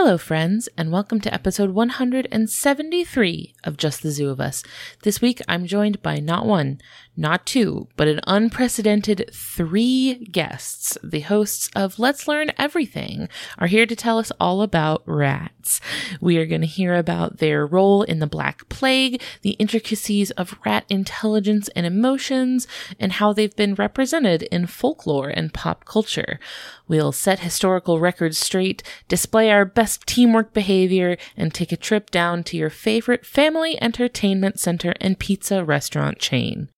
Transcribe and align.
Hello, 0.00 0.16
friends, 0.16 0.68
and 0.78 0.92
welcome 0.92 1.20
to 1.22 1.34
episode 1.34 1.70
173 1.70 3.54
of 3.64 3.76
Just 3.76 4.00
the 4.00 4.12
Zoo 4.12 4.28
of 4.28 4.40
Us. 4.40 4.62
This 5.02 5.20
week, 5.20 5.40
I'm 5.48 5.66
joined 5.66 6.00
by 6.02 6.20
not 6.20 6.46
one, 6.46 6.78
not 7.18 7.44
two, 7.44 7.88
but 7.96 8.06
an 8.06 8.20
unprecedented 8.28 9.28
three 9.34 10.24
guests. 10.26 10.96
The 11.02 11.20
hosts 11.20 11.68
of 11.74 11.98
Let's 11.98 12.28
Learn 12.28 12.52
Everything 12.56 13.28
are 13.58 13.66
here 13.66 13.86
to 13.86 13.96
tell 13.96 14.18
us 14.18 14.30
all 14.38 14.62
about 14.62 15.02
rats. 15.04 15.80
We 16.20 16.38
are 16.38 16.46
going 16.46 16.60
to 16.60 16.66
hear 16.66 16.94
about 16.94 17.38
their 17.38 17.66
role 17.66 18.04
in 18.04 18.20
the 18.20 18.28
Black 18.28 18.68
Plague, 18.68 19.20
the 19.42 19.56
intricacies 19.58 20.30
of 20.32 20.56
rat 20.64 20.84
intelligence 20.88 21.68
and 21.74 21.84
emotions, 21.84 22.68
and 23.00 23.14
how 23.14 23.32
they've 23.32 23.56
been 23.56 23.74
represented 23.74 24.44
in 24.44 24.68
folklore 24.68 25.28
and 25.28 25.52
pop 25.52 25.84
culture. 25.84 26.38
We'll 26.86 27.10
set 27.10 27.40
historical 27.40 27.98
records 27.98 28.38
straight, 28.38 28.84
display 29.08 29.50
our 29.50 29.64
best 29.64 30.06
teamwork 30.06 30.52
behavior, 30.54 31.16
and 31.36 31.52
take 31.52 31.72
a 31.72 31.76
trip 31.76 32.10
down 32.10 32.44
to 32.44 32.56
your 32.56 32.70
favorite 32.70 33.26
family 33.26 33.76
entertainment 33.82 34.60
center 34.60 34.94
and 35.00 35.18
pizza 35.18 35.64
restaurant 35.64 36.20
chain. 36.20 36.68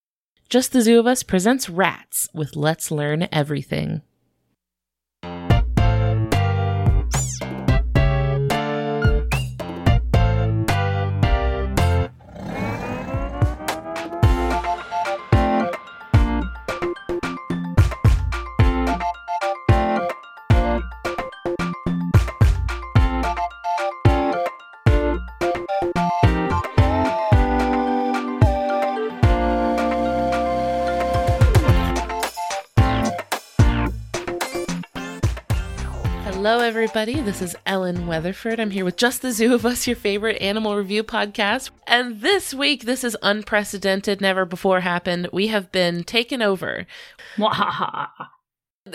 Just 0.51 0.73
the 0.73 0.83
Zoo 0.83 0.99
of 0.99 1.07
Us 1.07 1.23
presents 1.23 1.71
Rats 1.71 2.29
with 2.35 2.57
Let's 2.57 2.91
Learn 2.91 3.29
Everything. 3.31 4.03
Everybody. 36.71 37.21
This 37.21 37.43
is 37.43 37.57
Ellen 37.67 38.07
Weatherford. 38.07 38.61
I'm 38.61 38.71
here 38.71 38.85
with 38.85 38.97
Just 38.97 39.23
the 39.23 39.33
Zoo 39.33 39.55
of 39.55 39.67
Us, 39.67 39.89
your 39.89 39.97
favorite 39.97 40.41
animal 40.41 40.77
review 40.77 41.03
podcast. 41.03 41.71
And 41.85 42.21
this 42.21 42.55
week, 42.55 42.85
this 42.85 43.03
is 43.03 43.17
unprecedented, 43.23 44.21
never 44.21 44.45
before 44.45 44.79
happened. 44.79 45.29
We 45.33 45.49
have 45.49 45.73
been 45.73 46.05
taken 46.05 46.43
over. 46.43 46.87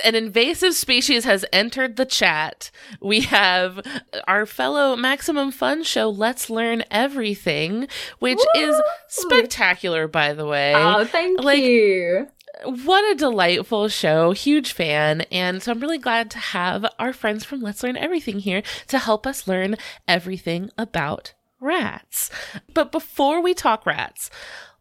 An 0.03 0.16
invasive 0.16 0.73
species 0.73 1.26
has 1.26 1.44
entered 1.52 1.98
the 1.98 2.06
chat. 2.06 2.72
We 3.02 3.20
have 3.22 3.81
our 4.26 4.46
fellow 4.46 4.96
Maximum 4.96 5.52
Fun 5.52 5.84
show, 5.84 6.09
Let's 6.09 6.50
Learn 6.50 6.86
Everything, 6.90 7.90
which 8.20 8.40
is 8.56 8.81
spectacular, 9.09 10.08
by 10.08 10.31
the 10.31 10.46
way. 10.46 10.73
Oh, 10.73 11.03
thank 11.03 11.44
Like- 11.44 11.62
you. 11.62 12.28
What 12.66 13.11
a 13.11 13.16
delightful 13.16 13.88
show. 13.89 14.31
Huge 14.31 14.73
fan. 14.73 15.21
And 15.31 15.61
so 15.61 15.71
I'm 15.71 15.80
really 15.80 15.97
glad 15.97 16.31
to 16.31 16.39
have 16.39 16.85
our 16.99 17.13
friends 17.13 17.45
from 17.45 17.61
Let's 17.61 17.83
Learn 17.83 17.97
Everything 17.97 18.39
here 18.39 18.63
to 18.88 18.97
help 18.97 19.27
us 19.27 19.47
learn 19.47 19.75
everything 20.07 20.69
about 20.77 21.33
rats. 21.59 22.30
But 22.73 22.91
before 22.91 23.41
we 23.41 23.53
talk 23.53 23.85
rats, 23.85 24.30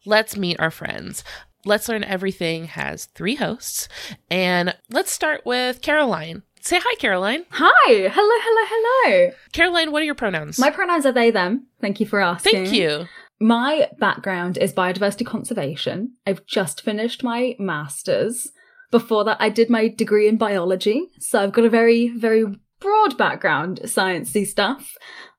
let's 0.05 0.37
meet 0.37 0.59
our 0.61 0.71
friends. 0.71 1.25
Let's 1.67 1.89
Learn 1.89 2.05
Everything 2.05 2.67
has 2.67 3.07
three 3.07 3.37
hosts. 3.37 3.89
And 4.31 4.75
let's 4.91 5.13
start 5.13 5.45
with 5.45 5.83
Caroline. 5.83 6.43
Say 6.61 6.81
hi, 6.83 6.95
Caroline. 6.97 7.45
Hi. 7.51 8.09
Hello, 8.09 8.09
hello, 8.11 9.11
hello. 9.11 9.31
Caroline, 9.53 9.93
what 9.93 10.01
are 10.01 10.07
your 10.07 10.15
pronouns? 10.15 10.59
My 10.59 10.71
pronouns 10.71 11.05
are 11.05 11.13
they, 11.13 11.31
them. 11.31 11.67
Thank 11.81 12.01
you 12.01 12.07
for 12.07 12.21
asking. 12.21 12.65
Thank 12.65 12.73
you. 12.73 13.07
My 13.45 13.91
background 13.99 14.57
is 14.57 14.73
biodiversity 14.73 15.27
conservation. 15.27 16.15
I've 16.27 16.47
just 16.47 16.81
finished 16.81 17.23
my 17.23 17.57
master's. 17.59 18.51
Before 18.91 19.23
that, 19.25 19.37
I 19.39 19.51
did 19.51 19.69
my 19.69 19.89
degree 19.89 20.27
in 20.29 20.39
biology. 20.39 21.11
So 21.19 21.43
I've 21.43 21.53
got 21.53 21.67
a 21.67 21.69
very, 21.69 22.09
very 22.09 22.47
broad 22.81 23.19
background, 23.19 23.81
sciencey 23.85 24.47
stuff. 24.47 24.97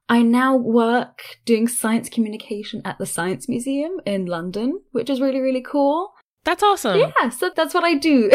I 0.08 0.22
now 0.22 0.56
work 0.56 1.38
doing 1.46 1.68
science 1.68 2.08
communication 2.08 2.84
at 2.86 3.00
the 3.00 3.08
Science 3.08 3.50
Museum 3.50 3.94
in 4.06 4.28
London, 4.28 4.82
which 4.92 5.10
is 5.10 5.20
really, 5.20 5.40
really 5.40 5.64
cool. 5.64 6.14
That's 6.44 6.62
awesome. 6.62 7.00
Yeah, 7.00 7.30
so 7.30 7.50
that's 7.56 7.74
what 7.74 7.84
I 7.84 7.96
do. 7.96 8.30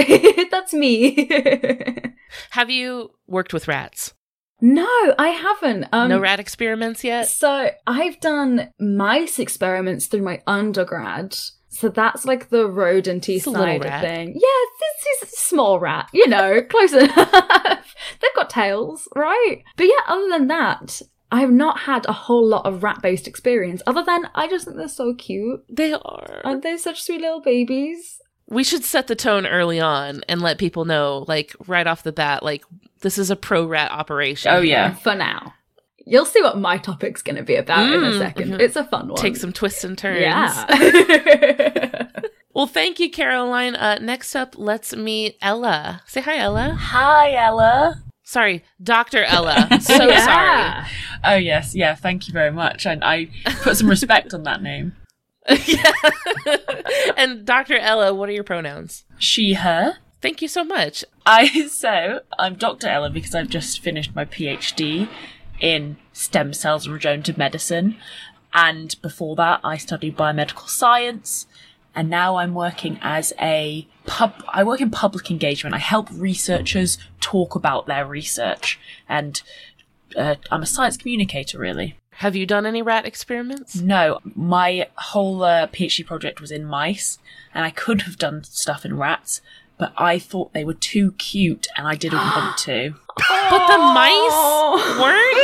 that's 0.50 0.74
me. 0.74 1.30
Have 2.50 2.70
you 2.70 3.12
worked 3.28 3.52
with 3.52 3.68
rats? 3.68 4.14
No, 4.60 5.14
I 5.18 5.28
haven't. 5.28 5.86
Um, 5.92 6.08
no 6.08 6.18
rat 6.18 6.40
experiments 6.40 7.04
yet? 7.04 7.28
So 7.28 7.70
I've 7.86 8.20
done 8.20 8.70
mice 8.78 9.38
experiments 9.38 10.06
through 10.06 10.22
my 10.22 10.42
undergrad. 10.46 11.36
So 11.68 11.88
that's 11.88 12.24
like 12.24 12.50
the 12.50 12.68
rodenty 12.68 13.36
It's 13.36 13.44
side 13.44 13.84
of 13.84 14.00
thing. 14.00 14.28
Yeah, 14.34 14.66
this 14.80 15.22
is 15.22 15.32
a 15.32 15.36
small 15.36 15.78
rat, 15.78 16.08
you 16.12 16.26
know, 16.26 16.60
close 16.68 16.92
enough. 16.92 17.94
They've 18.20 18.34
got 18.34 18.50
tails, 18.50 19.08
right? 19.14 19.62
But 19.76 19.86
yeah, 19.86 20.00
other 20.08 20.28
than 20.30 20.48
that, 20.48 21.00
I 21.32 21.40
have 21.40 21.52
not 21.52 21.80
had 21.80 22.06
a 22.06 22.12
whole 22.12 22.46
lot 22.46 22.66
of 22.66 22.82
rat 22.82 23.00
based 23.02 23.28
experience, 23.28 23.82
other 23.86 24.02
than 24.02 24.28
I 24.34 24.48
just 24.48 24.64
think 24.64 24.76
they're 24.76 24.88
so 24.88 25.14
cute. 25.14 25.64
They 25.68 25.92
are. 25.92 26.40
Aren't 26.44 26.62
they 26.62 26.76
such 26.76 27.02
sweet 27.02 27.20
little 27.20 27.40
babies? 27.40 28.20
We 28.50 28.64
should 28.64 28.84
set 28.84 29.06
the 29.06 29.14
tone 29.16 29.46
early 29.46 29.80
on 29.80 30.22
and 30.28 30.42
let 30.42 30.58
people 30.58 30.84
know, 30.84 31.24
like 31.28 31.54
right 31.66 31.86
off 31.86 32.02
the 32.02 32.12
bat, 32.12 32.42
like 32.42 32.64
this 33.00 33.16
is 33.16 33.30
a 33.30 33.36
pro 33.36 33.64
rat 33.64 33.90
operation. 33.90 34.52
Oh, 34.52 34.60
yeah. 34.60 34.94
For 34.94 35.14
now. 35.14 35.54
You'll 36.06 36.26
see 36.26 36.42
what 36.42 36.58
my 36.58 36.76
topic's 36.76 37.22
going 37.22 37.36
to 37.36 37.42
be 37.42 37.54
about 37.54 37.86
in 37.86 38.02
a 38.02 38.06
Mm, 38.08 38.32
2nd 38.34 38.46
mhm. 38.48 38.60
It's 38.60 38.74
a 38.76 38.84
fun 38.84 39.08
one. 39.08 39.16
Take 39.16 39.36
some 39.36 39.52
twists 39.52 39.84
and 39.84 39.96
turns. 39.96 40.20
Yeah. 40.20 42.06
Well, 42.52 42.66
thank 42.66 42.98
you, 42.98 43.08
Caroline. 43.10 43.76
Uh, 43.76 43.98
next 44.00 44.34
up, 44.34 44.54
let's 44.58 44.94
meet 44.94 45.36
Ella. 45.40 46.02
Say 46.06 46.20
hi, 46.20 46.36
Ella. 46.38 46.76
Hi, 46.78 47.32
Ella. 47.34 48.02
Sorry, 48.24 48.64
Dr. 48.82 49.22
Ella. 49.22 49.68
So 49.80 50.08
Yeah. 50.08 50.86
Oh, 51.24 51.36
yes. 51.36 51.76
Yeah, 51.76 51.94
thank 51.94 52.26
you 52.26 52.32
very 52.32 52.50
much. 52.50 52.86
And 52.86 53.04
I 53.04 53.28
put 53.62 53.76
some 53.76 53.88
respect 53.88 54.34
on 54.34 54.42
that 54.42 54.62
name. 54.62 54.96
Yeah. 55.66 55.92
and 57.16 57.44
Dr. 57.44 57.76
Ella, 57.76 58.14
what 58.14 58.28
are 58.28 58.32
your 58.32 58.44
pronouns? 58.44 59.04
She, 59.18 59.54
her. 59.54 59.98
Thank 60.20 60.42
you 60.42 60.48
so 60.48 60.64
much. 60.64 61.04
I, 61.24 61.66
so, 61.68 62.20
I'm 62.38 62.54
Dr. 62.54 62.88
Ella 62.88 63.10
because 63.10 63.34
I've 63.34 63.48
just 63.48 63.80
finished 63.80 64.14
my 64.14 64.24
PhD 64.24 65.08
in 65.60 65.96
stem 66.12 66.52
cells 66.52 66.86
and 66.86 66.94
regenerative 66.94 67.38
medicine. 67.38 67.96
And 68.52 69.00
before 69.00 69.36
that, 69.36 69.60
I 69.62 69.76
studied 69.76 70.16
biomedical 70.16 70.68
science. 70.68 71.46
And 71.94 72.08
now 72.08 72.36
I'm 72.36 72.54
working 72.54 72.98
as 73.02 73.32
a 73.40 73.86
pub, 74.06 74.44
I 74.48 74.62
work 74.62 74.80
in 74.80 74.90
public 74.90 75.30
engagement. 75.30 75.74
I 75.74 75.78
help 75.78 76.08
researchers 76.12 76.98
talk 77.20 77.54
about 77.54 77.86
their 77.86 78.06
research. 78.06 78.78
And 79.08 79.42
uh, 80.16 80.36
I'm 80.50 80.62
a 80.62 80.66
science 80.66 80.96
communicator, 80.96 81.58
really. 81.58 81.96
Have 82.14 82.36
you 82.36 82.44
done 82.44 82.66
any 82.66 82.82
rat 82.82 83.06
experiments? 83.06 83.76
No, 83.76 84.18
my 84.34 84.88
whole 84.96 85.42
uh, 85.42 85.66
PhD 85.68 86.04
project 86.04 86.40
was 86.40 86.50
in 86.50 86.64
mice, 86.64 87.18
and 87.54 87.64
I 87.64 87.70
could 87.70 88.02
have 88.02 88.18
done 88.18 88.44
stuff 88.44 88.84
in 88.84 88.96
rats, 88.98 89.40
but 89.78 89.92
I 89.96 90.18
thought 90.18 90.52
they 90.52 90.64
were 90.64 90.74
too 90.74 91.12
cute, 91.12 91.66
and 91.76 91.86
I 91.86 91.94
didn't 91.94 92.18
want 92.18 92.58
to. 92.64 92.94
But 93.16 93.66
the 93.68 93.78
mice 93.78 95.00
weren't? 95.00 95.36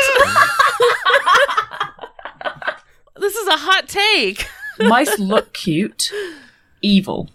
this 3.20 3.34
is 3.36 3.48
a 3.48 3.56
hot 3.56 3.88
take. 3.88 4.46
Mice 4.78 5.18
look 5.18 5.54
cute, 5.54 6.12
evil. 6.82 7.30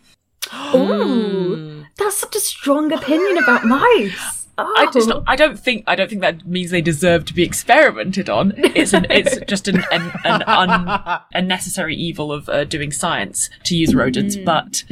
Ooh, 0.76 1.86
that's 1.98 2.18
such 2.18 2.36
a 2.36 2.40
strong 2.40 2.92
opinion 2.92 3.40
about 3.42 3.66
mice. 3.66 4.41
Oh. 4.68 4.74
I 4.78 4.92
just, 4.92 5.12
I 5.28 5.36
don't 5.36 5.60
think, 5.60 5.84
I 5.88 5.96
don't 5.96 6.10
think 6.10 6.22
that 6.22 6.46
means 6.46 6.72
they 6.72 6.82
deserve 6.82 7.26
to 7.26 7.34
be 7.34 7.44
experimented 7.44 8.30
on. 8.30 8.54
It's 8.58 8.94
an, 8.94 9.08
it's 9.10 9.40
just 9.48 9.68
an, 9.68 9.84
an, 9.92 10.12
an 10.24 10.44
un, 10.44 11.20
unnecessary 11.34 11.96
evil 11.96 12.32
of 12.32 12.50
uh, 12.50 12.64
doing 12.64 12.92
science 12.92 13.50
to 13.64 13.76
use 13.76 13.94
rodents, 13.94 14.36
but 14.38 14.84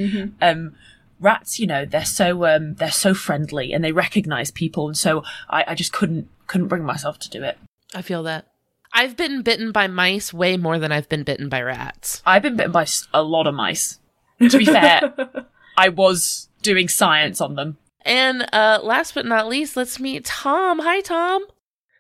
um, 0.42 0.76
rats, 1.20 1.60
you 1.60 1.68
know, 1.68 1.86
they're 1.86 2.06
so 2.06 2.46
um, 2.46 2.76
they're 2.76 2.92
so 2.92 3.14
friendly 3.14 3.74
and 3.74 3.84
they 3.84 3.92
recognize 3.92 4.52
people, 4.52 4.88
and 4.88 4.98
so 4.98 5.24
I, 5.50 5.66
I 5.68 5.76
just 5.76 5.94
couldn't 5.94 6.28
couldn't 6.48 6.68
bring 6.68 6.84
myself 6.84 7.20
to 7.20 7.30
do 7.30 7.44
it. 7.44 7.58
I 7.94 8.02
feel 8.02 8.24
that. 8.24 8.48
I've 8.92 9.16
been 9.16 9.44
bitten 9.44 9.72
by 9.72 9.88
mice 9.88 10.34
way 10.34 10.58
more 10.58 10.80
than 10.80 10.92
I've 10.92 11.10
been 11.10 11.24
bitten 11.24 11.48
by 11.48 11.62
rats. 11.62 12.24
I've 12.26 12.42
been 12.42 12.56
bitten 12.56 12.72
by 12.72 12.88
a 13.14 13.22
lot 13.22 13.48
of 13.48 13.54
mice. 13.54 14.00
To 14.40 14.58
be 14.58 14.66
fair, 14.66 15.14
I 15.78 15.90
was 15.90 16.50
doing 16.62 16.88
science 16.88 17.42
on 17.42 17.56
them. 17.56 17.78
And 18.02 18.48
uh, 18.54 18.80
last 18.82 19.14
but 19.14 19.26
not 19.26 19.48
least, 19.48 19.76
let's 19.76 20.00
meet 20.00 20.26
Tom. 20.26 20.80
Hi, 20.80 21.02
Tom. 21.02 21.46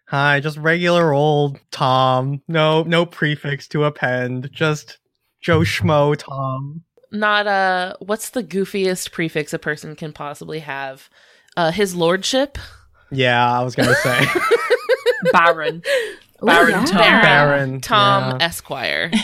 Hi, 0.07 0.39
just 0.39 0.57
regular 0.57 1.13
old 1.13 1.59
Tom. 1.71 2.41
No, 2.47 2.83
no 2.83 3.05
prefix 3.05 3.67
to 3.69 3.83
append. 3.83 4.49
Just 4.51 4.97
Joe 5.41 5.59
Schmo 5.59 6.15
Tom. 6.17 6.83
Not 7.11 7.47
uh, 7.47 7.95
what's 7.99 8.31
the 8.31 8.43
goofiest 8.43 9.11
prefix 9.11 9.53
a 9.53 9.59
person 9.59 9.95
can 9.95 10.13
possibly 10.13 10.59
have? 10.59 11.09
Uh, 11.57 11.71
his 11.71 11.95
lordship. 11.95 12.57
Yeah, 13.11 13.51
I 13.51 13.63
was 13.63 13.75
gonna 13.75 13.95
say. 13.95 14.25
Baron. 15.31 15.83
Ooh, 16.41 16.45
Baron 16.45 16.69
yeah. 16.71 16.85
Tom. 16.85 17.21
Baron, 17.21 17.81
Tom 17.81 18.37
yeah. 18.39 18.45
Esquire. 18.45 19.11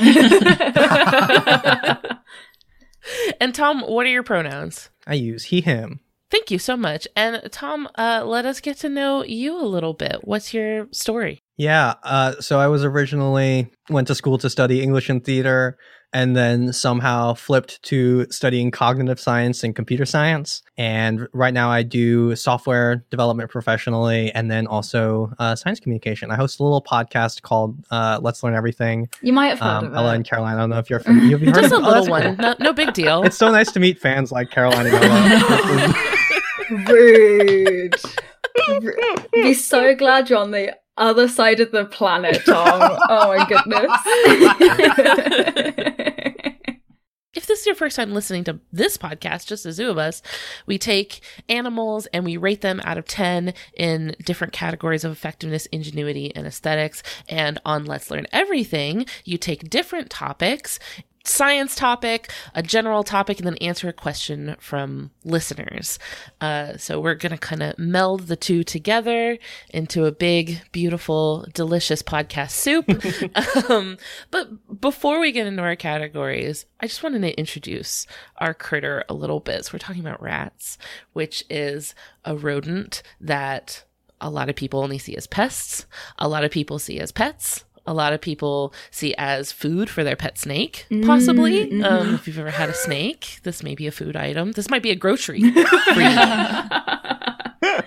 and 3.40 3.56
Tom, 3.56 3.82
what 3.82 4.06
are 4.06 4.10
your 4.10 4.24
pronouns? 4.24 4.90
I 5.08 5.14
use 5.14 5.46
he, 5.46 5.62
him. 5.62 6.00
Thank 6.36 6.52
you 6.52 6.60
so 6.60 6.76
much. 6.76 7.08
And 7.16 7.42
Tom, 7.50 7.88
uh, 7.98 8.22
let 8.26 8.46
us 8.46 8.60
get 8.60 8.78
to 8.80 8.90
know 8.90 9.24
you 9.24 9.58
a 9.58 9.64
little 9.64 9.94
bit. 9.94 10.18
What's 10.26 10.54
your 10.54 10.90
story? 10.92 11.40
Yeah. 11.56 11.94
Uh, 12.04 12.34
so 12.42 12.60
I 12.60 12.68
was 12.68 12.84
originally 12.84 13.72
went 13.90 14.10
to 14.10 14.16
school 14.16 14.38
to 14.40 14.50
study 14.50 14.82
English 14.82 15.10
and 15.10 15.24
theater, 15.24 15.78
and 16.16 16.36
then 16.36 16.72
somehow 16.72 17.34
flipped 17.34 17.84
to 17.84 18.26
studying 18.32 18.72
cognitive 18.72 19.20
science 19.20 19.64
and 19.66 19.76
computer 19.76 20.06
science. 20.06 20.62
And 20.78 21.28
right 21.34 21.54
now 21.54 21.70
I 21.70 21.84
do 21.84 22.36
software 22.38 23.04
development 23.12 23.52
professionally, 23.52 24.32
and 24.32 24.50
then 24.50 24.66
also 24.66 25.32
uh, 25.40 25.56
science 25.56 25.80
communication. 25.82 26.32
I 26.32 26.36
host 26.38 26.60
a 26.60 26.64
little 26.64 26.82
podcast 26.82 27.42
called 27.42 27.76
uh, 27.92 28.20
Let's 28.22 28.42
Learn 28.44 28.56
Everything. 28.56 29.10
You 29.22 29.34
might 29.34 29.48
have 29.50 29.60
heard 29.60 29.68
Um, 29.68 29.86
of 29.88 29.94
it. 29.94 29.98
Ella 29.98 30.14
and 30.16 30.26
Caroline. 30.26 30.56
I 30.56 30.60
don't 30.62 30.70
know 30.70 30.80
if 30.80 30.90
you're 30.90 31.02
familiar. 31.02 31.38
Have 31.38 31.42
you 31.44 31.48
heard 31.54 31.62
Just 31.62 31.74
a 31.74 31.78
of- 31.78 31.84
oh, 31.84 31.88
little 31.88 32.06
that's 32.06 32.10
one. 32.10 32.36
cool. 32.38 32.46
No, 32.46 32.56
no 32.60 32.74
big 32.74 32.94
deal. 32.94 33.24
It's 33.24 33.38
so 33.38 33.52
nice 33.52 33.72
to 33.74 33.80
meet 33.82 34.00
fans 34.00 34.32
like 34.32 34.50
Caroline 34.52 34.88
and 34.88 34.96
Ella. 34.96 35.94
Rude. 36.88 37.96
Be 39.34 39.54
so 39.54 39.94
glad 39.96 40.30
you're 40.30 40.40
on 40.40 40.52
the 40.52 40.76
other 40.98 41.28
side 41.28 41.60
of 41.60 41.72
the 41.72 41.86
planet, 41.86 42.42
Tom. 42.46 42.98
Oh 43.10 43.28
my 43.28 43.46
goodness. 43.48 43.92
if 47.34 47.46
this 47.46 47.60
is 47.60 47.66
your 47.66 47.76
first 47.76 47.96
time 47.96 48.14
listening 48.14 48.44
to 48.46 48.60
this 48.72 48.98
podcast, 48.98 49.46
just 49.46 49.64
the 49.64 49.72
zoo 49.72 49.90
of 49.90 49.98
us, 49.98 50.22
we 50.66 50.78
take 50.78 51.22
animals 51.50 52.08
and 52.08 52.26
we 52.26 52.38
rate 52.38 52.62
them 52.62 52.82
out 52.84 52.98
of 52.98 53.06
10 53.06 53.54
in 53.76 54.16
different 54.24 54.54
categories 54.54 55.04
of 55.04 55.12
effectiveness, 55.12 55.66
ingenuity, 55.68 56.36
and 56.36 56.48
aesthetics. 56.48 57.04
And 57.30 57.60
on 57.66 57.86
Let's 57.86 58.10
Learn 58.10 58.26
Everything, 58.32 59.06
you 59.24 59.38
take 59.38 59.70
different 59.70 60.10
topics. 60.10 60.80
Science 61.28 61.76
topic, 61.76 62.32
a 62.54 62.62
general 62.62 63.04
topic, 63.04 63.40
and 63.40 63.48
then 63.48 63.58
answer 63.58 63.90
a 63.90 63.94
question 63.94 64.56
from 64.60 65.12
listeners. 65.24 66.00
Uh, 66.40 66.78
so 66.78 67.00
we're 67.00 67.16
going 67.16 67.32
to 67.32 67.38
kind 67.38 67.64
of 67.64 67.78
meld 67.80 68.28
the 68.28 68.36
two 68.36 68.64
together 68.64 69.38
into 69.70 70.06
a 70.06 70.12
big, 70.12 70.62
beautiful, 70.72 71.46
delicious 71.54 72.02
podcast 72.02 72.52
soup. 72.52 72.86
um, 73.70 73.98
but 74.32 74.80
before 74.80 75.20
we 75.20 75.32
get 75.32 75.48
into 75.48 75.64
our 75.64 75.76
categories, 75.76 76.66
I 76.80 76.88
just 76.88 77.04
wanted 77.04 77.22
to 77.22 77.38
introduce 77.38 78.06
our 78.38 78.54
critter 78.54 79.04
a 79.10 79.14
little 79.14 79.40
bit. 79.40 79.66
So 79.66 79.72
we're 79.74 79.80
talking 79.80 80.06
about 80.06 80.22
rats, 80.22 80.78
which 81.14 81.44
is 81.50 81.96
a 82.24 82.36
rodent 82.36 83.02
that 83.20 83.84
a 84.22 84.30
lot 84.30 84.50
of 84.50 84.56
people 84.56 84.80
only 84.80 84.98
see 84.98 85.16
as 85.16 85.28
pests. 85.28 85.86
A 86.18 86.28
lot 86.28 86.44
of 86.44 86.52
people 86.52 86.80
see 86.80 87.00
as 87.00 87.12
pets. 87.12 87.64
A 87.88 87.94
lot 87.94 88.14
of 88.14 88.22
people 88.22 88.74
see 88.90 89.14
as 89.18 89.52
food 89.52 89.90
for 89.90 90.04
their 90.04 90.16
pet 90.16 90.38
snake, 90.40 90.86
possibly. 91.06 91.70
Mm, 91.70 91.86
Um, 91.86 92.16
if 92.16 92.28
you've 92.28 92.40
ever 92.40 92.50
had 92.50 92.70
a 92.70 92.74
snake, 92.74 93.40
this 93.44 93.62
may 93.62 93.76
be 93.76 93.86
a 93.86 93.92
food 93.92 94.16
item. 94.16 94.54
This 94.54 94.70
might 94.72 94.82
be 94.82 94.90
a 94.92 94.96
grocery 94.96 95.40
for 95.94 96.02
you. 96.02 96.16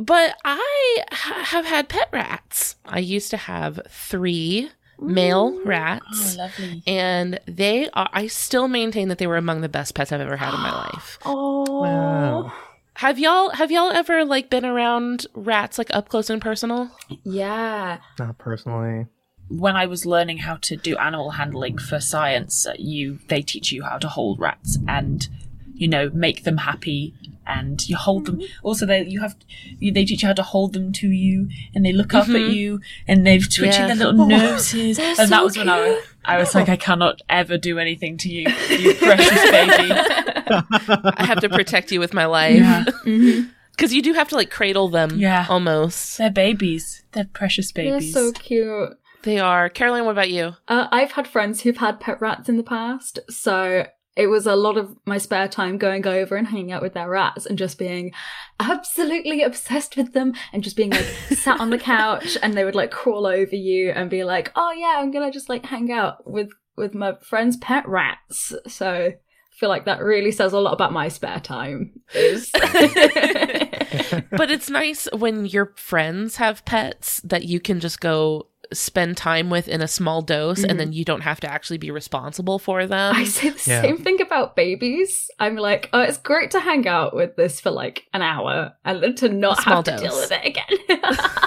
But 0.00 0.36
I 0.42 1.02
ha- 1.12 1.44
have 1.44 1.66
had 1.66 1.90
pet 1.90 2.08
rats. 2.12 2.76
I 2.86 2.98
used 2.98 3.28
to 3.30 3.36
have 3.36 3.78
three 3.90 4.70
male 4.98 5.52
Oh, 5.54 5.62
rats. 5.66 6.36
lovely. 6.36 6.82
And 6.86 7.38
they 7.46 7.90
are, 7.90 8.08
I 8.10 8.26
still 8.28 8.68
maintain 8.68 9.08
that 9.08 9.18
they 9.18 9.26
were 9.26 9.36
among 9.36 9.60
the 9.60 9.68
best 9.68 9.94
pets 9.94 10.10
I've 10.10 10.22
ever 10.22 10.36
had 10.38 10.54
in 10.54 10.60
my 10.60 10.72
life. 10.72 11.18
oh. 11.26 11.82
Wow. 11.82 12.52
Have 12.96 13.18
y'all, 13.18 13.50
have 13.50 13.70
y'all 13.70 13.90
ever 13.90 14.24
like 14.24 14.48
been 14.48 14.64
around 14.64 15.26
rats 15.34 15.76
like 15.76 15.94
up 15.94 16.08
close 16.08 16.30
and 16.30 16.40
personal? 16.40 16.90
Yeah. 17.22 17.98
Not 18.18 18.38
personally. 18.38 19.06
When 19.48 19.76
I 19.76 19.86
was 19.86 20.06
learning 20.06 20.38
how 20.38 20.56
to 20.62 20.76
do 20.76 20.96
animal 20.96 21.32
handling 21.32 21.78
for 21.78 22.00
science, 22.00 22.66
uh, 22.66 22.74
you 22.78 23.18
they 23.28 23.42
teach 23.42 23.70
you 23.72 23.82
how 23.82 23.98
to 23.98 24.08
hold 24.08 24.38
rats 24.40 24.78
and 24.88 25.28
you 25.74 25.88
know 25.88 26.10
make 26.14 26.44
them 26.44 26.58
happy 26.58 27.14
and 27.46 27.86
you 27.88 27.96
hold 27.96 28.26
them. 28.26 28.40
Also, 28.62 28.86
they 28.86 29.04
you 29.04 29.20
have 29.20 29.34
you, 29.78 29.92
they 29.92 30.04
teach 30.04 30.22
you 30.22 30.28
how 30.28 30.32
to 30.34 30.42
hold 30.42 30.72
them 30.72 30.92
to 30.92 31.08
you 31.08 31.48
and 31.74 31.84
they 31.84 31.92
look 31.92 32.14
up 32.14 32.28
at 32.28 32.34
Mhm. 32.36 32.54
you 32.54 32.80
and 33.08 33.26
they're 33.26 33.40
twitching 33.40 33.66
Yeah. 33.82 33.86
their 33.88 33.96
little 33.96 34.26
noses. 34.26 34.98
And 34.98 35.16
so 35.16 35.26
that 35.26 35.44
was 35.44 35.56
when 35.58 35.68
I 35.68 35.80
was 35.80 35.98
I 36.24 36.38
was 36.38 36.54
like, 36.54 36.68
I 36.68 36.76
cannot 36.76 37.20
ever 37.28 37.58
do 37.58 37.78
anything 37.78 38.16
to 38.18 38.28
you, 38.30 38.48
you 38.70 38.94
precious 39.08 39.50
baby. 39.50 39.92
I 40.56 41.24
have 41.26 41.40
to 41.40 41.48
protect 41.48 41.90
you 41.92 42.00
with 42.00 42.14
my 42.14 42.26
life. 42.26 42.56
Yeah. 42.56 42.84
Mhm. 43.04 43.50
Because 43.72 43.92
you 43.92 44.02
do 44.02 44.12
have 44.12 44.28
to 44.28 44.36
like 44.36 44.50
cradle 44.50 44.88
them 44.88 45.18
Yeah. 45.18 45.46
almost. 45.48 46.18
They're 46.18 46.30
babies. 46.30 47.02
They're 47.12 47.24
precious 47.32 47.72
babies. 47.72 48.14
They're 48.14 48.22
babies. 48.22 48.36
so 48.36 48.40
cute. 48.40 48.98
They 49.24 49.38
are. 49.38 49.68
Caroline, 49.68 50.04
what 50.04 50.12
about 50.12 50.30
you? 50.30 50.54
Uh, 50.68 50.88
I've 50.90 51.12
had 51.12 51.28
friends 51.28 51.62
who've 51.62 51.76
had 51.76 52.00
pet 52.00 52.20
rats 52.20 52.48
in 52.48 52.56
the 52.56 52.62
past, 52.62 53.18
so 53.30 53.86
it 54.14 54.26
was 54.26 54.46
a 54.46 54.56
lot 54.56 54.76
of 54.76 54.94
my 55.06 55.16
spare 55.16 55.48
time 55.48 55.78
going 55.78 56.06
over 56.06 56.36
and 56.36 56.46
hanging 56.46 56.70
out 56.72 56.82
with 56.82 56.92
their 56.92 57.08
rats 57.08 57.46
and 57.46 57.56
just 57.56 57.78
being 57.78 58.12
absolutely 58.60 59.42
obsessed 59.42 59.96
with 59.96 60.12
them 60.12 60.34
and 60.52 60.62
just 60.62 60.76
being 60.76 60.90
like 60.90 61.06
sat 61.30 61.60
on 61.60 61.70
the 61.70 61.78
couch 61.92 62.36
and 62.42 62.54
they 62.54 62.64
would 62.64 62.74
like 62.74 62.90
crawl 62.90 63.26
over 63.26 63.56
you 63.56 63.90
and 63.90 64.10
be 64.10 64.24
like, 64.24 64.52
"Oh 64.54 64.72
yeah, 64.72 64.96
I'm 64.98 65.10
gonna 65.10 65.32
just 65.32 65.48
like 65.48 65.64
hang 65.64 65.90
out 65.90 66.30
with 66.30 66.50
with 66.76 66.94
my 66.94 67.14
friend's 67.22 67.56
pet 67.56 67.88
rats." 67.88 68.52
So 68.66 68.90
I 68.90 69.16
feel 69.50 69.70
like 69.70 69.86
that 69.86 70.02
really 70.02 70.32
says 70.32 70.52
a 70.52 70.60
lot 70.60 70.74
about 70.74 70.92
my 70.92 71.08
spare 71.08 71.40
time. 71.40 71.92
Is 72.14 72.50
but 72.52 74.50
it's 74.50 74.68
nice 74.68 75.08
when 75.12 75.46
your 75.46 75.72
friends 75.76 76.36
have 76.36 76.64
pets 76.66 77.20
that 77.24 77.44
you 77.44 77.60
can 77.60 77.80
just 77.80 78.00
go 78.00 78.48
spend 78.74 79.16
time 79.16 79.50
with 79.50 79.68
in 79.68 79.80
a 79.82 79.88
small 79.88 80.22
dose 80.22 80.62
and 80.64 80.78
then 80.80 80.92
you 80.92 81.04
don't 81.04 81.20
have 81.22 81.40
to 81.40 81.50
actually 81.50 81.78
be 81.78 81.90
responsible 81.90 82.58
for 82.58 82.86
them. 82.86 83.14
I 83.14 83.24
say 83.24 83.50
the 83.50 83.62
Yeah. 83.70 83.82
same 83.82 83.98
thing 83.98 84.20
about 84.20 84.56
babies. 84.56 85.30
I'm 85.38 85.56
like, 85.56 85.88
oh, 85.92 86.00
it's 86.00 86.18
great 86.18 86.50
to 86.52 86.60
hang 86.60 86.86
out 86.88 87.14
with 87.14 87.36
this 87.36 87.60
for 87.60 87.70
like 87.70 88.04
an 88.12 88.22
hour 88.22 88.72
and 88.84 89.02
then 89.02 89.14
to 89.16 89.28
not 89.28 89.58
A 89.58 89.62
small 89.62 89.76
have 89.76 89.84
to 89.84 89.90
dose. 89.92 90.00
deal 90.00 90.16
with 90.16 90.32
it 90.32 90.46
again. 90.46 90.98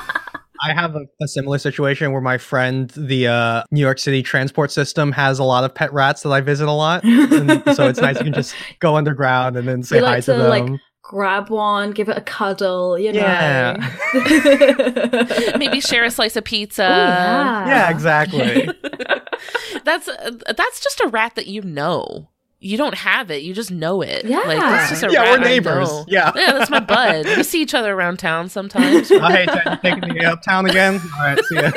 I 0.64 0.74
have 0.74 0.96
a, 0.96 1.02
a 1.22 1.28
similar 1.28 1.58
situation 1.58 2.12
where 2.12 2.22
my 2.22 2.38
friend, 2.38 2.90
the 2.96 3.28
uh, 3.28 3.64
New 3.72 3.82
York 3.82 4.00
City 4.00 4.24
transport 4.24 4.72
system, 4.72 5.12
has 5.12 5.38
a 5.38 5.44
lot 5.44 5.64
of 5.64 5.76
pet 5.76 5.92
rats 5.94 6.24
that 6.24 6.30
I 6.32 6.42
visit 6.42 6.68
a 6.68 6.72
lot. 6.72 7.04
And 7.04 7.62
so 7.76 7.88
it's 7.88 8.00
nice 8.00 8.18
you 8.18 8.24
can 8.24 8.34
just 8.34 8.56
go 8.80 8.96
underground 8.96 9.58
and 9.58 9.68
then 9.68 9.84
say 9.84 9.98
We 10.00 10.06
hi 10.06 10.12
like 10.16 10.26
to 10.26 10.34
to, 10.34 10.38
them. 10.40 10.50
like, 10.50 10.80
Grab 11.08 11.50
one, 11.52 11.92
give 11.92 12.10
it 12.10 12.18
a 12.18 12.22
cuddle, 12.22 12.98
you 12.98 13.14
know. 13.14 13.20
Yeah. 13.20 13.92
Maybe 15.58 15.80
share 15.80 16.04
a 16.04 16.10
slice 16.10 16.36
of 16.36 16.44
pizza. 16.46 16.84
Oh, 16.84 16.88
yeah. 16.90 17.68
yeah, 17.68 17.90
exactly. 17.92 18.68
That's 19.84 20.08
uh, 20.08 20.32
that's 20.58 20.80
just 20.80 21.00
a 21.02 21.08
rat 21.10 21.36
that 21.36 21.46
you 21.46 21.62
know. 21.62 22.30
You 22.60 22.78
don't 22.78 22.96
have 22.96 23.30
it, 23.30 23.44
you 23.44 23.54
just 23.54 23.70
know 23.70 24.02
it. 24.02 24.26
Yeah. 24.26 24.40
Like 24.40 24.58
that's 24.58 24.90
just 24.90 25.04
a 25.04 25.12
Yeah, 25.12 25.22
rat 25.24 25.40
we're 25.40 25.46
I 25.46 25.50
neighbors. 25.50 25.88
know. 25.90 26.06
Yeah. 26.08 26.32
Yeah, 26.36 26.54
that's 26.54 26.72
my 26.72 26.80
bud. 26.80 27.26
We 27.38 27.44
see 27.44 27.62
each 27.62 27.76
other 27.76 27.94
around 27.94 28.18
town 28.18 28.50
sometimes. 28.50 29.12
oh, 29.12 29.20
hey, 29.28 29.46
Jen, 29.46 29.62
you 29.66 29.78
taking 29.92 30.14
me 30.16 30.26
uptown 30.26 30.66
again? 30.68 31.00
All 31.20 31.20
right, 31.26 31.40
see 31.46 31.56
ya. 31.56 31.72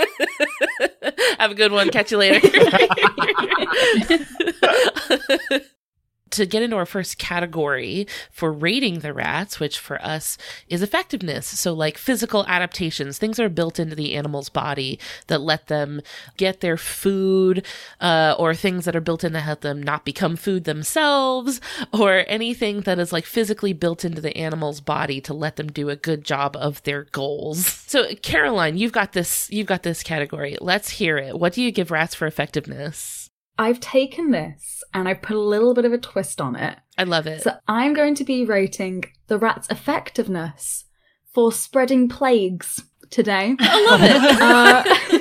Have 1.38 1.50
a 1.50 1.54
good 1.54 1.72
one. 1.72 1.90
Catch 1.90 2.12
you 2.12 2.18
later. 2.18 2.40
To 6.30 6.46
get 6.46 6.62
into 6.62 6.76
our 6.76 6.86
first 6.86 7.18
category 7.18 8.06
for 8.30 8.52
rating 8.52 9.00
the 9.00 9.12
rats, 9.12 9.60
which 9.60 9.78
for 9.78 10.02
us 10.04 10.38
is 10.68 10.82
effectiveness. 10.82 11.46
So, 11.46 11.72
like 11.72 11.98
physical 11.98 12.44
adaptations, 12.46 13.18
things 13.18 13.38
are 13.40 13.48
built 13.48 13.78
into 13.78 13.94
the 13.96 14.14
animal's 14.14 14.48
body 14.48 14.98
that 15.26 15.40
let 15.40 15.66
them 15.66 16.00
get 16.36 16.60
their 16.60 16.76
food, 16.76 17.64
uh, 18.00 18.34
or 18.38 18.54
things 18.54 18.84
that 18.84 18.96
are 18.96 19.00
built 19.00 19.24
in 19.24 19.32
to 19.32 19.40
help 19.40 19.60
them 19.60 19.82
not 19.82 20.04
become 20.04 20.36
food 20.36 20.64
themselves, 20.64 21.60
or 21.92 22.24
anything 22.28 22.80
that 22.82 22.98
is 22.98 23.12
like 23.12 23.24
physically 23.24 23.72
built 23.72 24.04
into 24.04 24.20
the 24.20 24.36
animal's 24.36 24.80
body 24.80 25.20
to 25.20 25.34
let 25.34 25.56
them 25.56 25.68
do 25.68 25.88
a 25.88 25.96
good 25.96 26.24
job 26.24 26.56
of 26.56 26.82
their 26.82 27.04
goals. 27.04 27.66
So, 27.88 28.14
Caroline, 28.22 28.76
you've 28.76 28.92
got 28.92 29.12
this. 29.12 29.50
You've 29.50 29.66
got 29.66 29.82
this 29.82 30.02
category. 30.02 30.58
Let's 30.60 30.90
hear 30.90 31.16
it. 31.16 31.38
What 31.38 31.54
do 31.54 31.62
you 31.62 31.72
give 31.72 31.90
rats 31.90 32.14
for 32.14 32.26
effectiveness? 32.26 33.17
I've 33.58 33.80
taken 33.80 34.30
this 34.30 34.84
and 34.94 35.08
I've 35.08 35.20
put 35.20 35.36
a 35.36 35.40
little 35.40 35.74
bit 35.74 35.84
of 35.84 35.92
a 35.92 35.98
twist 35.98 36.40
on 36.40 36.54
it. 36.56 36.78
I 36.96 37.02
love 37.04 37.26
it. 37.26 37.42
So 37.42 37.56
I'm 37.66 37.92
going 37.92 38.14
to 38.16 38.24
be 38.24 38.44
rating 38.44 39.04
the 39.26 39.38
rat's 39.38 39.68
effectiveness 39.68 40.84
for 41.34 41.50
spreading 41.52 42.08
plagues 42.08 42.82
today. 43.10 43.56
I 43.60 43.84
love 43.90 44.00
it. 44.02 45.18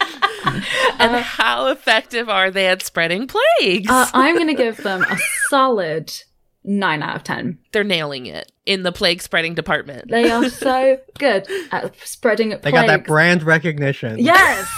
uh, 0.02 0.56
and 0.98 1.16
how 1.24 1.68
effective 1.68 2.28
are 2.28 2.50
they 2.50 2.66
at 2.66 2.82
spreading 2.82 3.26
plagues? 3.26 3.88
Uh, 3.90 4.08
I'm 4.12 4.34
going 4.36 4.48
to 4.48 4.54
give 4.54 4.76
them 4.78 5.02
a 5.02 5.16
solid 5.48 6.12
9 6.64 7.02
out 7.02 7.16
of 7.16 7.24
10. 7.24 7.58
They're 7.72 7.84
nailing 7.84 8.26
it 8.26 8.52
in 8.66 8.82
the 8.82 8.92
plague 8.92 9.22
spreading 9.22 9.54
department. 9.54 10.10
They 10.10 10.30
are 10.30 10.48
so 10.50 10.98
good 11.18 11.46
at 11.72 11.98
spreading 12.06 12.50
They 12.50 12.56
plagues. 12.56 12.74
got 12.74 12.86
that 12.86 13.06
brand 13.06 13.42
recognition. 13.42 14.18
Yes. 14.18 14.68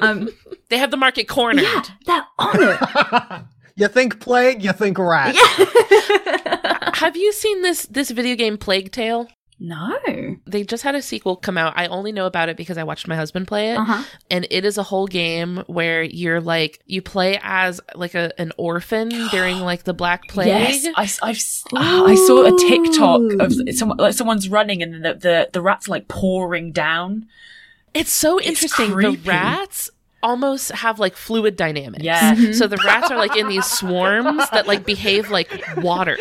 um, 0.00 0.28
They 0.68 0.78
have 0.78 0.90
the 0.90 0.96
market 0.96 1.28
cornered. 1.28 1.62
yeah, 1.62 1.82
they're 2.06 2.26
on 2.38 2.56
it. 2.60 3.44
you 3.76 3.88
think 3.88 4.20
plague, 4.20 4.64
you 4.64 4.72
think 4.72 4.98
rat. 4.98 5.34
Yeah. 5.34 6.90
Have 6.94 7.16
you 7.16 7.32
seen 7.32 7.62
this 7.62 7.86
this 7.86 8.10
video 8.10 8.34
game 8.36 8.56
Plague 8.58 8.90
Tale? 8.90 9.28
No. 9.58 9.96
They 10.46 10.64
just 10.64 10.82
had 10.82 10.94
a 10.94 11.00
sequel 11.00 11.36
come 11.36 11.56
out. 11.56 11.72
I 11.76 11.86
only 11.86 12.12
know 12.12 12.26
about 12.26 12.50
it 12.50 12.56
because 12.58 12.76
I 12.76 12.84
watched 12.84 13.08
my 13.08 13.16
husband 13.16 13.46
play 13.48 13.70
it. 13.72 13.76
Uh 13.78 13.84
huh. 13.84 14.02
and 14.30 14.46
it 14.50 14.64
is 14.66 14.76
a 14.76 14.82
whole 14.82 15.06
game 15.06 15.62
where 15.66 16.02
you're 16.02 16.40
like 16.42 16.80
you 16.84 17.00
play 17.00 17.38
as 17.42 17.80
like 17.94 18.14
a 18.14 18.38
an 18.40 18.52
orphan 18.58 19.08
during 19.30 19.60
like 19.60 19.84
the 19.84 19.94
black 19.94 20.28
plague 20.28 20.48
Yes, 20.48 20.86
I, 20.94 21.04
have 21.28 21.36
I 21.74 22.14
saw 22.14 22.44
a 22.44 22.58
TikTok 22.58 23.40
of 23.40 23.74
someone 23.76 23.98
like 23.98 24.14
someone's 24.14 24.48
running 24.48 24.82
and 24.82 25.04
the 25.04 25.14
the, 25.14 25.50
the 25.52 25.60
rats 25.62 25.88
like 25.88 26.08
pouring 26.08 26.72
down. 26.72 27.26
it's 27.94 28.10
so 28.10 28.38
It's 28.38 28.48
interesting 28.48 28.96
the 28.96 29.18
rats 29.24 29.90
almost 30.26 30.70
have 30.72 30.98
like 30.98 31.14
fluid 31.16 31.54
dynamics 31.56 32.04
Yeah, 32.04 32.34
Mhm. 32.34 32.54
so 32.54 32.66
the 32.66 32.76
rats 32.84 33.10
are 33.10 33.16
like 33.16 33.36
in 33.36 33.48
these 33.48 33.64
swarms 33.64 34.44
that 34.50 34.66
like 34.66 34.84
behave 34.84 35.30
like 35.30 35.50
water 35.78 36.16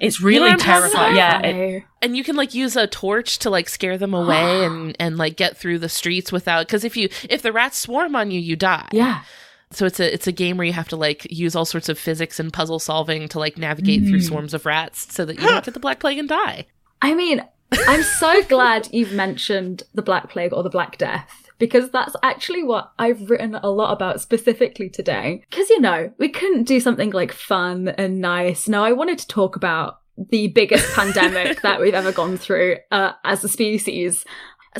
it's 0.00 0.20
You 0.20 0.24
know 0.24 0.28
really 0.28 0.40
what 0.40 0.52
I'm 0.52 0.58
talking 0.58 0.90
terrifying. 0.90 1.16
Yeah, 1.16 1.40
it, 1.40 1.82
and 2.02 2.16
you 2.16 2.22
can 2.24 2.36
like 2.36 2.54
use 2.54 2.76
a 2.76 2.86
torch 2.86 3.38
to 3.40 3.50
like 3.50 3.68
scare 3.68 3.98
them 3.98 4.14
away 4.14 4.64
and 4.66 4.94
and 5.00 5.16
like 5.16 5.36
get 5.36 5.56
through 5.56 5.78
the 5.78 5.88
streets 5.88 6.30
without 6.30 6.66
because 6.66 6.84
if 6.84 6.96
you 6.96 7.08
if 7.30 7.42
the 7.42 7.52
rats 7.52 7.78
swarm 7.78 8.14
on 8.14 8.30
you 8.30 8.40
you 8.40 8.56
die 8.56 8.88
yeah. 8.92 9.22
so 9.70 9.86
it's 9.86 9.98
a 10.00 10.12
it's 10.14 10.26
a 10.26 10.32
game 10.32 10.56
where 10.58 10.66
you 10.66 10.72
have 10.72 10.88
to 10.88 10.96
like 10.96 11.26
use 11.30 11.56
all 11.56 11.64
sorts 11.64 11.88
of 11.88 11.98
physics 11.98 12.38
and 12.38 12.52
puzzle 12.52 12.78
solving 12.78 13.28
to 13.28 13.38
like 13.38 13.56
navigate 13.58 14.02
through 14.06 14.20
Mm. 14.20 14.28
swarms 14.28 14.54
of 14.54 14.66
rats 14.66 15.12
so 15.14 15.24
that 15.24 15.36
you 15.40 15.46
don't 15.48 15.64
get 15.64 15.74
the 15.74 15.80
black 15.80 15.98
plague 16.00 16.18
and 16.18 16.28
die 16.28 16.66
I 17.02 17.12
mean, 17.14 17.42
I'm 17.88 18.02
so 18.02 18.42
glad 18.44 18.88
you've 18.92 19.12
mentioned 19.12 19.82
the 19.94 20.00
Black 20.00 20.30
Plague 20.30 20.52
or 20.54 20.62
the 20.62 20.70
Black 20.70 20.96
Death 20.96 21.43
because 21.58 21.90
that's 21.90 22.16
actually 22.22 22.62
what 22.62 22.92
I've 22.98 23.30
written 23.30 23.54
a 23.54 23.70
lot 23.70 23.92
about 23.92 24.20
specifically 24.20 24.88
today. 24.88 25.42
Because, 25.48 25.70
you 25.70 25.80
know, 25.80 26.12
we 26.18 26.28
couldn't 26.28 26.64
do 26.64 26.80
something 26.80 27.10
like 27.10 27.32
fun 27.32 27.88
and 27.88 28.20
nice. 28.20 28.68
Now, 28.68 28.84
I 28.84 28.92
wanted 28.92 29.18
to 29.20 29.28
talk 29.28 29.56
about 29.56 30.00
the 30.16 30.48
biggest 30.48 30.94
pandemic 30.94 31.62
that 31.62 31.80
we've 31.80 31.94
ever 31.94 32.12
gone 32.12 32.36
through 32.36 32.78
uh, 32.90 33.12
as 33.24 33.44
a 33.44 33.48
species. 33.48 34.24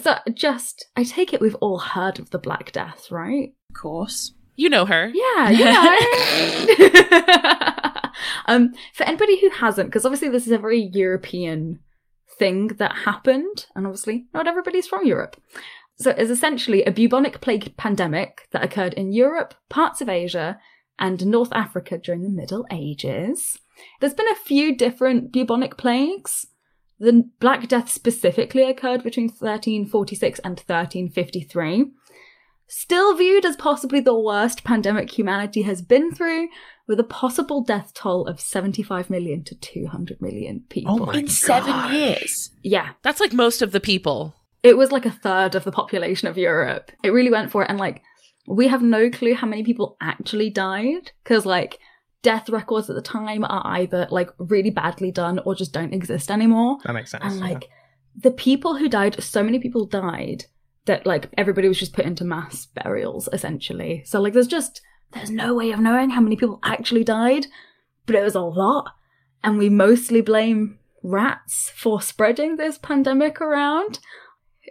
So, 0.02 0.16
just, 0.32 0.86
I 0.96 1.04
take 1.04 1.32
it 1.32 1.40
we've 1.40 1.54
all 1.56 1.78
heard 1.78 2.18
of 2.18 2.30
the 2.30 2.38
Black 2.38 2.72
Death, 2.72 3.10
right? 3.10 3.54
of 3.70 3.80
course. 3.80 4.32
you 4.56 4.68
know 4.68 4.84
her 4.86 5.10
Yeah, 5.12 5.50
you 5.50 5.64
know. 6.84 8.00
um, 8.46 8.72
for 8.92 9.04
anybody 9.04 9.40
who 9.40 9.50
hasn't, 9.50 9.88
because 9.88 10.04
obviously 10.04 10.28
this 10.28 10.46
is 10.46 10.52
a 10.52 10.58
very 10.58 10.90
European 10.92 11.80
thing 12.38 12.68
that 12.68 12.96
happened, 13.04 13.66
and 13.74 13.86
obviously 13.86 14.26
not 14.34 14.48
everybody's 14.48 14.86
from 14.86 15.06
Europe. 15.06 15.40
So 15.96 16.10
it's 16.10 16.30
essentially 16.30 16.82
a 16.82 16.90
bubonic 16.90 17.40
plague 17.40 17.76
pandemic 17.76 18.48
that 18.50 18.64
occurred 18.64 18.94
in 18.94 19.12
Europe, 19.12 19.54
parts 19.68 20.00
of 20.00 20.08
Asia, 20.08 20.58
and 20.98 21.26
North 21.26 21.52
Africa 21.52 21.98
during 21.98 22.22
the 22.22 22.28
Middle 22.28 22.66
Ages. 22.70 23.58
There's 24.00 24.14
been 24.14 24.28
a 24.28 24.36
few 24.36 24.76
different 24.76 25.32
bubonic 25.32 25.76
plagues. 25.76 26.46
The 26.98 27.28
Black 27.40 27.68
Death 27.68 27.90
specifically 27.90 28.62
occurred 28.62 29.02
between 29.02 29.26
1346 29.26 30.38
and 30.40 30.58
1353 30.58 31.92
still 32.66 33.16
viewed 33.16 33.44
as 33.44 33.56
possibly 33.56 34.00
the 34.00 34.18
worst 34.18 34.64
pandemic 34.64 35.10
humanity 35.16 35.62
has 35.62 35.82
been 35.82 36.14
through, 36.14 36.48
with 36.86 37.00
a 37.00 37.04
possible 37.04 37.62
death 37.62 37.92
toll 37.94 38.26
of 38.26 38.40
75 38.40 39.08
million 39.08 39.42
to 39.44 39.54
200 39.54 40.20
million 40.20 40.64
people. 40.68 41.02
Oh 41.02 41.06
my 41.06 41.18
In 41.20 41.28
seven 41.28 41.94
years. 41.94 42.50
Yeah, 42.62 42.90
that's 43.02 43.20
like 43.20 43.32
most 43.32 43.62
of 43.62 43.72
the 43.72 43.80
people 43.80 44.34
it 44.64 44.76
was 44.76 44.90
like 44.90 45.06
a 45.06 45.12
third 45.12 45.54
of 45.54 45.62
the 45.62 45.70
population 45.70 46.26
of 46.26 46.36
Europe. 46.36 46.90
It 47.04 47.10
really 47.10 47.30
went 47.30 47.52
for 47.52 47.62
it, 47.62 47.70
and 47.70 47.78
like, 47.78 48.02
we 48.48 48.66
have 48.66 48.82
no 48.82 49.10
clue 49.10 49.34
how 49.34 49.46
many 49.46 49.62
people 49.62 49.96
actually 50.00 50.50
died, 50.50 51.12
because 51.22 51.46
like, 51.46 51.78
death 52.24 52.48
records 52.48 52.88
at 52.90 52.96
the 52.96 53.02
time 53.02 53.44
are 53.44 53.62
either 53.66 54.08
like 54.10 54.30
really 54.38 54.70
badly 54.70 55.12
done 55.12 55.38
or 55.44 55.54
just 55.54 55.72
don't 55.72 55.92
exist 55.92 56.30
anymore. 56.30 56.78
That 56.84 56.94
makes 56.94 57.10
sense. 57.10 57.22
And 57.22 57.36
yeah. 57.36 57.44
like 57.44 57.68
the 58.16 58.32
people 58.32 58.76
who 58.76 58.88
died, 58.88 59.22
so 59.22 59.44
many 59.44 59.60
people 59.60 59.84
died 59.84 60.46
that 60.86 61.06
like 61.06 61.28
everybody 61.36 61.68
was 61.68 61.78
just 61.78 61.92
put 61.92 62.06
into 62.06 62.24
mass 62.24 62.66
burials 62.66 63.28
essentially. 63.32 64.02
So 64.06 64.20
like 64.20 64.32
there's 64.32 64.46
just 64.46 64.80
there's 65.12 65.30
no 65.30 65.54
way 65.54 65.70
of 65.70 65.80
knowing 65.80 66.10
how 66.10 66.20
many 66.20 66.36
people 66.36 66.58
actually 66.64 67.04
died, 67.04 67.46
but 68.06 68.16
it 68.16 68.22
was 68.22 68.34
a 68.34 68.40
lot. 68.40 68.90
And 69.44 69.58
we 69.58 69.68
mostly 69.68 70.22
blame 70.22 70.78
rats 71.02 71.70
for 71.76 72.00
spreading 72.00 72.56
this 72.56 72.78
pandemic 72.78 73.40
around. 73.40 73.98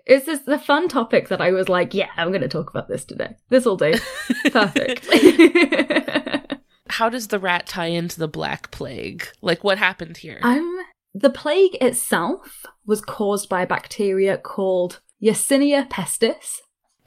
Is 0.06 0.26
this 0.26 0.42
the 0.42 0.60
fun 0.60 0.90
topic 0.90 1.30
that 1.30 1.42
I 1.42 1.52
was 1.52 1.70
like, 1.70 1.94
yeah, 1.94 2.10
I'm 2.18 2.30
going 2.30 2.42
to 2.42 2.50
talk 2.50 2.70
about 2.70 2.90
this 2.90 3.06
today. 3.06 3.38
This 3.50 3.64
will 3.66 3.78
do. 3.78 3.94
Perfect. 4.52 5.08
how 6.90 7.10
does 7.10 7.30
the 7.30 7.40
rat 7.40 7.66
tie 7.66 7.88
into 7.88 8.20
the 8.20 8.28
black 8.28 8.70
plague 8.70 9.26
like 9.42 9.64
what 9.64 9.80
happened 9.80 10.18
here 10.18 10.40
Um, 10.44 10.78
the 11.16 11.32
plague 11.32 11.76
itself 11.82 12.66
was 12.86 13.02
caused 13.02 13.50
by 13.50 13.64
a 13.64 13.68
bacteria 13.68 14.38
called 14.38 15.02
Yersinia 15.22 15.90
pestis. 15.90 16.60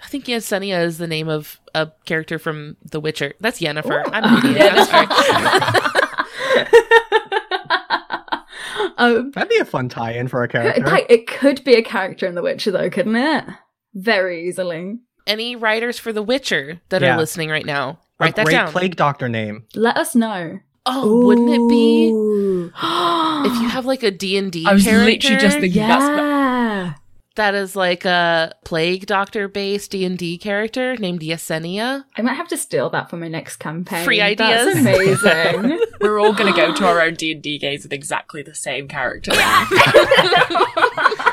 I 0.03 0.09
think 0.09 0.25
Yesenia 0.27 0.83
is 0.85 0.99
the 0.99 1.07
name 1.07 1.29
of 1.29 1.61
a 1.75 1.91
character 2.05 2.39
from 2.39 2.77
The 2.83 3.01
Witcher. 3.01 3.35
That's 3.41 3.61
Yennefer. 3.61 4.07
Ooh. 4.07 4.11
I'm 4.13 4.25
an 4.25 4.47
idiot. 4.51 4.73
I'm 4.75 4.87
sorry. 4.87 5.07
um, 8.97 9.31
That'd 9.33 9.49
be 9.51 9.59
a 9.59 9.65
fun 9.65 9.89
tie-in 9.89 10.29
for 10.29 10.43
a 10.43 10.47
it, 10.47 10.51
character. 10.53 10.99
it 11.09 11.27
could 11.27 11.63
be 11.65 11.75
a 11.75 11.83
character 11.83 12.27
in 12.27 12.35
The 12.35 12.43
Witcher, 12.43 12.71
though, 12.71 12.91
couldn't 12.91 13.17
it? 13.17 13.45
Very 13.95 14.49
easily. 14.49 14.99
Any 15.27 15.57
writers 15.57 15.99
for 15.99 16.13
The 16.13 16.23
Witcher 16.23 16.81
that 16.91 17.03
Yeah. 17.03 17.15
are 17.15 17.19
listening 17.19 17.51
right 17.51 17.67
now, 17.67 17.99
a 18.21 18.25
write 18.25 18.37
that 18.37 18.45
great 18.47 18.53
down. 18.55 18.69
plague 18.73 18.97
doctor 18.97 19.29
name. 19.29 19.65
Let 19.75 19.97
us 19.97 20.15
know. 20.15 20.61
oh, 20.89 21.27
wouldn't 21.27 21.51
it 21.51 21.69
be 21.69 22.09
if 23.49 23.61
you 23.61 23.69
have 23.69 23.87
like 23.87 24.03
a 24.05 24.11
D&D 24.13 24.65
I 24.67 24.73
was 24.73 24.85
character 24.85 25.05
literally 25.11 25.37
just 25.41 25.59
thinking 25.59 25.83
that's 25.83 26.05
yeah. 26.05 26.17
That 27.37 27.55
is 27.55 27.77
like 27.77 28.05
a 28.05 28.55
plague 28.65 29.07
doctor 29.07 29.49
based 29.49 29.93
D&D 29.93 30.39
character 30.39 30.97
named 30.97 31.21
Yesenia? 31.21 32.05
I 32.17 32.23
might 32.23 32.35
have 32.35 32.49
to 32.49 32.57
steal 32.57 32.91
that 32.91 33.09
for 33.09 33.17
my 33.17 33.29
next 33.29 33.57
campaign. 33.57 34.05
Free 34.05 34.19
That's 34.19 34.41
ideas. 34.41 34.79
amazing. 34.79 35.81
we're 36.01 36.19
all 36.19 36.33
going 36.33 36.53
to 36.53 36.59
go 36.59 36.75
to 36.75 36.87
our 36.87 37.01
own 37.01 37.15
D 37.15 37.33
and 37.33 37.43
D 37.43 37.59
games 37.59 37.85
with 37.85 37.93
exactly 37.93 38.43
the 38.43 38.55
same 38.55 38.89
character. 38.89 39.31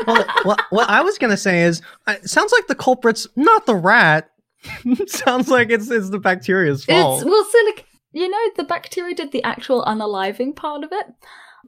well, 0.07 0.25
what, 0.43 0.61
what 0.69 0.89
I 0.89 1.01
was 1.01 1.17
gonna 1.17 1.37
say 1.37 1.63
is, 1.63 1.81
uh, 2.07 2.15
it 2.21 2.29
sounds 2.29 2.51
like 2.51 2.67
the 2.67 2.75
culprit's 2.75 3.27
not 3.35 3.65
the 3.65 3.75
rat. 3.75 4.29
sounds 5.07 5.49
like 5.49 5.69
it's 5.69 5.89
it's 5.89 6.09
the 6.09 6.19
bacteria's 6.19 6.85
fault. 6.85 7.21
It's 7.21 7.29
well, 7.29 7.45
so 7.45 7.57
like 7.65 7.85
you 8.13 8.29
know, 8.29 8.49
the 8.55 8.63
bacteria 8.63 9.15
did 9.15 9.31
the 9.31 9.43
actual 9.43 9.83
unaliving 9.85 10.55
part 10.55 10.83
of 10.83 10.91
it. 10.91 11.07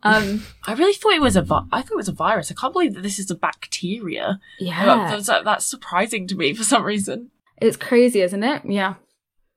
Um, 0.03 0.43
I 0.67 0.73
really 0.73 0.93
thought 0.93 1.13
it 1.13 1.21
was 1.21 1.35
a. 1.35 1.41
Vi- 1.41 1.65
I 1.71 1.81
thought 1.81 1.93
it 1.93 1.97
was 1.97 2.07
a 2.09 2.13
virus. 2.13 2.51
I 2.51 2.53
can't 2.53 2.73
believe 2.73 2.93
that 2.95 3.01
this 3.03 3.17
is 3.19 3.31
a 3.31 3.35
bacteria. 3.35 4.39
yeah, 4.59 5.09
That's, 5.09 5.27
that's 5.27 5.65
surprising 5.65 6.27
to 6.27 6.35
me 6.35 6.53
for 6.53 6.63
some 6.63 6.83
reason. 6.83 7.31
it's 7.61 7.77
crazy, 7.77 8.21
isn't 8.21 8.43
it? 8.43 8.61
Yeah, 8.65 8.95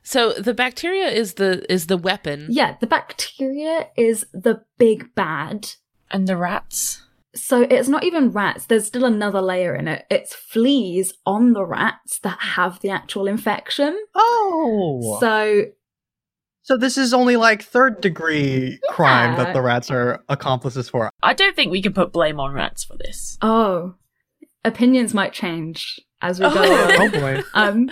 So 0.03 0.33
the 0.33 0.55
bacteria 0.55 1.09
is 1.09 1.35
the 1.35 1.71
is 1.73 1.87
the 1.87 1.97
weapon. 1.99 2.47
yeah. 2.51 2.77
The 2.81 2.87
bacteria 2.87 3.89
is 3.97 4.27
the 4.33 4.63
big 4.79 5.15
bad. 5.15 5.73
And 6.11 6.27
the 6.27 6.37
rats. 6.39 7.03
So 7.35 7.61
it's 7.69 7.89
not 7.89 8.03
even 8.05 8.31
rats. 8.31 8.65
There's 8.65 8.87
still 8.87 9.05
another 9.05 9.43
layer 9.43 9.75
in 9.77 9.87
it. 9.87 10.07
It's 10.11 10.35
fleas 10.35 11.13
on 11.27 11.53
the 11.53 11.65
rats 11.65 12.19
that 12.21 12.39
have 12.41 12.81
the 12.81 12.89
actual 12.91 13.29
infection. 13.29 13.99
oh, 14.15 15.19
so, 15.21 15.65
So 16.69 16.77
this 16.77 16.99
is 16.99 17.15
only 17.15 17.37
like 17.37 17.63
third 17.63 18.03
degree 18.03 18.79
crime 18.91 19.39
that 19.39 19.55
the 19.55 19.63
rats 19.63 19.91
are 19.91 20.23
accomplices 20.29 20.91
for. 20.91 21.11
I 21.23 21.33
don't 21.33 21.57
think 21.57 21.73
we 21.73 21.81
can 21.81 21.95
put 21.95 22.13
blame 22.13 22.39
on 22.39 22.53
rats 22.53 22.85
for 22.85 22.95
this. 22.99 23.39
oh, 23.41 23.95
opinions 24.67 25.15
might 25.15 25.33
change 25.33 25.99
as 26.21 26.39
we 26.39 26.45
go 26.45 26.53
Oh. 26.61 26.97
Oh 26.99 27.11
boy. 27.11 27.43
Um, 27.55 27.89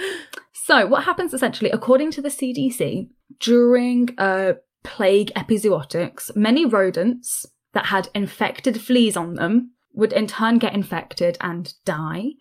so 0.53 0.87
what 0.87 1.05
happens 1.05 1.33
essentially, 1.33 1.71
according 1.71 2.11
to 2.11 2.21
the 2.21 2.29
CDC, 2.29 3.09
during 3.41 4.11
uh, 4.19 4.53
plague 4.85 5.33
epizootics, 5.35 6.37
many 6.37 6.67
rodents 6.67 7.47
that 7.73 7.87
had 7.87 8.11
infected 8.15 8.79
fleas 8.79 9.17
on 9.17 9.37
them 9.37 9.71
would 9.95 10.13
in 10.13 10.27
turn 10.27 10.59
get 10.59 10.75
infected 10.75 11.39
and 11.41 11.73
die, 11.87 12.33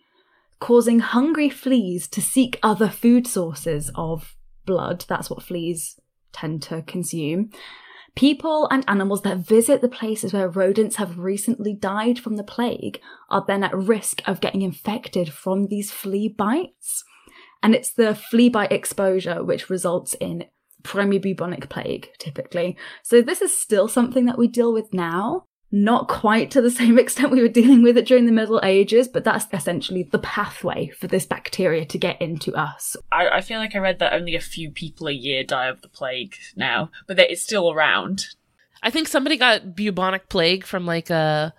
causing 0.60 0.98
hungry 0.98 1.48
fleas 1.48 2.06
to 2.08 2.20
seek 2.20 2.58
other 2.62 2.90
food 2.90 3.26
sources 3.26 3.90
of 3.94 4.36
blood. 4.66 5.06
That's 5.08 5.30
what 5.30 5.42
fleas 5.42 5.98
tend 6.32 6.62
to 6.64 6.82
consume. 6.82 7.50
People 8.14 8.66
and 8.70 8.82
animals 8.88 9.22
that 9.22 9.38
visit 9.38 9.82
the 9.82 9.88
places 9.88 10.32
where 10.32 10.48
rodents 10.48 10.96
have 10.96 11.18
recently 11.18 11.74
died 11.74 12.18
from 12.18 12.36
the 12.36 12.42
plague 12.42 13.00
are 13.28 13.44
then 13.46 13.62
at 13.62 13.76
risk 13.76 14.22
of 14.26 14.40
getting 14.40 14.62
infected 14.62 15.32
from 15.32 15.66
these 15.66 15.90
flea 15.90 16.28
bites. 16.28 17.04
And 17.62 17.74
it's 17.74 17.92
the 17.92 18.14
flea 18.14 18.48
bite 18.48 18.72
exposure 18.72 19.44
which 19.44 19.68
results 19.68 20.14
in 20.14 20.44
primary 20.82 21.18
bubonic 21.18 21.68
plague, 21.68 22.08
typically. 22.18 22.78
So 23.02 23.20
this 23.20 23.42
is 23.42 23.58
still 23.58 23.88
something 23.88 24.24
that 24.26 24.38
we 24.38 24.48
deal 24.48 24.72
with 24.72 24.94
now. 24.94 25.44
Not 25.72 26.08
quite 26.08 26.50
to 26.52 26.60
the 26.62 26.70
same 26.82 26.98
extent 26.98 27.30
we 27.30 27.42
were 27.42 27.48
dealing 27.48 27.82
with 27.82 27.98
it 27.98 28.06
during 28.06 28.26
the 28.26 28.32
Middle 28.32 28.60
Ages, 28.62 29.08
but 29.08 29.24
that's 29.24 29.46
essentially 29.52 30.04
the 30.04 30.18
pathway 30.18 30.88
for 30.88 31.06
this 31.06 31.26
bacteria 31.26 31.84
to 31.86 31.98
get 31.98 32.20
into 32.22 32.54
us. 32.54 32.96
I, 33.10 33.28
I 33.28 33.40
feel 33.40 33.58
like 33.58 33.74
I 33.74 33.78
read 33.78 33.98
that 33.98 34.12
only 34.12 34.34
a 34.36 34.40
few 34.40 34.70
people 34.70 35.08
a 35.08 35.12
year 35.12 35.42
die 35.44 35.66
of 35.66 35.82
the 35.82 35.88
plague 35.88 36.36
now, 36.54 36.90
but 37.06 37.16
that 37.16 37.30
it's 37.30 37.42
still 37.42 37.70
around. 37.72 38.26
I 38.82 38.90
think 38.90 39.08
somebody 39.08 39.36
got 39.36 39.74
bubonic 39.74 40.28
plague 40.28 40.64
from 40.64 40.86
like 40.86 41.10
a 41.10 41.52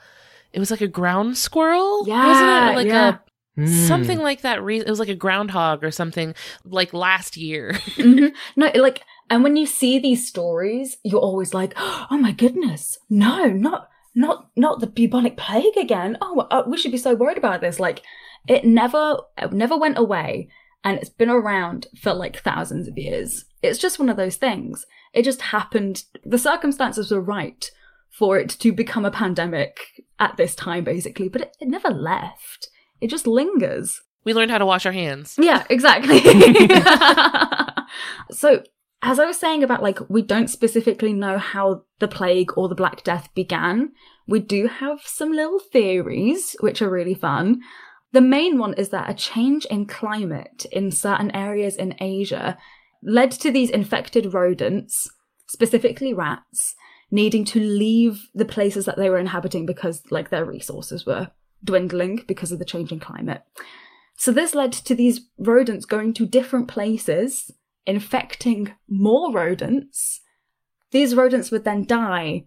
it 0.53 0.59
was 0.59 0.71
like 0.71 0.81
a 0.81 0.87
ground 0.87 1.37
squirrel. 1.37 2.05
Yeah, 2.07 2.25
wasn't 2.27 2.49
it? 2.49 2.75
Like 2.75 2.87
yeah. 2.87 3.09
a 3.09 3.19
Hmm. 3.57 3.65
something 3.87 4.19
like 4.19 4.41
that. 4.41 4.61
Re- 4.63 4.81
it 4.81 4.87
was 4.87 4.99
like 4.99 5.09
a 5.09 5.15
groundhog 5.15 5.83
or 5.83 5.89
something 5.89 6.35
like 6.63 6.93
last 6.93 7.35
year. 7.37 7.71
Mhm. 7.97 8.31
No, 8.55 8.71
like, 8.75 9.01
and 9.31 9.41
when 9.43 9.55
you 9.57 9.65
see 9.65 9.97
these 9.97 10.27
stories, 10.27 10.97
you're 11.03 11.19
always 11.19 11.55
like, 11.55 11.73
"Oh 11.77 12.17
my 12.21 12.31
goodness, 12.33 12.99
no, 13.09 13.47
not, 13.47 13.89
not, 14.17 14.49
not 14.55 14.79
the 14.79 14.87
bubonic 14.87 15.37
plague 15.37 15.77
again. 15.77 16.17
Oh, 16.21 16.47
uh, 16.51 16.63
we 16.67 16.77
should 16.77 16.91
be 16.91 16.97
so 16.97 17.15
worried 17.15 17.37
about 17.37 17.61
this." 17.61 17.79
Like, 17.79 18.01
it 18.47 18.65
never, 18.65 19.19
it 19.37 19.53
never 19.53 19.77
went 19.77 19.97
away, 19.97 20.49
and 20.83 20.97
it's 20.97 21.09
been 21.09 21.29
around 21.29 21.87
for 22.01 22.13
like 22.13 22.41
thousands 22.41 22.87
of 22.87 22.97
years. 22.97 23.45
It's 23.61 23.79
just 23.79 23.99
one 23.99 24.09
of 24.09 24.17
those 24.17 24.35
things. 24.35 24.85
It 25.13 25.23
just 25.23 25.41
happened. 25.41 26.03
The 26.23 26.37
circumstances 26.37 27.11
were 27.11 27.21
right 27.21 27.69
for 28.09 28.37
it 28.37 28.49
to 28.49 28.71
become 28.71 29.05
a 29.05 29.11
pandemic 29.11 30.03
at 30.19 30.37
this 30.37 30.55
time, 30.55 30.83
basically, 30.83 31.29
but 31.29 31.41
it, 31.41 31.57
it 31.59 31.67
never 31.67 31.89
left. 31.89 32.69
It 32.99 33.09
just 33.09 33.27
lingers. 33.27 34.01
we 34.23 34.33
learned 34.33 34.51
how 34.51 34.57
to 34.57 34.65
wash 34.65 34.85
our 34.85 34.91
hands. 34.91 35.35
Yeah, 35.39 35.65
exactly. 35.69 36.19
so, 38.31 38.63
as 39.07 39.19
I 39.19 39.25
was 39.25 39.39
saying 39.39 39.63
about 39.63 39.81
like, 39.81 39.99
we 40.09 40.21
don't 40.21 40.49
specifically 40.49 41.13
know 41.13 41.37
how 41.37 41.83
the 41.99 42.09
plague 42.09 42.51
or 42.57 42.67
the 42.67 42.75
Black 42.75 43.05
Death 43.05 43.29
began. 43.33 43.93
We 44.27 44.41
do 44.41 44.67
have 44.67 44.99
some 45.05 45.31
little 45.31 45.59
theories, 45.59 46.57
which 46.59 46.81
are 46.81 46.89
really 46.89 47.13
fun. 47.13 47.61
The 48.11 48.19
main 48.19 48.57
one 48.57 48.73
is 48.73 48.89
that 48.89 49.09
a 49.09 49.13
change 49.13 49.63
in 49.67 49.85
climate 49.85 50.65
in 50.73 50.91
certain 50.91 51.31
areas 51.31 51.77
in 51.77 51.95
Asia 52.01 52.57
led 53.01 53.31
to 53.31 53.49
these 53.49 53.69
infected 53.69 54.33
rodents, 54.33 55.09
specifically 55.47 56.13
rats, 56.13 56.75
needing 57.09 57.45
to 57.45 57.61
leave 57.61 58.27
the 58.35 58.43
places 58.43 58.83
that 58.83 58.97
they 58.97 59.09
were 59.09 59.19
inhabiting 59.19 59.65
because 59.65 60.03
like 60.11 60.31
their 60.31 60.43
resources 60.43 61.05
were 61.05 61.31
dwindling 61.63 62.25
because 62.27 62.51
of 62.51 62.59
the 62.59 62.65
changing 62.65 62.99
climate. 62.99 63.43
So 64.17 64.33
this 64.33 64.53
led 64.53 64.73
to 64.73 64.93
these 64.93 65.21
rodents 65.37 65.85
going 65.85 66.13
to 66.15 66.25
different 66.25 66.67
places, 66.67 67.51
infecting 67.87 68.73
more 68.87 69.31
rodents. 69.31 70.21
These 70.91 71.15
rodents 71.15 71.49
would 71.49 71.63
then 71.63 71.85
die 71.85 72.45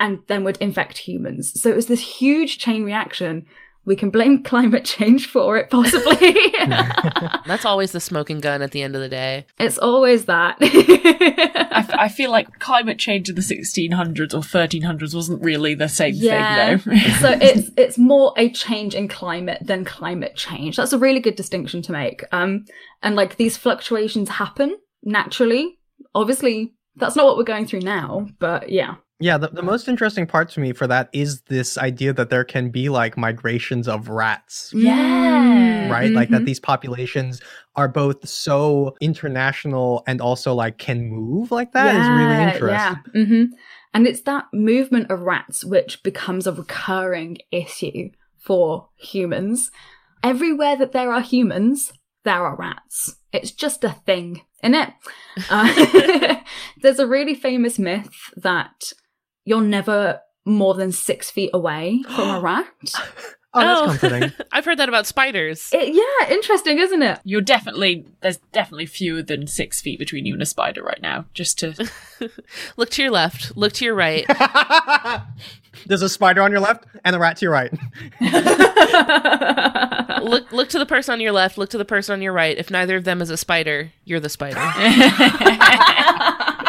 and 0.00 0.20
then 0.26 0.42
would 0.42 0.56
infect 0.56 0.98
humans. 0.98 1.60
So 1.60 1.70
it 1.70 1.76
was 1.76 1.86
this 1.86 2.18
huge 2.18 2.58
chain 2.58 2.84
reaction. 2.84 3.46
We 3.88 3.96
can 3.96 4.10
blame 4.10 4.42
climate 4.52 4.84
change 4.84 5.26
for 5.26 5.56
it, 5.56 5.70
possibly. 5.70 6.14
That's 7.46 7.64
always 7.64 7.92
the 7.92 8.00
smoking 8.00 8.38
gun 8.38 8.60
at 8.62 8.70
the 8.72 8.82
end 8.82 8.94
of 8.94 9.00
the 9.00 9.08
day. 9.08 9.46
it's 9.58 9.78
always 9.78 10.26
that. 10.26 10.58
I, 10.60 11.70
f- 11.80 11.90
I 11.94 12.08
feel 12.08 12.30
like 12.30 12.58
climate 12.58 12.98
change 12.98 13.28
in 13.28 13.34
the 13.34 13.40
1600s 13.40 14.34
or 14.34 14.40
1300s 14.40 15.14
wasn't 15.14 15.42
really 15.42 15.74
the 15.74 15.88
same 15.88 16.14
Yeah. 16.16 16.76
thing, 16.76 16.92
though. 16.94 17.08
so 17.20 17.38
it's 17.40 17.70
it's 17.76 17.96
more 17.98 18.34
a 18.36 18.50
change 18.50 18.94
in 18.94 19.08
climate 19.08 19.58
than 19.62 19.84
climate 19.84 20.36
change. 20.36 20.76
That's 20.76 20.92
a 20.92 20.98
really 20.98 21.20
good 21.20 21.34
distinction 21.36 21.80
to 21.82 21.92
make. 21.92 22.22
Um, 22.30 22.66
and 23.02 23.16
like 23.16 23.36
these 23.36 23.56
fluctuations 23.56 24.28
happen 24.28 24.76
naturally. 25.02 25.78
Obviously, 26.14 26.74
that's 26.96 27.16
not 27.16 27.24
what 27.26 27.36
we're 27.38 27.44
going 27.44 27.66
through 27.66 27.80
now, 27.80 28.28
but 28.38 28.68
yeah. 28.70 28.96
Yeah, 29.20 29.36
the, 29.36 29.48
the 29.48 29.62
most 29.62 29.88
interesting 29.88 30.26
part 30.28 30.48
to 30.50 30.60
me 30.60 30.72
for 30.72 30.86
that 30.86 31.08
is 31.12 31.40
this 31.42 31.76
idea 31.76 32.12
that 32.12 32.30
there 32.30 32.44
can 32.44 32.70
be 32.70 32.88
like 32.88 33.16
migrations 33.16 33.88
of 33.88 34.08
rats, 34.08 34.70
Yeah. 34.72 35.88
right? 35.88 36.14
Like 36.14 36.30
that 36.30 36.42
Mhm. 36.42 36.46
these 36.46 36.60
populations 36.60 37.40
are 37.74 37.88
both 37.88 38.28
so 38.28 38.94
international 39.00 40.04
and 40.06 40.20
also 40.20 40.54
like 40.54 40.78
can 40.78 41.08
move 41.08 41.50
like 41.50 41.72
that 41.72 41.96
is 41.96 42.08
really 42.10 42.40
interesting. 42.40 42.68
Yeah. 42.68 42.96
hmm 43.24 43.44
And 43.92 44.06
it's 44.06 44.20
that 44.22 44.44
movement 44.52 45.10
of 45.10 45.22
rats 45.22 45.64
which 45.64 46.02
becomes 46.04 46.46
a 46.46 46.52
recurring 46.52 47.38
issue 47.50 48.10
for 48.38 48.88
humans. 48.96 49.72
Everywhere 50.22 50.76
that 50.76 50.92
there 50.92 51.12
are 51.12 51.22
humans, 51.22 51.92
there 52.24 52.44
are 52.46 52.54
rats. 52.56 53.16
It's 53.32 53.50
just 53.50 53.82
a 53.82 53.90
thing, 53.90 54.42
isn't 54.62 54.74
it? 54.74 54.90
Uh, 55.50 56.36
there's 56.82 56.98
a 57.00 57.06
really 57.06 57.34
famous 57.34 57.78
myth 57.78 58.14
that 58.36 58.92
you're 59.48 59.62
never 59.62 60.20
more 60.44 60.74
than 60.74 60.92
six 60.92 61.30
feet 61.30 61.50
away 61.54 62.02
from 62.14 62.28
a 62.28 62.40
rat. 62.42 62.66
Oh, 63.54 63.60
that's 63.60 63.80
oh. 63.80 63.86
comforting. 63.86 64.32
I've 64.52 64.64
heard 64.64 64.78
that 64.78 64.88
about 64.88 65.06
spiders. 65.06 65.70
It- 65.72 65.94
yeah, 65.94 66.34
interesting, 66.34 66.78
isn't 66.78 67.02
it? 67.02 67.20
You're 67.24 67.40
definitely, 67.40 68.06
there's 68.20 68.36
definitely 68.52 68.86
fewer 68.86 69.22
than 69.22 69.46
six 69.46 69.80
feet 69.80 69.98
between 69.98 70.26
you 70.26 70.34
and 70.34 70.42
a 70.42 70.46
spider 70.46 70.82
right 70.82 71.00
now. 71.00 71.24
Just 71.32 71.58
to, 71.60 71.88
Look 72.76 72.90
to 72.90 73.02
your 73.02 73.10
left. 73.10 73.56
Look 73.56 73.72
to 73.74 73.84
your 73.84 73.94
right. 73.94 74.26
There's 75.86 76.02
a 76.02 76.08
spider 76.08 76.42
on 76.42 76.50
your 76.50 76.60
left 76.60 76.84
and 77.04 77.14
a 77.14 77.18
rat 77.18 77.36
to 77.38 77.44
your 77.44 77.52
right. 77.52 77.72
look 80.22 80.50
look 80.50 80.68
to 80.70 80.78
the 80.78 80.86
person 80.86 81.12
on 81.12 81.20
your 81.20 81.32
left. 81.32 81.56
Look 81.58 81.70
to 81.70 81.78
the 81.78 81.84
person 81.84 82.14
on 82.14 82.22
your 82.22 82.32
right. 82.32 82.56
If 82.56 82.70
neither 82.70 82.96
of 82.96 83.04
them 83.04 83.22
is 83.22 83.30
a 83.30 83.36
spider, 83.36 83.92
you're 84.04 84.18
the 84.20 84.28
spider. 84.28 84.58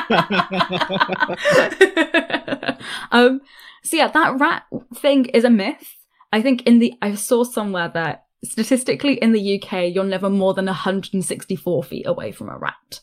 um, 3.12 3.42
so 3.84 3.98
yeah, 3.98 4.08
that 4.08 4.40
rat 4.40 4.64
thing 4.96 5.26
is 5.26 5.44
a 5.44 5.50
myth. 5.50 5.96
I 6.32 6.42
think 6.42 6.64
in 6.64 6.80
the 6.80 6.94
I 7.02 7.16
saw 7.16 7.44
somewhere 7.44 7.90
that 7.94 8.26
statistically 8.44 9.16
in 9.16 9.34
the 9.34 9.62
UK 9.62 9.94
you're 9.94 10.04
never 10.04 10.30
more 10.30 10.54
than 10.54 10.66
164 10.66 11.84
feet 11.84 12.08
away 12.08 12.32
from 12.32 12.50
a 12.50 12.58
rat. 12.58 13.02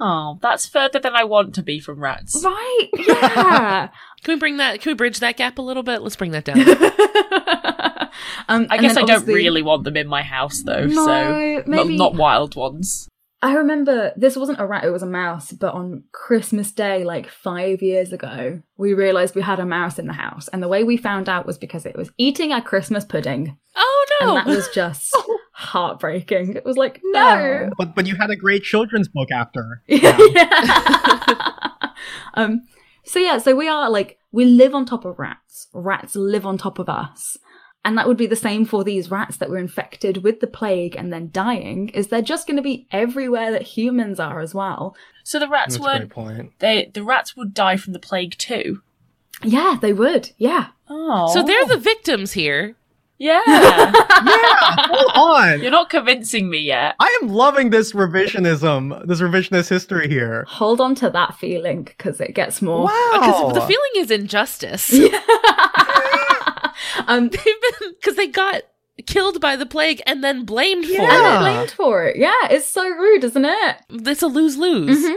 oh, 0.00 0.38
that's 0.40 0.66
further 0.66 0.98
than 0.98 1.14
I 1.14 1.24
want 1.24 1.54
to 1.56 1.62
be 1.62 1.80
from 1.80 2.00
rats. 2.00 2.40
Right? 2.44 2.88
Yeah. 3.06 3.88
Can 4.24 4.34
we 4.34 4.38
bring 4.38 4.58
that? 4.58 4.80
Can 4.80 4.90
we 4.90 4.94
bridge 4.94 5.18
that 5.18 5.36
gap 5.36 5.58
a 5.58 5.62
little 5.62 5.82
bit? 5.82 6.00
Let's 6.00 6.14
bring 6.14 6.30
that 6.30 6.44
down. 6.44 6.60
um, 8.48 8.68
I 8.70 8.78
guess 8.78 8.96
I 8.96 9.02
don't 9.02 9.26
really 9.26 9.62
want 9.62 9.82
them 9.82 9.96
in 9.96 10.06
my 10.06 10.22
house 10.22 10.62
though, 10.62 10.86
No, 10.86 11.06
so 11.06 11.62
maybe- 11.66 11.96
not, 11.96 12.12
not 12.12 12.20
wild 12.20 12.54
ones. 12.54 13.08
I 13.44 13.54
remember 13.54 14.12
this 14.16 14.36
wasn't 14.36 14.60
a 14.60 14.66
rat, 14.66 14.84
it 14.84 14.90
was 14.90 15.02
a 15.02 15.06
mouse, 15.06 15.50
but 15.52 15.74
on 15.74 16.04
Christmas 16.12 16.70
Day, 16.70 17.02
like 17.02 17.28
five 17.28 17.82
years 17.82 18.12
ago, 18.12 18.62
we 18.76 18.94
realised 18.94 19.34
we 19.34 19.42
had 19.42 19.58
a 19.58 19.66
mouse 19.66 19.98
in 19.98 20.06
the 20.06 20.12
house. 20.12 20.46
And 20.48 20.62
the 20.62 20.68
way 20.68 20.84
we 20.84 20.96
found 20.96 21.28
out 21.28 21.44
was 21.44 21.58
because 21.58 21.84
it 21.84 21.96
was 21.96 22.12
eating 22.18 22.52
our 22.52 22.62
Christmas 22.62 23.04
pudding. 23.04 23.56
oh 23.76 24.06
And 24.20 24.28
no! 24.28 24.34
that 24.36 24.46
was 24.46 24.68
just 24.68 25.16
heartbreaking. 25.52 26.54
It 26.54 26.64
was 26.64 26.76
like, 26.76 27.00
no. 27.02 27.70
But 27.76 27.96
but 27.96 28.06
you 28.06 28.14
had 28.14 28.30
a 28.30 28.36
great 28.36 28.62
children's 28.62 29.08
book 29.08 29.30
after. 29.32 29.82
Yeah. 29.88 30.16
um, 32.34 32.62
so 33.04 33.18
yeah, 33.18 33.38
so 33.38 33.56
we 33.56 33.66
are 33.68 33.90
like, 33.90 34.18
we 34.30 34.44
live 34.44 34.74
on 34.74 34.86
top 34.86 35.04
of 35.04 35.18
rats. 35.18 35.66
Rats 35.74 36.14
live 36.14 36.46
on 36.46 36.58
top 36.58 36.78
of 36.78 36.88
us. 36.88 37.36
And 37.84 37.98
that 37.98 38.06
would 38.06 38.16
be 38.16 38.26
the 38.26 38.36
same 38.36 38.64
for 38.64 38.84
these 38.84 39.10
rats 39.10 39.38
that 39.38 39.50
were 39.50 39.58
infected 39.58 40.22
with 40.22 40.38
the 40.40 40.46
plague 40.46 40.94
and 40.94 41.12
then 41.12 41.30
dying, 41.32 41.88
is 41.88 42.08
they're 42.08 42.22
just 42.22 42.46
going 42.46 42.56
to 42.56 42.62
be 42.62 42.86
everywhere 42.92 43.50
that 43.50 43.62
humans 43.62 44.20
are 44.20 44.40
as 44.40 44.54
well. 44.54 44.94
So 45.24 45.38
the 45.40 45.48
rats 45.48 45.74
That's 45.74 45.84
weren't, 45.84 46.10
point. 46.10 46.52
they, 46.60 46.90
the 46.94 47.02
rats 47.02 47.36
would 47.36 47.54
die 47.54 47.76
from 47.76 47.92
the 47.92 47.98
plague 47.98 48.38
too. 48.38 48.82
Yeah, 49.42 49.78
they 49.80 49.92
would. 49.92 50.30
Yeah. 50.38 50.68
Oh. 50.88 51.32
so 51.32 51.42
they're 51.42 51.66
the 51.66 51.76
victims 51.78 52.32
here. 52.32 52.76
Yeah. 53.18 53.40
yeah. 53.46 53.92
Hold 54.88 55.12
on. 55.14 55.62
You're 55.62 55.70
not 55.70 55.90
convincing 55.90 56.50
me 56.50 56.58
yet. 56.58 56.96
I 56.98 57.18
am 57.22 57.28
loving 57.28 57.70
this 57.70 57.92
revisionism, 57.92 59.06
this 59.06 59.20
revisionist 59.20 59.68
history 59.68 60.08
here. 60.08 60.44
Hold 60.48 60.80
on 60.80 60.96
to 60.96 61.10
that 61.10 61.36
feeling 61.36 61.84
because 61.84 62.20
it 62.20 62.34
gets 62.34 62.60
more. 62.60 62.88
Because 63.12 63.42
Wow. 63.42 63.48
Uh, 63.50 63.52
the 63.52 63.60
feeling 63.60 63.90
is 63.96 64.10
injustice. 64.10 64.88
um, 67.06 67.28
They've 67.30 67.44
been 67.44 67.92
because 68.00 68.16
they 68.16 68.26
got 68.28 68.62
killed 69.06 69.40
by 69.40 69.56
the 69.56 69.66
plague 69.66 70.02
and 70.06 70.22
then 70.22 70.44
blamed 70.44 70.84
and 70.84 70.96
for 70.96 71.02
they're 71.06 71.40
blamed 71.40 71.70
for 71.70 72.04
it. 72.06 72.16
Yeah, 72.16 72.48
it's 72.50 72.68
so 72.68 72.88
rude, 72.88 73.24
isn't 73.24 73.44
it? 73.44 73.76
it. 73.90 74.08
It's 74.08 74.22
a 74.22 74.26
lose 74.26 74.56
lose. 74.56 75.04
Mhm. 75.04 75.16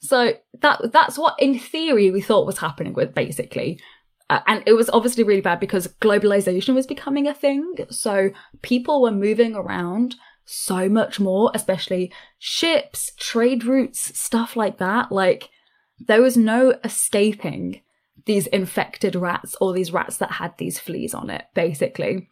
So 0.00 0.34
that 0.60 0.92
that's 0.92 1.18
what, 1.18 1.34
in 1.38 1.58
theory, 1.58 2.10
we 2.10 2.20
thought 2.20 2.46
was 2.46 2.58
happening 2.58 2.92
with 2.92 3.14
basically. 3.14 3.80
Uh, 4.28 4.40
and 4.46 4.62
it 4.66 4.72
was 4.72 4.90
obviously 4.90 5.22
really 5.22 5.40
bad 5.40 5.60
because 5.60 5.86
globalization 6.00 6.74
was 6.74 6.86
becoming 6.86 7.28
a 7.28 7.34
thing. 7.34 7.74
So 7.90 8.30
people 8.62 9.00
were 9.00 9.12
moving 9.12 9.54
around 9.54 10.16
so 10.44 10.88
much 10.88 11.20
more, 11.20 11.50
especially 11.54 12.12
ships, 12.38 13.12
trade 13.18 13.64
routes, 13.64 14.18
stuff 14.18 14.56
like 14.56 14.78
that. 14.78 15.12
Like 15.12 15.48
there 15.98 16.22
was 16.22 16.36
no 16.36 16.74
escaping 16.84 17.82
these 18.26 18.46
infected 18.48 19.14
rats 19.14 19.56
or 19.60 19.72
these 19.72 19.92
rats 19.92 20.18
that 20.18 20.32
had 20.32 20.56
these 20.58 20.78
fleas 20.78 21.14
on 21.14 21.30
it, 21.30 21.46
basically. 21.54 22.28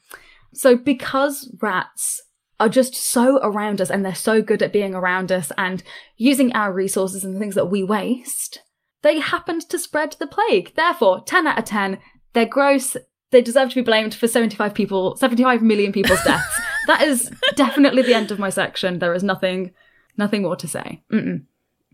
So 0.53 0.77
because 0.77 1.51
rats 1.63 2.21
are 2.61 2.69
just 2.69 2.95
so 2.95 3.39
around 3.43 3.81
us 3.81 3.91
and 3.91 4.05
they're 4.05 4.15
so 4.15 4.43
good 4.43 4.63
at 4.63 4.73
being 4.73 4.95
around 4.95 5.33
us 5.33 5.51
and 5.57 5.83
using 6.17 6.53
our 6.53 6.73
resources 6.73 7.25
and 7.25 7.35
the 7.35 7.41
things 7.41 7.55
that 7.55 7.71
we 7.71 7.83
waste, 7.83 8.61
they 9.03 9.21
happened 9.21 9.63
to 9.69 9.79
spread 9.79 10.17
the 10.19 10.27
plague. 10.27 10.73
Therefore, 10.77 11.23
10 11.25 11.47
out 11.47 11.59
of 11.59 11.65
10, 11.65 11.99
they're 12.33 12.47
gross. 12.47 12.97
They 13.31 13.43
deserve 13.43 13.71
to 13.71 13.75
be 13.77 13.83
blamed 13.83 14.15
for 14.15 14.29
75 14.29 14.75
people, 14.75 15.17
75 15.17 15.63
million 15.63 15.93
people's 15.93 16.23
deaths. 16.25 16.61
that 16.87 17.03
is 17.03 17.31
definitely 17.55 18.03
the 18.03 18.15
end 18.15 18.31
of 18.31 18.39
my 18.39 18.51
section. 18.51 18.99
There 18.99 19.15
is 19.15 19.23
nothing, 19.23 19.73
nothing 20.17 20.43
more 20.43 20.57
to 20.57 20.69
say. 20.69 21.03
Mm-mm. 21.13 21.45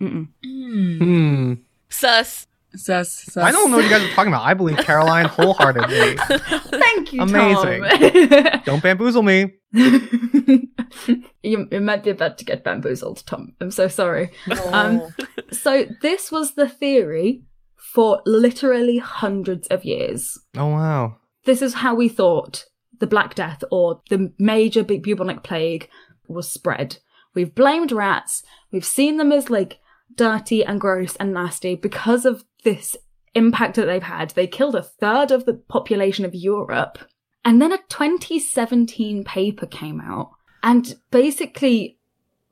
Mm-mm. 0.01 0.29
Hmm. 0.43 0.99
Hmm. 0.99 1.53
Sus. 1.89 2.47
Says, 2.77 3.13
says. 3.13 3.37
I 3.39 3.51
don't 3.51 3.71
know 3.71 3.79
what 3.79 3.85
you 3.85 3.91
guys 3.91 4.03
are 4.03 4.15
talking 4.15 4.33
about. 4.33 4.45
I 4.45 4.55
believe 4.55 4.77
Caroline 4.79 5.25
wholeheartedly. 5.27 6.17
Thank 6.19 7.13
you, 7.13 7.23
Amazing. 7.23 7.83
Don't 8.65 8.81
bamboozle 8.83 9.23
me. 9.23 9.55
you, 9.73 11.69
you 11.71 11.81
might 11.81 12.05
be 12.05 12.11
about 12.11 12.39
to 12.39 12.45
get 12.45 12.63
bamboozled, 12.65 13.25
Tom. 13.27 13.55
I'm 13.61 13.71
so 13.71 13.89
sorry. 13.89 14.31
Oh. 14.51 14.71
Um, 14.73 15.15
So 15.53 15.87
this 16.01 16.31
was 16.31 16.55
the 16.55 16.69
theory 16.69 17.43
for 17.77 18.23
literally 18.25 18.99
hundreds 18.99 19.67
of 19.69 19.85
years. 19.85 20.39
Oh 20.57 20.69
wow. 20.69 21.17
This 21.45 21.63
is 21.63 21.75
how 21.75 21.95
we 21.95 22.09
thought 22.09 22.67
the 23.01 23.07
Black 23.07 23.35
Death 23.35 23.65
or 23.73 24.01
the 24.11 24.33
major 24.39 24.85
bu- 24.85 25.01
bubonic 25.01 25.43
plague 25.43 25.89
was 26.29 26.53
spread. 26.53 26.99
We've 27.35 27.55
blamed 27.55 27.91
rats. 27.91 28.43
We've 28.71 28.85
seen 28.85 29.17
them 29.17 29.33
as 29.33 29.51
like 29.51 29.81
dirty 30.15 30.65
and 30.65 30.81
gross 30.81 31.17
and 31.17 31.33
nasty 31.33 31.75
because 31.75 32.25
of 32.25 32.45
this 32.65 32.97
impact 33.35 33.77
that 33.77 33.87
they've 33.87 34.03
had. 34.03 34.31
They 34.31 34.47
killed 34.47 34.75
a 34.75 34.83
third 34.83 35.31
of 35.31 35.45
the 35.47 35.55
population 35.55 36.25
of 36.25 36.35
Europe. 36.35 36.99
And 37.45 37.61
then 37.63 37.73
a 37.73 37.79
2017 37.89 39.25
paper 39.25 39.67
came 39.67 40.01
out 40.01 40.31
and 40.63 40.95
basically 41.11 41.99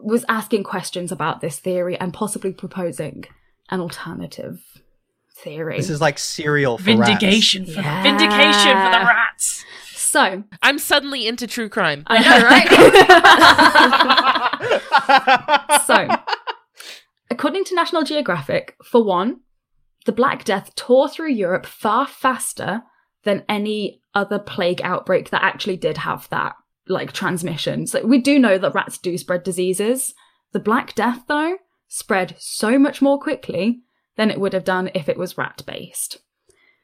was 0.00 0.24
asking 0.28 0.62
questions 0.64 1.10
about 1.12 1.40
this 1.40 1.58
theory 1.58 1.98
and 1.98 2.14
possibly 2.14 2.52
proposing 2.52 3.24
an 3.70 3.80
alternative 3.80 4.60
theory. 5.36 5.76
This 5.76 5.90
is 5.90 6.00
like 6.00 6.18
Serial 6.18 6.78
for 6.78 6.96
rats. 6.96 7.08
vindication 7.10 7.66
for 7.66 7.72
Yeah. 7.72 8.02
the 8.02 8.08
vindication 8.08 8.72
for 8.72 8.90
the 8.90 9.04
rats. 9.04 9.64
so, 9.94 10.42
I'm 10.62 10.78
suddenly 10.78 11.26
into 11.26 11.46
true 11.46 11.68
crime. 11.68 12.04
I 12.06 12.22
know, 12.22 12.46
right? 12.46 12.68
so, 15.86 16.08
according 17.30 17.64
to 17.64 17.74
National 17.74 18.04
Geographic, 18.04 18.76
for 18.84 19.04
one, 19.04 19.40
the 20.08 20.12
Black 20.12 20.42
Death 20.42 20.74
tore 20.74 21.06
through 21.06 21.32
Europe 21.32 21.66
far 21.66 22.06
faster 22.06 22.82
than 23.24 23.44
any 23.46 24.00
other 24.14 24.38
plague 24.38 24.80
outbreak 24.82 25.28
that 25.28 25.44
actually 25.44 25.76
did 25.76 25.98
have 25.98 26.26
that 26.30 26.54
like 26.86 27.12
transmission. 27.12 27.86
So 27.86 28.06
we 28.06 28.16
do 28.16 28.38
know 28.38 28.56
that 28.56 28.72
rats 28.72 28.96
do 28.96 29.18
spread 29.18 29.42
diseases. 29.42 30.14
The 30.52 30.60
Black 30.60 30.94
Death, 30.94 31.24
though, 31.28 31.58
spread 31.88 32.36
so 32.38 32.78
much 32.78 33.02
more 33.02 33.20
quickly 33.20 33.82
than 34.16 34.30
it 34.30 34.40
would 34.40 34.54
have 34.54 34.64
done 34.64 34.90
if 34.94 35.10
it 35.10 35.18
was 35.18 35.36
rat 35.36 35.62
based. 35.66 36.22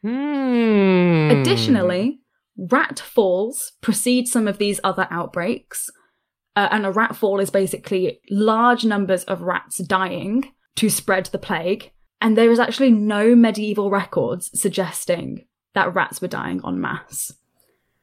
Hmm. 0.02 1.30
Additionally, 1.30 2.20
rat 2.58 2.98
falls 2.98 3.72
precede 3.80 4.28
some 4.28 4.46
of 4.46 4.58
these 4.58 4.80
other 4.84 5.08
outbreaks. 5.10 5.88
Uh, 6.54 6.68
and 6.70 6.84
a 6.84 6.92
rat 6.92 7.16
fall 7.16 7.40
is 7.40 7.48
basically 7.48 8.20
large 8.30 8.84
numbers 8.84 9.24
of 9.24 9.40
rats 9.40 9.78
dying 9.78 10.52
to 10.76 10.90
spread 10.90 11.24
the 11.32 11.38
plague. 11.38 11.90
And 12.20 12.36
there 12.38 12.50
is 12.50 12.58
actually 12.58 12.90
no 12.90 13.34
medieval 13.34 13.90
records 13.90 14.50
suggesting 14.58 15.44
that 15.74 15.94
rats 15.94 16.20
were 16.22 16.28
dying 16.28 16.60
en 16.66 16.80
masse, 16.80 17.32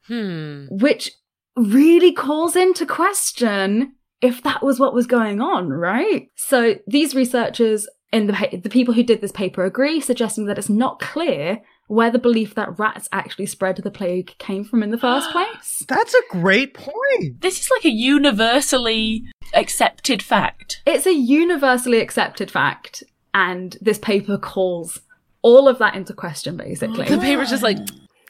Hmm. 0.06 0.66
which 0.70 1.12
really 1.56 2.12
calls 2.12 2.56
into 2.56 2.86
question 2.86 3.92
if 4.20 4.42
that 4.42 4.62
was 4.62 4.78
what 4.78 4.94
was 4.94 5.06
going 5.06 5.40
on, 5.40 5.68
right? 5.70 6.28
So 6.36 6.76
these 6.86 7.14
researchers 7.14 7.88
and 8.12 8.28
the, 8.28 8.32
pa- 8.34 8.56
the 8.62 8.68
people 8.70 8.94
who 8.94 9.02
did 9.02 9.20
this 9.20 9.32
paper 9.32 9.64
agree, 9.64 10.00
suggesting 10.00 10.46
that 10.46 10.58
it's 10.58 10.68
not 10.68 11.00
clear 11.00 11.60
where 11.88 12.10
the 12.10 12.18
belief 12.18 12.54
that 12.54 12.78
rats 12.78 13.08
actually 13.12 13.46
spread 13.46 13.76
the 13.76 13.90
plague 13.90 14.36
came 14.38 14.64
from 14.64 14.82
in 14.82 14.90
the 14.90 14.98
first 14.98 15.30
place. 15.32 15.84
That's 15.88 16.14
a 16.14 16.22
great 16.30 16.74
point. 16.74 17.40
This 17.40 17.60
is 17.60 17.70
like 17.70 17.84
a 17.84 17.90
universally 17.90 19.24
accepted 19.54 20.22
fact. 20.22 20.82
It's 20.86 21.06
a 21.06 21.14
universally 21.14 22.00
accepted 22.00 22.50
fact, 22.50 23.02
and 23.34 23.76
this 23.80 23.98
paper 23.98 24.38
calls 24.38 25.00
all 25.42 25.68
of 25.68 25.78
that 25.78 25.94
into 25.94 26.14
question, 26.14 26.56
basically. 26.56 27.08
The 27.08 27.18
paper's 27.18 27.50
just 27.50 27.62
like, 27.62 27.78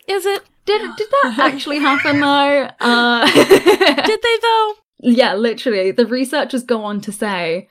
is 0.09 0.27
it? 0.27 0.43
Did, 0.65 0.81
did 0.97 1.09
that 1.23 1.35
actually 1.53 1.79
happen 1.79 2.21
though? 2.21 2.69
Uh, 2.81 3.27
Did 4.07 4.21
they 4.23 4.39
though? 4.43 4.75
Yeah, 5.01 5.35
literally. 5.35 5.91
The 5.91 6.07
researchers 6.07 6.63
go 6.63 6.85
on 6.85 7.01
to 7.01 7.11
say 7.11 7.69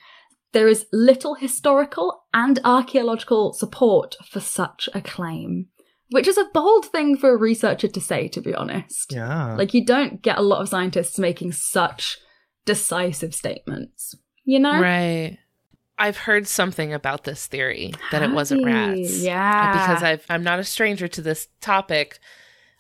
there 0.52 0.68
is 0.68 0.86
little 0.92 1.36
historical 1.36 2.24
and 2.34 2.60
archaeological 2.66 3.54
support 3.54 4.18
for 4.30 4.42
such 4.42 4.90
a 4.94 5.00
claim, 5.02 5.68
which 6.10 6.28
is 6.28 6.38
a 6.38 6.50
bold 6.54 6.86
thing 6.86 7.16
for 7.16 7.30
a 7.34 7.38
researcher 7.38 7.88
to 7.88 8.02
say, 8.02 8.28
to 8.28 8.42
be 8.42 8.54
honest. 8.54 9.14
Yeah. 9.14 9.56
Like, 9.56 9.74
you 9.74 9.86
don't 9.86 10.22
get 10.22 10.38
a 10.38 10.42
lot 10.42 10.62
of 10.62 10.68
scientists 10.68 11.18
making 11.18 11.54
such 11.54 12.18
decisive 12.66 13.34
statements, 13.34 14.16
you 14.44 14.60
know? 14.60 14.82
Right. 14.82 15.38
I've 16.02 16.18
heard 16.18 16.48
something 16.48 16.94
about 16.94 17.26
this 17.26 17.46
theory 17.46 17.94
that 18.12 18.24
it 18.24 18.32
wasn't 18.32 18.66
rats. 18.66 19.22
Yeah. 19.22 19.72
Because 19.72 20.02
I've 20.02 20.26
I'm 20.30 20.44
not 20.44 20.58
a 20.58 20.64
stranger 20.64 21.08
to 21.08 21.22
this 21.22 21.48
topic. 21.62 22.18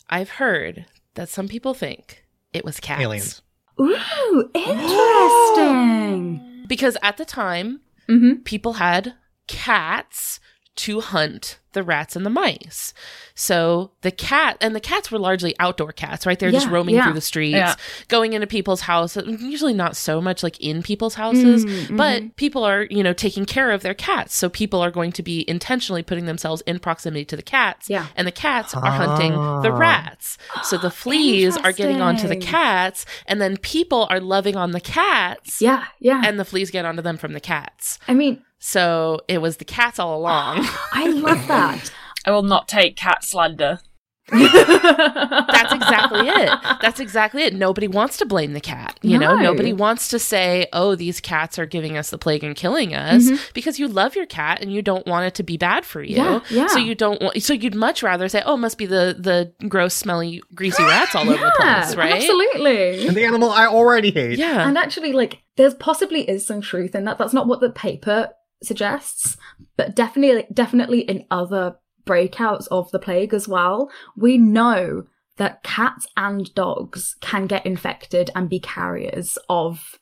I've 0.10 0.32
heard 0.32 0.88
that 1.14 1.30
some 1.30 1.48
people 1.48 1.76
think 1.76 2.26
it 2.52 2.66
was 2.66 2.80
cats. 2.80 3.00
Aliens. 3.00 3.44
Ooh, 3.80 4.50
interesting. 4.56 6.66
Because 6.68 6.98
at 7.04 7.18
the 7.18 7.26
time, 7.26 7.82
mm-hmm. 8.10 8.42
people 8.42 8.74
had 8.74 9.14
cats 9.48 10.40
to 10.78 11.02
hunt 11.02 11.60
the 11.74 11.84
rats 11.84 12.16
and 12.16 12.26
the 12.26 12.30
mice. 12.30 12.94
So 13.34 13.92
the 14.02 14.12
cat 14.12 14.58
and 14.62 14.76
the 14.76 14.80
cats 14.80 15.10
were 15.12 15.18
largely 15.20 15.56
outdoor 15.60 15.92
cats, 15.94 16.26
right? 16.26 16.38
They're 16.38 16.52
just 16.52 16.68
roaming 16.68 16.96
yeah. 16.96 17.06
through 17.06 17.14
the 17.14 17.22
streets, 17.22 17.56
Yeah. 17.56 17.76
going 18.08 18.34
into 18.34 18.46
people's 18.48 18.82
houses, 18.82 19.24
usually 19.42 19.74
not 19.74 19.96
so 19.96 20.22
much 20.22 20.44
like 20.44 20.60
in 20.60 20.84
people's 20.84 21.16
houses, 21.16 21.66
Mm, 21.66 21.98
but 21.98 22.36
people 22.36 22.64
are, 22.64 22.84
you 22.90 23.02
know, 23.04 23.14
taking 23.14 23.46
care 23.46 23.72
of 23.72 23.82
their 23.82 23.94
cats. 23.94 24.36
So 24.36 24.50
people 24.50 24.82
are 24.82 24.92
going 24.92 25.12
to 25.14 25.24
be 25.24 25.50
intentionally 25.50 26.04
putting 26.04 26.26
themselves 26.26 26.62
in 26.68 26.80
proximity 26.80 27.26
to 27.26 27.36
the 27.36 27.42
cats. 27.44 27.90
Yeah. 27.90 28.08
And 28.16 28.28
the 28.28 28.32
cats 28.32 28.74
are 28.76 28.92
hunting 28.92 29.32
the 29.32 29.72
Ah. 29.72 29.78
rats. 29.78 30.38
So 30.64 30.78
the 30.78 30.92
fleas 30.92 31.58
are 31.58 31.72
getting 31.72 32.02
onto 32.02 32.28
the 32.28 32.36
cats, 32.38 33.06
and 33.26 33.42
then 33.42 33.58
people 33.58 34.08
are 34.10 34.20
loving 34.20 34.56
on 34.56 34.72
the 34.72 34.82
cats. 34.82 35.62
Yeah, 35.62 35.86
yeah. 36.00 36.22
And 36.26 36.40
the 36.40 36.46
fleas 36.46 36.70
get 36.72 36.86
onto 36.86 37.02
them 37.02 37.18
from 37.18 37.34
the 37.34 37.40
cats. 37.40 37.98
I 38.08 38.14
mean, 38.14 38.44
So 38.64 39.22
it 39.28 39.40
was 39.40 39.58
the 39.58 39.66
cats 39.66 40.00
all 40.00 40.18
along. 40.18 40.60
I 40.94 41.08
love 41.10 41.46
that. 41.48 41.92
I 42.26 42.32
will 42.32 42.44
not 42.44 42.68
take 42.68 42.96
cat 42.96 43.24
slander. 43.24 43.80
That's 44.32 45.74
exactly 45.74 46.28
it. 46.30 46.60
That's 46.82 47.00
exactly 47.02 47.44
it. 47.44 47.54
Nobody 47.54 47.88
wants 47.88 48.18
to 48.18 48.26
blame 48.26 48.54
the 48.54 48.62
cat. 48.62 48.98
You 49.02 49.18
know, 49.18 49.36
nobody 49.36 49.74
wants 49.74 50.08
to 50.10 50.20
say, 50.20 50.68
oh, 50.72 50.96
these 50.96 51.20
cats 51.20 51.60
are 51.60 51.66
giving 51.66 51.98
us 51.98 52.12
the 52.12 52.18
plague 52.18 52.44
and 52.44 52.56
killing 52.56 52.94
us 52.96 53.26
Mm-hmm. 53.26 53.36
because 53.54 53.78
you 53.80 53.88
love 53.90 54.16
your 54.16 54.26
cat 54.28 54.62
and 54.62 54.72
you 54.72 54.82
don't 54.82 55.06
want 55.06 55.26
it 55.26 55.36
to 55.36 55.44
be 55.44 55.58
bad 55.58 55.84
for 55.86 56.02
you. 56.02 56.16
Yeah, 56.16 56.40
yeah. 56.50 56.68
So 56.68 56.78
you 56.80 56.96
don't 56.96 57.22
want, 57.22 57.42
so 57.44 57.54
you'd 57.54 57.76
much 57.76 58.04
rather 58.04 58.30
say, 58.30 58.42
oh, 58.46 58.54
it 58.54 58.58
must 58.60 58.78
be 58.78 58.86
the, 58.86 59.16
the 59.20 59.68
gross, 59.68 59.94
smelly, 59.96 60.42
greasy 60.56 60.84
rats 60.84 61.14
all 61.14 61.30
over 61.30 61.44
the 61.44 61.54
place, 61.58 61.96
right? 61.96 62.14
Absolutely. 62.14 63.08
And 63.08 63.18
the 63.18 63.26
animal 63.26 63.50
I 63.50 63.66
already 63.66 64.12
hate. 64.12 64.40
Yeah. 64.40 64.66
And 64.66 64.78
actually, 64.78 65.12
like, 65.12 65.40
there's 65.58 65.74
possibly 65.74 66.22
is 66.30 66.46
some 66.48 66.62
truth 66.62 66.96
in 66.96 67.04
that. 67.06 67.18
That's 67.18 67.34
not 67.34 67.48
what 67.48 67.60
the 67.60 67.72
paper 67.72 68.30
suggests, 68.64 69.38
but 69.78 69.96
definitely, 69.96 70.46
definitely 70.54 71.02
in 71.02 71.26
other 71.32 71.76
breakouts 72.06 72.68
of 72.72 72.92
the 72.92 73.00
plague 73.00 73.34
as 73.34 73.48
well, 73.48 73.90
we 74.16 74.38
know 74.38 75.06
that 75.38 75.64
cats 75.64 76.08
and 76.18 76.54
dogs 76.54 77.16
can 77.22 77.48
get 77.48 77.66
infected 77.66 78.30
and 78.36 78.50
be 78.50 78.60
carriers 78.60 79.38
of 79.50 80.00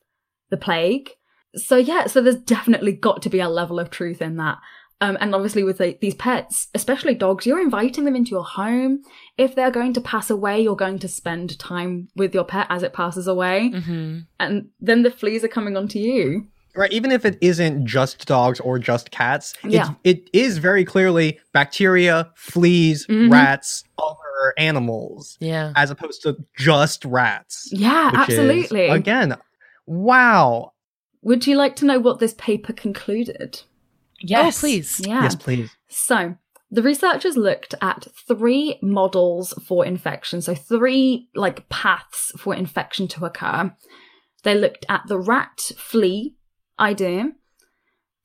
the 0.50 0.58
plague. 0.58 1.12
So 1.56 1.78
yeah, 1.78 2.08
so 2.08 2.22
there's 2.22 2.36
definitely 2.36 2.91
got 2.93 3.22
to 3.24 3.30
be 3.30 3.39
a 3.39 3.50
level 3.50 3.80
of 3.80 3.89
truth 3.89 4.22
in 4.22 4.38
that. 4.38 4.58
Um, 5.02 5.17
and 5.22 5.34
obviously 5.34 5.63
with 5.63 5.80
like, 5.80 6.02
these 6.02 6.15
pets, 6.15 6.67
especially 6.76 7.15
dogs, 7.15 7.45
you're 7.45 7.62
inviting 7.62 8.04
them 8.04 8.17
into 8.17 8.32
your 8.32 8.43
home. 8.43 9.02
If 9.38 9.56
they're 9.56 9.72
going 9.72 9.93
to 9.93 10.02
pass 10.02 10.30
away, 10.30 10.62
you're 10.62 10.76
going 10.76 11.00
to 11.00 11.08
spend 11.08 11.58
time 11.58 12.10
with 12.15 12.34
your 12.34 12.43
pet 12.43 12.67
as 12.69 12.84
it 12.84 12.93
passes 12.93 13.28
away 13.28 13.69
hmm 13.69 14.19
and 14.39 14.69
then 14.80 15.04
the 15.04 15.12
fleas 15.12 15.43
are 15.43 15.50
coming 15.50 15.78
onto 15.78 16.00
you. 16.00 16.48
Right, 16.75 16.91
even 16.93 17.12
if 17.12 17.25
it 17.25 17.38
isn't 17.41 17.86
just 17.86 18.25
dogs 18.27 18.60
or 18.60 18.77
just 18.79 19.12
cats, 19.12 19.53
Yeah. 19.63 19.93
it's, 20.03 20.21
it 20.21 20.29
is 20.38 20.58
very 20.60 20.86
clearly 20.86 21.39
bacteria, 21.51 22.32
fleas, 22.36 23.08
Mhm. 23.08 23.32
rats, 23.32 23.84
other 23.97 24.53
animals, 24.58 25.36
Yeah. 25.39 25.73
as 25.75 25.89
opposed 25.91 26.21
to 26.23 26.38
just 26.58 27.03
rats. 27.05 27.69
Yeah, 27.71 28.05
which 28.12 28.29
is, 28.29 28.39
absolutely. 28.39 28.88
again, 28.89 29.36
wow. 29.88 30.73
Would 31.21 31.47
you 31.47 31.58
like 31.58 31.75
to 31.77 31.86
know 31.86 31.99
what 31.99 32.19
this 32.19 32.34
paper 32.38 32.71
concluded? 32.71 33.62
Yes. 34.21 34.58
Oh, 34.58 34.60
please. 34.62 35.01
Yeah. 35.05 35.23
Yes, 35.23 35.36
please. 35.36 35.69
So, 35.89 36.36
the 36.71 36.84
researchers 36.84 37.36
looked 37.36 37.73
at 37.82 38.08
three 38.27 38.77
models 38.82 39.53
for 39.65 39.86
infection, 39.86 40.41
so 40.41 40.53
three 40.55 41.29
like 41.36 41.67
paths 41.69 42.32
for 42.38 42.53
infection 42.53 43.08
to 43.10 43.25
occur. 43.25 43.73
They 44.43 44.55
looked 44.55 44.86
at 44.88 45.01
the 45.08 45.17
rat 45.17 45.71
flea 45.77 46.36
idea. 46.79 47.31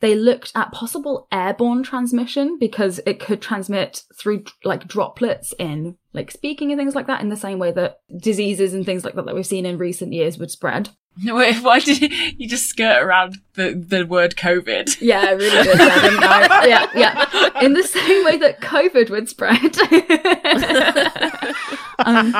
They 0.01 0.15
looked 0.15 0.53
at 0.55 0.73
possible 0.73 1.27
airborne 1.33 1.83
transmission 1.83 2.59
because 2.59 3.01
it 3.07 3.21
could 3.21 3.41
transmit 3.41 4.03
through 4.19 4.45
like 4.63 4.87
droplets 4.87 5.55
in 5.59 5.97
like 6.13 6.31
speaking 6.31 6.71
and 6.71 6.79
things 6.79 6.95
like 6.95 7.07
that 7.07 7.23
in 7.23 7.31
the 7.31 7.37
same 7.37 7.59
way 7.59 7.73
that 7.73 8.01
diseases 8.15 8.75
and 8.75 8.85
things 8.85 9.05
like 9.05 9.15
that 9.15 9.25
that 9.25 9.35
we've 9.35 9.47
seen 9.47 9.65
in 9.65 9.79
recent 9.79 10.13
years 10.13 10.37
would 10.37 10.51
spread. 10.51 10.91
Wait, 11.23 11.57
why 11.63 11.81
did 11.81 12.01
you, 12.01 12.09
you 12.37 12.49
just 12.49 12.67
skirt 12.67 13.03
around 13.03 13.39
the, 13.55 13.73
the 13.75 14.05
word 14.05 14.37
COVID? 14.37 15.01
Yeah, 15.01 15.21
I 15.21 15.33
really 15.33 15.63
did. 15.63 15.81
I. 15.81 16.65
Yeah, 16.65 16.89
yeah. 16.95 17.61
In 17.61 17.75
the 17.75 17.83
same 17.83 18.25
way 18.25 18.39
that 18.39 18.61
COVID 18.61 19.11
would 19.11 19.29
spread. 19.29 19.77
um, 21.99 22.35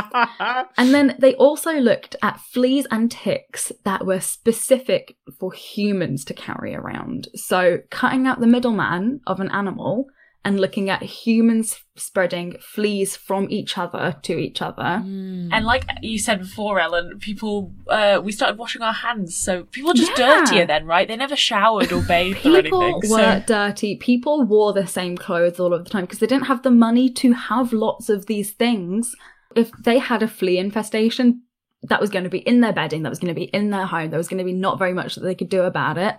and 0.79 0.95
then 0.95 1.15
they 1.19 1.35
also 1.35 1.73
looked 1.73 2.17
at 2.23 2.41
fleas 2.41 2.87
and 2.91 3.11
ticks 3.11 3.71
that 3.85 4.07
were 4.07 4.21
specific 4.21 5.17
for 5.39 5.53
humans 5.53 6.25
to 6.25 6.35
carry 6.35 6.75
around. 6.75 7.29
So 7.35 7.81
cutting 7.91 8.27
out 8.27 8.41
the 8.41 8.47
middleman 8.47 9.21
of 9.27 9.41
an 9.41 9.51
animal 9.51 10.07
and 10.45 10.61
looking 10.61 10.91
at 10.91 11.03
humans 11.03 11.79
spreading 11.97 12.57
fleas 12.61 13.17
from 13.17 13.47
each 13.51 13.79
other 13.79 14.17
to 14.23 14.37
each 14.37 14.61
other. 14.61 14.83
And 14.83 15.65
like 15.65 15.85
you 16.03 16.19
said 16.19 16.41
before, 16.41 16.79
Ellen, 16.81 17.19
people, 17.19 17.73
uh, 17.89 18.21
we 18.23 18.33
started 18.33 18.59
washing 18.59 18.83
our 18.83 18.93
hands, 18.93 19.37
so 19.37 19.65
people 19.65 19.95
just 19.95 20.19
Yeah. 20.19 20.41
dirtier 20.41 20.67
then, 20.67 20.87
right? 20.87 21.07
They 21.09 21.17
never 21.17 21.37
showered 21.37 21.93
or 21.93 22.03
bathed 22.03 22.45
or 22.45 22.63
People 22.63 23.01
were 23.09 23.41
So 23.41 23.43
dirty. 23.47 23.97
People 23.97 24.45
wore 24.45 24.73
the 24.73 24.87
same 24.87 25.17
clothes 25.17 25.59
all 25.61 25.73
of 25.73 25.85
the 25.85 25.91
time 25.91 26.03
because 26.05 26.19
they 26.19 26.27
didn't 26.27 26.47
have 26.47 26.63
the 26.63 26.71
money 26.71 27.09
to 27.11 27.33
have 27.33 27.73
lots 27.73 28.09
of 28.09 28.27
these 28.27 28.51
things. 28.53 29.15
If 29.55 29.71
they 29.85 29.99
had 29.99 30.23
a 30.23 30.29
flea 30.29 30.59
infestation, 30.59 31.43
that 31.85 32.01
was 32.01 32.11
going 32.11 32.25
to 32.25 32.31
be 32.31 32.39
in 32.39 32.61
their 32.61 32.73
bedding, 32.73 33.03
that 33.03 33.11
was 33.11 33.19
going 33.19 33.35
to 33.35 33.39
be 33.39 33.45
in 33.45 33.71
their 33.71 33.87
home, 33.87 34.11
there 34.11 34.19
was 34.19 34.29
going 34.29 34.39
to 34.39 34.45
be 34.45 34.53
not 34.53 34.79
very 34.79 34.95
much 34.95 35.15
that 35.15 35.21
they 35.23 35.35
could 35.35 35.49
do 35.51 35.63
about 35.63 35.97
it. 35.97 36.17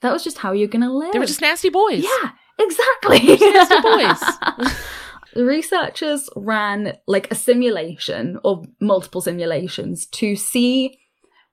That 0.00 0.12
was 0.12 0.22
just 0.22 0.38
how 0.38 0.52
you're 0.52 0.68
going 0.68 0.82
to 0.82 0.92
live. 0.92 1.12
They 1.12 1.18
were 1.18 1.26
just 1.26 1.40
nasty 1.40 1.70
boys. 1.70 2.04
Yeah, 2.04 2.30
exactly. 2.58 3.36
nasty 3.36 3.80
boys. 3.80 4.74
The 5.34 5.44
researchers 5.44 6.28
ran 6.36 6.96
like 7.06 7.30
a 7.30 7.34
simulation 7.34 8.38
or 8.44 8.62
multiple 8.80 9.20
simulations 9.20 10.06
to 10.12 10.36
see 10.36 10.98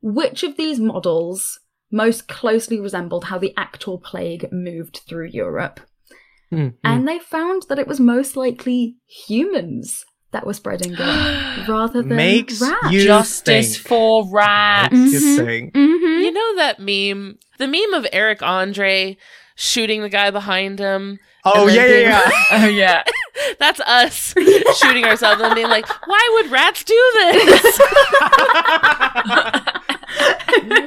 which 0.02 0.44
of 0.44 0.58
these 0.58 0.80
models 0.80 1.60
most 1.92 2.28
closely 2.28 2.80
resembled 2.80 3.26
how 3.26 3.38
the 3.38 3.54
actual 3.58 4.00
plague 4.00 4.48
moved 4.52 5.02
through 5.08 5.28
Europe. 5.28 5.80
Hmm, 6.50 6.68
hmm. 6.68 6.70
And 6.84 7.08
they 7.08 7.20
found 7.20 7.64
that 7.70 7.80
it 7.80 7.88
was 7.88 8.00
most 8.00 8.36
likely 8.36 8.98
humans 9.06 10.04
that 10.32 10.46
were 10.46 10.54
spreading 10.54 10.94
it 10.94 11.00
rather 11.68 12.02
than 12.02 12.18
Makes 12.18 12.60
rats. 12.62 12.92
you 12.92 13.04
justice 13.06 13.76
think. 13.78 13.88
for 13.88 14.30
rats. 14.32 14.94
Makes 14.94 15.14
you 15.14 15.20
Mhm. 15.20 15.46
think. 15.46 15.74
Mhm. 15.74 16.24
You 16.24 16.32
know 16.32 16.56
that 16.58 16.80
meme? 16.80 17.38
The 17.58 17.68
meme 17.68 17.94
of 17.94 18.06
Eric 18.12 18.42
Andre 18.44 19.18
shooting 19.56 20.02
the 20.02 20.10
guy 20.10 20.30
behind 20.32 20.80
him. 20.80 21.20
Oh 21.44 21.66
And 21.68 21.76
yeah, 21.76 21.88
then 21.88 22.02
yeah, 22.02 22.22
being- 22.30 22.32
yeah. 22.52 22.52
Oh 22.66 22.68
yeah. 22.70 23.04
That's 23.60 23.80
us 23.82 24.34
shooting 24.78 25.06
ourselves 25.06 25.42
and 25.42 25.54
being 25.56 25.68
like, 25.70 25.86
why 26.08 26.30
would 26.34 26.52
rats 26.52 26.84
do 26.84 27.12
this? 27.16 27.80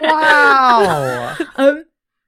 wow. 0.00 1.36
Um, 1.56 1.84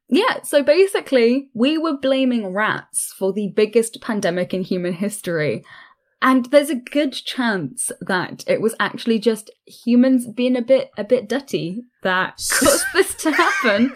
yeah, 0.09 0.43
so 0.43 0.63
basically, 0.63 1.51
we 1.55 1.79
were 1.79 1.97
blaming 1.97 2.53
rats 2.53 3.15
for 3.19 3.33
the 3.33 3.49
biggest 3.55 4.01
pandemic 4.01 4.53
in 4.53 4.63
human 4.63 4.93
history. 4.95 5.65
And 6.23 6.47
there's 6.47 6.69
a 6.69 6.75
good 6.75 7.13
chance 7.13 7.91
that 8.03 8.45
it 8.47 8.61
was 8.61 8.75
actually 8.79 9.19
just 9.21 9.51
humans 9.67 10.27
being 10.27 10.55
a 10.57 10.61
bit 10.63 10.91
a 10.99 11.05
bit 11.05 11.29
dirty 11.31 11.85
that 12.03 12.35
caused 12.37 12.85
this 12.93 13.15
to 13.15 13.31
happen. 13.31 13.95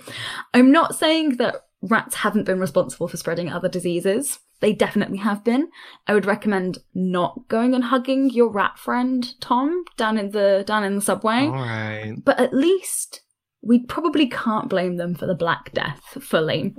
I'm 0.55 0.73
not 0.73 0.95
saying 0.95 1.37
that 1.37 1.57
rats 1.89 2.17
haven't 2.17 2.45
been 2.45 2.59
responsible 2.61 3.09
for 3.09 3.17
spreading 3.17 3.49
other 3.51 3.69
diseases. 3.69 4.39
They 4.61 4.73
definitely 4.73 5.19
have 5.19 5.45
been. 5.45 5.69
I 6.07 6.15
would 6.15 6.25
recommend 6.27 6.79
not 6.95 7.49
going 7.49 7.75
and 7.75 7.85
hugging 7.85 8.31
your 8.31 8.49
rat 8.51 8.79
friend 8.79 9.35
Tom 9.41 9.85
down 9.97 10.17
in 10.17 10.31
the 10.31 10.65
down 10.67 10.85
in 10.85 10.95
the 10.95 11.01
subway. 11.03 11.47
All 11.47 11.53
right. 11.53 12.15
But 12.25 12.41
at 12.41 12.55
least 12.55 13.21
we 13.63 13.79
probably 13.81 14.27
can't 14.29 14.69
blame 14.69 14.97
them 14.97 15.15
for 15.15 15.27
the 15.27 15.35
Black 15.35 15.73
Death 15.73 16.01
fully. 16.21 16.75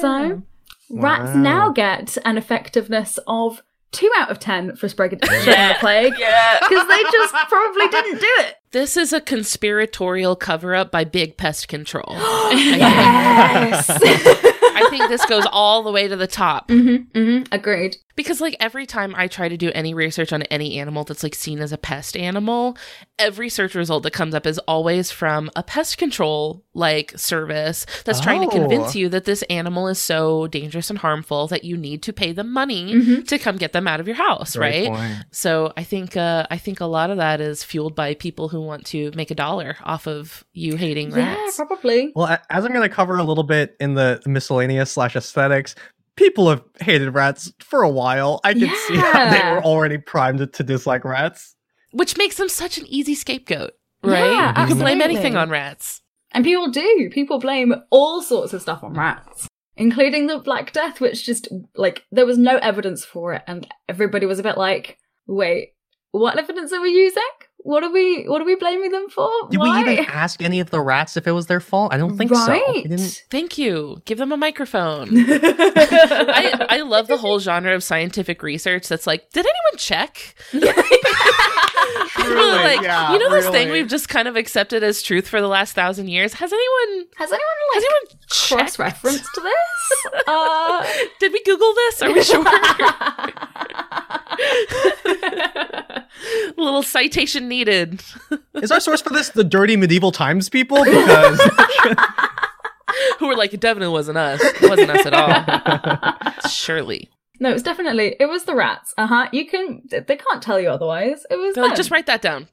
So, 0.00 0.42
rats 0.90 1.34
Wow. 1.34 1.40
now 1.42 1.70
get 1.70 2.16
an 2.24 2.36
effectiveness 2.38 3.18
of 3.26 3.62
2 3.92 4.10
out 4.18 4.30
of 4.30 4.38
10 4.38 4.76
for 4.76 4.88
spreading 4.88 5.18
the 5.20 5.42
Yeah. 5.46 5.78
plague. 5.78 6.14
Yeah. 6.18 6.58
Because 6.60 6.86
they 6.88 7.02
just 7.12 7.34
probably 7.48 7.88
didn't 7.88 8.20
do 8.20 8.28
it. 8.40 8.56
this 8.72 8.96
is 8.96 9.12
a 9.12 9.20
conspiratorial 9.20 10.36
cover 10.36 10.74
up 10.74 10.90
by 10.90 11.04
Big 11.04 11.36
Pest 11.36 11.68
Control. 11.68 12.04
yes. 12.52 13.86
I 14.76 14.88
think 14.90 15.08
this 15.08 15.24
goes 15.26 15.46
all 15.50 15.82
the 15.82 15.92
way 15.92 16.08
to 16.08 16.16
the 16.16 16.26
top. 16.26 16.70
hmm 16.70 16.96
hmm 17.14 17.42
Agreed. 17.52 17.96
Because 18.14 18.40
like 18.40 18.56
every 18.60 18.86
time 18.86 19.14
I 19.14 19.28
try 19.28 19.46
to 19.48 19.58
do 19.58 19.70
any 19.74 19.92
research 19.92 20.32
on 20.32 20.42
any 20.44 20.78
animal 20.78 21.04
that's 21.04 21.22
like 21.22 21.34
seen 21.34 21.58
as 21.60 21.70
a 21.70 21.76
pest 21.76 22.16
animal, 22.16 22.78
every 23.18 23.50
search 23.50 23.74
result 23.74 24.04
that 24.04 24.12
comes 24.12 24.34
up 24.34 24.46
is 24.46 24.58
always 24.60 25.10
from 25.10 25.50
a 25.54 25.62
pest 25.62 25.98
control 25.98 26.64
like 26.72 27.12
service 27.16 27.84
that's 28.06 28.20
trying 28.20 28.40
to 28.40 28.46
Oh. 28.46 28.58
convince 28.58 28.94
you 28.96 29.10
that 29.10 29.26
this 29.26 29.42
animal 29.50 29.86
is 29.88 29.98
so 29.98 30.46
dangerous 30.46 30.88
and 30.88 30.98
harmful 30.98 31.46
that 31.48 31.64
you 31.64 31.76
need 31.76 32.02
to 32.04 32.12
pay 32.14 32.32
them 32.32 32.50
money 32.52 32.94
Mhm. 32.94 33.28
to 33.28 33.38
come 33.38 33.56
get 33.58 33.74
them 33.74 33.86
out 33.86 34.00
of 34.00 34.06
your 34.06 34.16
house, 34.16 34.56
Great 34.56 34.88
right? 34.88 34.96
point. 34.96 35.24
So 35.32 35.74
I 35.76 35.82
think 35.84 36.16
uh, 36.16 36.46
I 36.50 36.56
think 36.56 36.80
a 36.80 36.86
lot 36.86 37.10
of 37.10 37.18
that 37.18 37.42
is 37.42 37.62
fueled 37.64 37.94
by 37.94 38.14
people 38.14 38.48
who 38.48 38.62
want 38.62 38.86
to 38.86 39.10
make 39.14 39.30
a 39.30 39.34
dollar 39.34 39.76
off 39.84 40.06
of 40.06 40.42
you 40.54 40.76
hating 40.76 41.10
rats. 41.10 41.58
Yeah, 41.58 41.64
probably. 41.66 42.12
Well, 42.16 42.38
as 42.48 42.64
I'm 42.64 42.72
going 42.72 42.88
to 42.88 42.94
cover 42.94 43.16
a 43.16 43.24
little 43.24 43.44
bit 43.44 43.76
in 43.78 43.92
the 43.92 44.22
miscellaneous 44.24 44.65
slash 44.84 45.16
aesthetics, 45.16 45.74
people 46.16 46.48
have 46.48 46.62
hated 46.80 47.10
rats 47.14 47.52
for 47.60 47.82
a 47.82 47.90
while. 47.90 48.40
I 48.44 48.54
can 48.54 48.74
see 48.88 48.96
how 48.96 49.30
they 49.30 49.50
were 49.50 49.62
already 49.62 49.98
primed 49.98 50.52
to 50.52 50.62
dislike 50.62 51.04
rats. 51.04 51.54
Which 51.92 52.16
makes 52.18 52.36
them 52.36 52.48
such 52.48 52.78
an 52.78 52.86
easy 52.88 53.14
scapegoat, 53.14 53.72
right? 54.02 54.30
Yeah, 54.30 54.60
you 54.60 54.66
can 54.66 54.78
blame 54.78 55.00
anything 55.00 55.36
on 55.36 55.50
rats. 55.50 56.02
And 56.32 56.44
people 56.44 56.70
do. 56.70 57.08
People 57.12 57.38
blame 57.38 57.74
all 57.90 58.20
sorts 58.20 58.52
of 58.52 58.60
stuff 58.60 58.82
on 58.82 58.94
rats, 58.94 59.48
including 59.76 60.26
the 60.26 60.38
Black 60.38 60.72
Death, 60.72 61.00
which 61.00 61.24
just, 61.24 61.48
like, 61.74 62.04
there 62.10 62.26
was 62.26 62.36
no 62.36 62.56
evidence 62.58 63.04
for 63.04 63.32
it. 63.32 63.42
And 63.46 63.66
everybody 63.88 64.26
was 64.26 64.38
a 64.38 64.42
bit 64.42 64.58
like, 64.58 64.98
wait, 65.26 65.74
what 66.10 66.38
evidence 66.38 66.72
are 66.72 66.82
we 66.82 66.90
using? 66.90 67.22
What 67.66 67.82
are 67.82 67.90
we, 67.90 68.22
what 68.28 68.40
are 68.40 68.44
we 68.44 68.54
blaming 68.54 68.92
them 68.92 69.08
for? 69.08 69.28
Did 69.50 69.58
Why? 69.58 69.82
we 69.82 69.92
even 69.92 70.04
ask 70.04 70.40
any 70.40 70.60
of 70.60 70.70
the 70.70 70.80
rats 70.80 71.16
if 71.16 71.26
it 71.26 71.32
was 71.32 71.48
their 71.48 71.58
fault? 71.58 71.92
I 71.92 71.96
don't 71.96 72.16
think 72.16 72.32
so. 72.32 72.46
Right. 72.46 72.84
didn't. 72.84 73.24
Thank 73.28 73.58
you. 73.58 74.00
Give 74.04 74.18
them 74.18 74.30
a 74.30 74.36
microphone. 74.36 75.08
I, 75.12 76.66
I 76.68 76.80
love 76.82 77.08
the 77.08 77.16
whole 77.16 77.40
genre 77.40 77.74
of 77.74 77.82
scientific 77.82 78.44
research 78.44 78.86
that's 78.86 79.04
like, 79.04 79.30
did 79.32 79.44
anyone 79.46 79.78
check? 79.78 80.36
Truly, 82.10 82.54
like, 82.64 82.82
yeah, 82.82 83.12
you 83.12 83.18
know 83.18 83.30
this 83.30 83.48
thing 83.48 83.70
we've 83.70 83.88
just 83.88 84.08
kind 84.08 84.28
of 84.28 84.36
accepted 84.36 84.82
as 84.82 85.02
truth 85.02 85.28
for 85.28 85.40
the 85.40 85.48
last 85.48 85.74
thousand 85.74 86.08
years? 86.08 86.34
Has 86.34 86.52
anyone 86.52 87.06
Has 87.16 87.30
anyone 87.32 87.46
has 87.74 87.84
anyone 87.84 88.20
cross 88.30 88.78
referenced 88.78 89.24
to 89.34 89.40
this? 89.42 90.24
Uh, 90.26 90.86
Did 91.20 91.32
we 91.32 91.42
Google 91.44 91.72
this? 91.74 92.02
Are 92.02 92.12
we 92.12 92.22
sure? 92.22 92.44
A 95.08 96.04
little 96.56 96.82
citation 96.82 97.48
needed. 97.56 98.02
Is 98.54 98.70
our 98.70 98.80
source 98.80 99.00
for 99.00 99.10
this 99.10 99.30
the 99.30 99.44
dirty 99.44 99.76
medieval 99.76 100.12
times 100.12 100.48
people? 100.48 100.84
Because 100.84 101.40
Who 103.18 103.26
were 103.28 103.36
like, 103.36 103.52
it 103.54 103.60
definitely 103.60 103.92
wasn't 103.92 104.18
us. 104.18 104.40
It 104.42 104.68
wasn't 104.68 104.90
us 104.90 105.06
at 105.06 105.12
all. 105.14 106.40
Surely. 106.50 107.10
no, 107.40 107.50
it 107.50 107.54
was 107.54 107.62
definitely 107.62 108.16
it 108.20 108.26
was 108.26 108.44
the 108.44 108.54
rats. 108.54 108.94
Uh 108.96 109.06
huh. 109.06 109.28
You 109.32 109.46
can 109.46 109.82
they 109.90 110.16
can't 110.16 110.42
tell 110.42 110.60
you 110.60 110.68
otherwise. 110.68 111.24
It 111.30 111.36
was 111.36 111.54
They're 111.54 111.64
like, 111.64 111.76
just 111.76 111.90
write 111.90 112.06
that 112.06 112.22
down. 112.22 112.48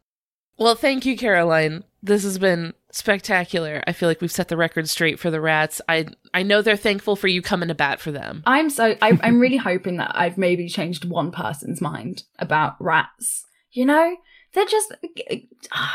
Well, 0.58 0.76
thank 0.76 1.06
you, 1.06 1.18
Caroline. 1.18 1.84
This 2.02 2.24
has 2.24 2.38
been 2.38 2.74
spectacular. 2.92 3.84
I 3.88 3.94
feel 3.94 4.08
like 4.08 4.22
we've 4.22 4.32
set 4.32 4.50
the 4.50 4.58
record 4.58 4.88
straight 4.90 5.20
for 5.20 5.32
the 5.32 5.42
rats. 5.42 5.82
I 5.88 6.08
I 6.34 6.44
know 6.44 6.62
they're 6.62 6.78
thankful 6.78 7.16
for 7.16 7.28
you 7.28 7.42
coming 7.42 7.70
to 7.70 7.76
bat 7.76 8.00
for 8.00 8.12
them. 8.12 8.44
I'm 8.46 8.70
so 8.70 8.96
I, 9.02 9.18
I'm 9.22 9.40
really 9.46 9.58
hoping 9.58 9.98
that 9.98 10.12
I've 10.14 10.38
maybe 10.38 10.68
changed 10.70 11.06
one 11.06 11.32
person's 11.32 11.82
mind 11.82 12.24
about 12.40 12.76
rats. 12.80 13.46
You 13.72 13.86
know, 13.86 14.16
they're 14.54 14.66
just 14.66 14.94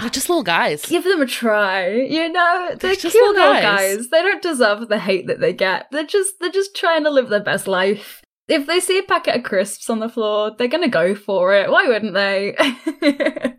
They're 0.01 0.11
just 0.11 0.29
little 0.29 0.43
guys. 0.43 0.85
give 0.85 1.05
them 1.05 1.23
a 1.23 1.27
try. 1.27 1.91
You 1.93 2.31
know, 2.31 2.71
they're, 2.79 2.95
just 2.95 3.15
cute 3.15 3.15
little 3.15 3.35
little 3.35 3.53
guys. 3.55 3.97
guys. 3.97 4.09
They 4.09 4.23
don't 4.23 4.43
deserve 4.43 4.89
the 4.89 4.99
hate 4.99 5.27
that 5.29 5.41
they 5.41 5.53
get. 5.53 5.89
They're 5.91 6.05
just 6.05 6.41
they're 6.41 6.51
just 6.51 6.75
trying 6.75 7.05
to 7.05 7.11
live 7.11 7.29
their 7.29 7.43
best 7.43 7.69
life. 7.69 8.23
If 8.49 8.67
they 8.67 8.81
see 8.81 8.99
a 8.99 9.03
packet 9.03 9.37
of 9.37 9.43
crisps 9.43 9.91
on 9.91 10.01
the 10.01 10.09
floor, 10.09 10.53
they're 10.57 10.69
gonna 10.69 10.89
go 10.89 11.15
for 11.15 11.55
it. 11.55 11.71
Why 11.71 11.87
wouldn't 11.87 12.15
they? 12.15 12.57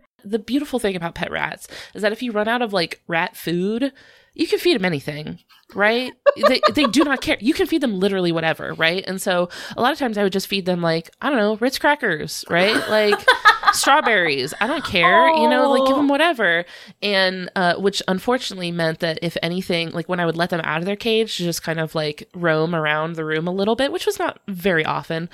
The 0.22 0.38
beautiful 0.38 0.78
thing 0.78 0.96
about 0.96 1.14
pet 1.14 1.30
rats 1.30 1.66
is 1.94 2.02
that 2.02 2.12
if 2.12 2.22
you 2.22 2.32
run 2.32 2.46
out 2.46 2.60
of 2.60 2.72
like 2.74 3.00
rat 3.08 3.36
food, 3.36 3.90
you 4.34 4.46
can 4.46 4.58
feed 4.58 4.74
them 4.74 4.84
anything, 4.84 5.38
right? 5.74 6.12
they, 6.48 6.60
they 6.74 6.84
do 6.84 7.04
not 7.04 7.20
care. 7.22 7.38
You 7.40 7.54
can 7.54 7.66
feed 7.66 7.80
them 7.80 7.98
literally 7.98 8.30
whatever, 8.30 8.74
right? 8.74 9.02
And 9.06 9.20
so 9.20 9.48
a 9.76 9.80
lot 9.80 9.92
of 9.92 9.98
times 9.98 10.18
I 10.18 10.22
would 10.22 10.32
just 10.32 10.46
feed 10.46 10.66
them 10.66 10.82
like, 10.82 11.10
I 11.22 11.30
don't 11.30 11.38
know, 11.38 11.56
Ritz 11.56 11.78
crackers, 11.78 12.44
right? 12.50 12.76
Like 12.88 13.18
strawberries. 13.72 14.54
I 14.60 14.66
don't 14.66 14.84
care. 14.84 15.28
You 15.30 15.48
know, 15.48 15.70
like 15.70 15.86
give 15.86 15.94
Oh. 15.96 16.00
them 16.00 16.08
whatever. 16.08 16.64
And 17.02 17.50
uh, 17.56 17.74
which 17.76 18.02
unfortunately 18.08 18.70
meant 18.72 19.00
that 19.00 19.18
if 19.22 19.36
anything, 19.42 19.90
like 19.90 20.08
when 20.08 20.20
I 20.20 20.26
would 20.26 20.36
let 20.36 20.50
them 20.50 20.60
out 20.64 20.78
of 20.78 20.84
their 20.86 20.96
cage 20.96 21.36
to 21.36 21.44
just 21.44 21.62
kind 21.62 21.80
of 21.80 21.94
like 21.94 22.28
roam 22.34 22.74
around 22.74 23.14
the 23.16 23.24
room 23.24 23.46
a 23.48 23.52
little 23.52 23.76
bit, 23.76 23.92
which 23.92 24.06
was 24.06 24.18
not 24.18 24.40
very 24.48 24.84
often, 24.84 25.28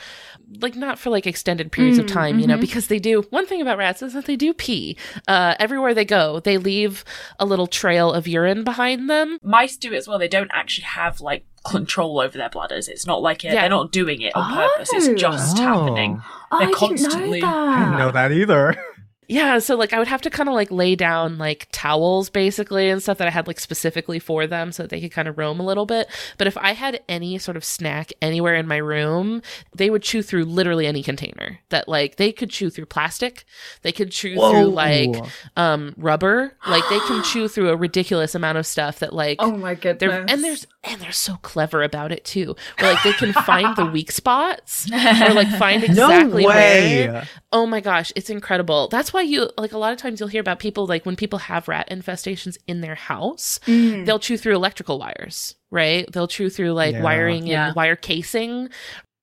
like 0.61 0.77
not 0.77 0.99
for 0.99 1.11
like 1.11 1.27
extended 1.27 1.73
periods 1.73 1.99
of 1.99 2.07
Mm, 2.07 2.13
time, 2.13 2.39
you 2.39 2.47
know, 2.47 2.57
mhm. 2.57 2.61
because 2.61 2.87
they 2.89 2.99
do. 2.99 3.23
One 3.31 3.47
thing 3.47 3.61
about 3.61 3.79
rats 3.79 4.03
is 4.03 4.13
that 4.13 4.27
they 4.27 4.37
do 4.37 4.53
pee. 4.55 4.97
Uh, 5.29 5.55
everywhere 5.59 5.95
they 5.95 6.05
go, 6.05 6.41
they 6.41 6.59
leave 6.59 7.05
a 7.39 7.47
little 7.47 7.67
trail 7.67 8.13
of 8.13 8.27
urine 8.29 8.65
behind 8.65 9.09
them. 9.11 9.39
Mice 9.43 9.77
do 9.77 9.93
it 9.93 9.97
as 9.97 10.09
well. 10.09 10.19
They 10.19 10.29
don't 10.29 10.51
actually 10.53 10.85
have 10.85 11.21
like 11.21 11.45
control 11.71 12.21
over 12.21 12.37
their 12.39 12.49
bladders. 12.51 12.89
It's 12.89 13.07
not 13.07 13.23
like 13.23 13.45
uh, 13.45 13.49
it, 13.49 13.55
Yeah. 13.55 13.61
they're 13.63 13.71
not 13.71 13.93
doing 13.93 14.21
it 14.23 14.35
on 14.37 14.55
purpose. 14.55 14.91
Oh. 14.93 14.97
It's 14.97 15.21
just 15.21 15.59
Oh. 15.59 15.63
happening. 15.63 16.23
Oh, 16.51 16.59
They're 16.61 16.69
I 16.69 16.73
constantly- 16.73 17.41
didn't 17.41 17.51
know 17.53 17.69
I 17.69 17.79
didn't 17.81 17.99
know 17.99 18.11
that 18.13 18.33
either. 18.33 18.77
Yeah, 19.29 19.59
so 19.59 19.75
like 19.77 19.93
I 19.93 19.99
would 19.99 20.09
have 20.09 20.23
to 20.23 20.31
kind 20.31 20.49
of 20.49 20.55
like 20.55 20.71
lay 20.71 20.95
down 20.95 21.39
like 21.39 21.69
towels 21.73 22.31
basically 22.31 22.89
and 22.89 23.03
stuff 23.03 23.19
that 23.19 23.27
I 23.27 23.31
had 23.31 23.47
like 23.47 23.59
specifically 23.61 24.19
for 24.19 24.47
them 24.47 24.73
so 24.73 24.83
that 24.85 24.91
they 24.91 25.01
could 25.01 25.11
kind 25.13 25.27
of 25.29 25.37
roam 25.37 25.59
a 25.61 25.65
little 25.65 25.87
bit. 25.87 26.09
But 26.39 26.47
if 26.47 26.57
I 26.57 26.73
had 26.73 27.01
any 27.09 27.39
sort 27.39 27.57
of 27.57 27.65
snack 27.65 28.13
anywhere 28.23 28.55
in 28.55 28.69
my 28.69 28.77
room, 28.77 29.43
they 29.75 29.91
would 29.91 30.03
chew 30.03 30.23
through 30.23 30.45
literally 30.45 30.87
any 30.87 31.03
container. 31.03 31.59
That 31.71 31.89
like 31.89 32.17
they 32.17 32.31
could 32.33 32.51
chew 32.51 32.71
through 32.71 32.87
plastic, 32.87 33.45
they 33.83 33.93
could 33.93 34.13
chew 34.13 34.35
through 34.35 34.67
like 34.67 35.15
um 35.57 35.95
rubber, 35.97 36.57
like 36.69 36.85
they 36.89 37.01
can 37.01 37.23
chew 37.25 37.49
through 37.49 37.71
a 37.71 37.77
ridiculous 37.77 38.35
amount 38.35 38.59
of 38.59 38.67
stuff 38.67 39.01
that 39.01 39.13
like 39.13 39.39
Oh 39.41 39.57
my 39.57 39.75
goodness. 39.75 40.25
and 40.29 40.45
there's 40.45 40.67
and 40.85 41.01
they're 41.01 41.11
so 41.13 41.35
clever 41.43 41.83
about 41.83 42.13
it 42.13 42.25
too. 42.25 42.55
Where 42.79 42.93
like 42.93 43.03
they 43.03 43.13
can 43.13 43.33
find 43.33 43.75
the 43.77 43.87
weak 43.87 44.13
spots 44.13 44.89
or 44.93 45.35
like 45.35 45.49
find 45.59 45.83
exactly 45.85 46.43
no 46.45 46.49
where. 46.49 47.27
Oh 47.53 47.67
my 47.67 47.81
gosh, 47.81 48.13
it's 48.15 48.31
incredible. 48.31 48.89
That's 48.89 49.13
why 49.17 49.23
you 49.23 49.51
like 49.59 49.73
a 49.73 49.79
lot 49.79 49.93
of 49.93 49.99
times 49.99 50.21
you'll 50.21 50.29
hear 50.29 50.41
about 50.41 50.59
people 50.61 50.87
like 50.87 51.05
when 51.07 51.17
people 51.17 51.39
have 51.41 51.67
rat 51.69 51.89
infestations 51.91 52.57
in 52.67 52.81
their 52.83 52.95
house, 52.95 53.59
Mm. 53.67 54.05
they'll 54.07 54.19
chew 54.19 54.37
through 54.37 54.55
electrical 54.55 54.99
wires, 54.99 55.55
right? 55.71 56.05
They'll 56.13 56.29
chew 56.29 56.51
through 56.51 56.73
like 56.73 56.95
Yeah. 56.95 57.03
wiring 57.03 57.47
Yeah. 57.47 57.67
and 57.69 57.77
wire 57.77 57.97
casing. 57.97 58.69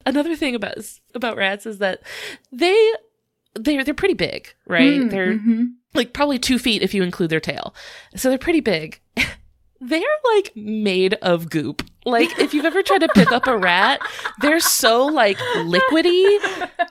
Another 0.05 0.35
thing 0.35 0.55
about 0.55 0.75
about 1.15 1.37
rats 1.37 1.65
is 1.65 1.77
that 1.77 2.01
they 2.51 2.75
they're 3.55 3.83
they're 3.83 3.93
pretty 3.93 4.15
big, 4.15 4.53
right? 4.67 4.99
Mm, 4.99 5.09
They're 5.11 5.33
mhm. 5.37 5.73
like 5.93 6.11
probably 6.11 6.39
two 6.39 6.57
feet 6.59 6.81
if 6.81 6.93
you 6.93 7.03
include 7.03 7.29
their 7.29 7.39
tail. 7.39 7.73
So 8.15 8.29
they're 8.29 8.37
pretty 8.39 8.61
big. 8.61 8.99
they're 9.79 10.01
like 10.35 10.51
made 10.55 11.13
of 11.21 11.49
goop. 11.49 11.83
Like 12.05 12.37
if 12.39 12.53
you've 12.53 12.65
ever 12.65 12.83
tried 12.83 12.99
to 12.99 13.07
pick 13.09 13.31
up 13.31 13.47
a 13.47 13.57
rat, 13.57 14.01
they're 14.41 14.59
so 14.59 15.05
like 15.05 15.37
liquidy. 15.37 16.39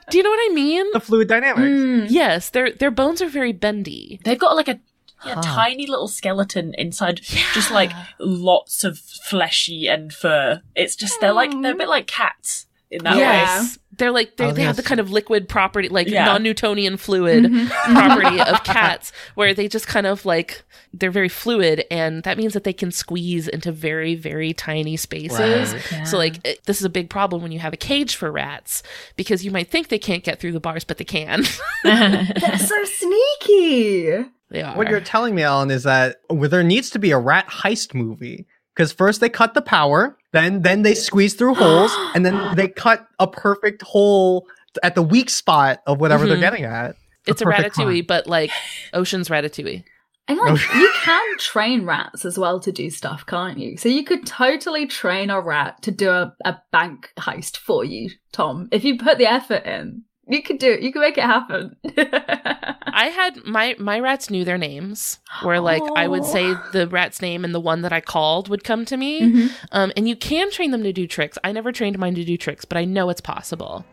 Do 0.09 0.17
you 0.17 0.23
know 0.23 0.29
what 0.29 0.51
I 0.51 0.53
mean? 0.53 0.85
The 0.93 0.99
fluid 0.99 1.27
dynamics. 1.27 1.61
Mm. 1.61 2.07
Yes, 2.09 2.49
their 2.49 2.71
their 2.71 2.91
bones 2.91 3.21
are 3.21 3.29
very 3.29 3.51
bendy. 3.51 4.19
They've 4.23 4.39
got 4.39 4.55
like 4.55 4.67
a, 4.67 4.79
a 5.25 5.35
Huh. 5.35 5.41
tiny 5.41 5.87
little 5.87 6.07
skeleton 6.09 6.73
inside, 6.77 7.21
just 7.53 7.71
like 7.71 7.91
lots 8.19 8.83
of 8.83 8.97
fleshy 8.99 9.87
and 9.87 10.11
fur. 10.11 10.61
It's 10.75 10.95
just 10.95 11.19
they're 11.21 11.31
like 11.33 11.51
they're 11.61 11.73
a 11.73 11.77
bit 11.77 11.87
like 11.89 12.07
cats 12.07 12.65
in 12.93 13.03
that 13.03 13.13
way. 13.15 13.19
yes, 13.19 13.77
they're 13.97 14.11
like 14.11 14.29
I 14.29 14.31
they 14.37 14.45
was 14.47 14.55
they 14.55 14.63
have 14.63 14.75
the 14.75 14.83
kind 14.83 14.99
of 14.99 15.11
liquid 15.11 15.47
property, 15.49 15.89
like 15.89 16.07
Yeah. 16.07 16.25
non-Newtonian 16.25 16.97
fluid 16.97 17.43
Mhm. 17.45 17.69
property 17.93 18.39
of 18.41 18.63
cats, 18.63 19.11
where 19.35 19.53
they 19.53 19.67
just 19.67 19.87
kind 19.87 20.07
of 20.07 20.25
like 20.25 20.63
they're 20.93 21.11
very 21.11 21.29
fluid, 21.29 21.85
and 21.91 22.23
that 22.23 22.37
means 22.37 22.53
that 22.53 22.63
they 22.63 22.73
can 22.73 22.91
squeeze 22.91 23.47
into 23.47 23.71
very 23.71 24.15
very 24.15 24.53
tiny 24.53 24.95
spaces. 24.97 25.73
Right. 25.91 26.07
So 26.07 26.17
like 26.17 26.39
it, 26.45 26.63
this 26.65 26.79
is 26.79 26.85
a 26.85 26.89
big 26.89 27.09
problem 27.09 27.41
when 27.41 27.51
you 27.51 27.59
have 27.59 27.73
a 27.73 27.77
cage 27.77 28.15
for 28.15 28.31
rats 28.31 28.83
because 29.15 29.43
you 29.45 29.51
might 29.51 29.69
think 29.69 29.89
they 29.89 29.99
can't 29.99 30.23
get 30.23 30.39
through 30.39 30.51
the 30.53 30.59
bars, 30.59 30.83
but 30.83 30.97
they 30.97 31.03
can. 31.05 31.43
They're 31.83 32.57
so 32.57 32.83
sneaky. 32.85 34.25
they 34.49 34.61
are. 34.61 34.75
What 34.77 34.89
you're 34.89 35.01
telling 35.01 35.35
me, 35.35 35.43
Alan, 35.43 35.71
is 35.71 35.83
that 35.83 36.17
well, 36.29 36.49
there 36.49 36.63
needs 36.63 36.89
to 36.91 36.99
be 36.99 37.11
a 37.11 37.17
rat 37.17 37.47
heist 37.47 37.93
movie. 37.93 38.45
Because 38.75 38.91
first 38.91 39.21
they 39.21 39.29
cut 39.29 39.53
the 39.53 39.61
power, 39.61 40.17
then 40.31 40.61
then 40.63 40.81
they 40.81 40.95
squeeze 40.95 41.33
through 41.35 41.55
holes, 41.55 41.91
and 42.15 42.25
then 42.25 42.55
they 42.55 42.67
cut 42.67 43.05
a 43.19 43.27
perfect 43.27 43.81
hole 43.83 44.47
at 44.81 44.95
the 44.95 45.03
weak 45.03 45.29
spot 45.29 45.81
of 45.85 45.99
whatever 45.99 46.25
Mhm. 46.25 46.29
they're 46.29 46.39
getting 46.39 46.63
at. 46.63 46.95
it's 47.27 47.41
a 47.41 47.45
perfect 47.45 47.75
ratatouille, 47.75 47.85
crime. 47.99 48.05
but 48.07 48.27
like 48.27 48.51
Ocean's 48.93 49.29
Ratatouille. 49.29 49.83
And 50.25 50.37
like 50.39 50.59
you 50.75 50.89
can 51.01 51.37
train 51.37 51.85
rats 51.85 52.23
as 52.23 52.37
well 52.39 52.57
to 52.61 52.71
do 52.71 52.89
stuff, 52.89 53.25
can't 53.25 53.57
you? 53.59 53.75
So 53.75 53.89
you 53.89 54.05
could 54.05 54.25
totally 54.25 54.87
train 54.87 55.29
a 55.29 55.41
rat 55.41 55.81
to 55.83 55.91
do 55.91 56.09
a, 56.09 56.33
a 56.45 56.57
bank 56.71 57.11
heist 57.19 57.57
for 57.57 57.83
you, 57.83 58.09
Tom. 58.31 58.69
If 58.71 58.85
you 58.85 58.97
put 58.97 59.17
the 59.17 59.25
effort 59.29 59.65
in, 59.65 60.03
you 60.27 60.41
could 60.41 60.57
do 60.57 60.71
it. 60.71 60.81
You 60.81 60.91
could 60.93 61.01
make 61.01 61.17
it 61.17 61.23
happen. 61.23 61.75
I 61.97 63.07
had 63.07 63.43
my 63.45 63.75
my 63.79 63.99
rats 63.99 64.29
knew 64.29 64.45
their 64.45 64.57
names. 64.57 65.19
Where 65.41 65.59
like 65.59 65.81
I 65.95 66.07
would 66.07 66.25
say 66.25 66.53
the 66.71 66.87
rat's 66.87 67.21
name 67.21 67.43
and 67.43 67.53
the 67.53 67.59
one 67.59 67.81
that 67.81 67.93
I 67.93 68.01
called 68.01 68.47
would 68.49 68.63
come 68.63 68.85
to 68.85 68.97
me. 68.97 69.21
Mhm. 69.21 69.51
Um, 69.71 69.91
and 69.97 70.07
you 70.07 70.15
can 70.15 70.51
train 70.51 70.71
them 70.71 70.83
to 70.83 70.93
do 70.93 71.07
tricks. 71.07 71.37
I 71.43 71.51
never 71.51 71.71
trained 71.71 71.97
mine 71.99 72.15
to 72.15 72.23
do 72.23 72.37
tricks, 72.37 72.65
but 72.65 72.77
I 72.77 72.85
know 72.85 73.09
it's 73.09 73.21
possible. 73.21 73.85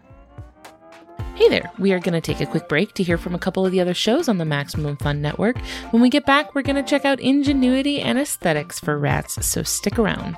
Hey 1.34 1.48
there, 1.48 1.70
we 1.78 1.92
are 1.94 1.98
going 2.00 2.12
to 2.12 2.20
take 2.20 2.42
a 2.42 2.46
quick 2.46 2.68
break 2.68 2.92
to 2.94 3.02
hear 3.02 3.16
from 3.16 3.34
a 3.34 3.38
couple 3.38 3.64
of 3.64 3.72
the 3.72 3.80
other 3.80 3.94
shows 3.94 4.28
on 4.28 4.36
the 4.36 4.44
Maximum 4.44 4.98
Fun 4.98 5.22
Network. 5.22 5.56
When 5.90 6.02
we 6.02 6.10
get 6.10 6.26
back, 6.26 6.54
we're 6.54 6.60
going 6.60 6.76
to 6.76 6.82
check 6.82 7.06
out 7.06 7.18
ingenuity 7.18 7.98
and 7.98 8.18
aesthetics 8.18 8.78
for 8.78 8.98
rats, 8.98 9.46
so 9.46 9.62
stick 9.62 9.98
around. 9.98 10.36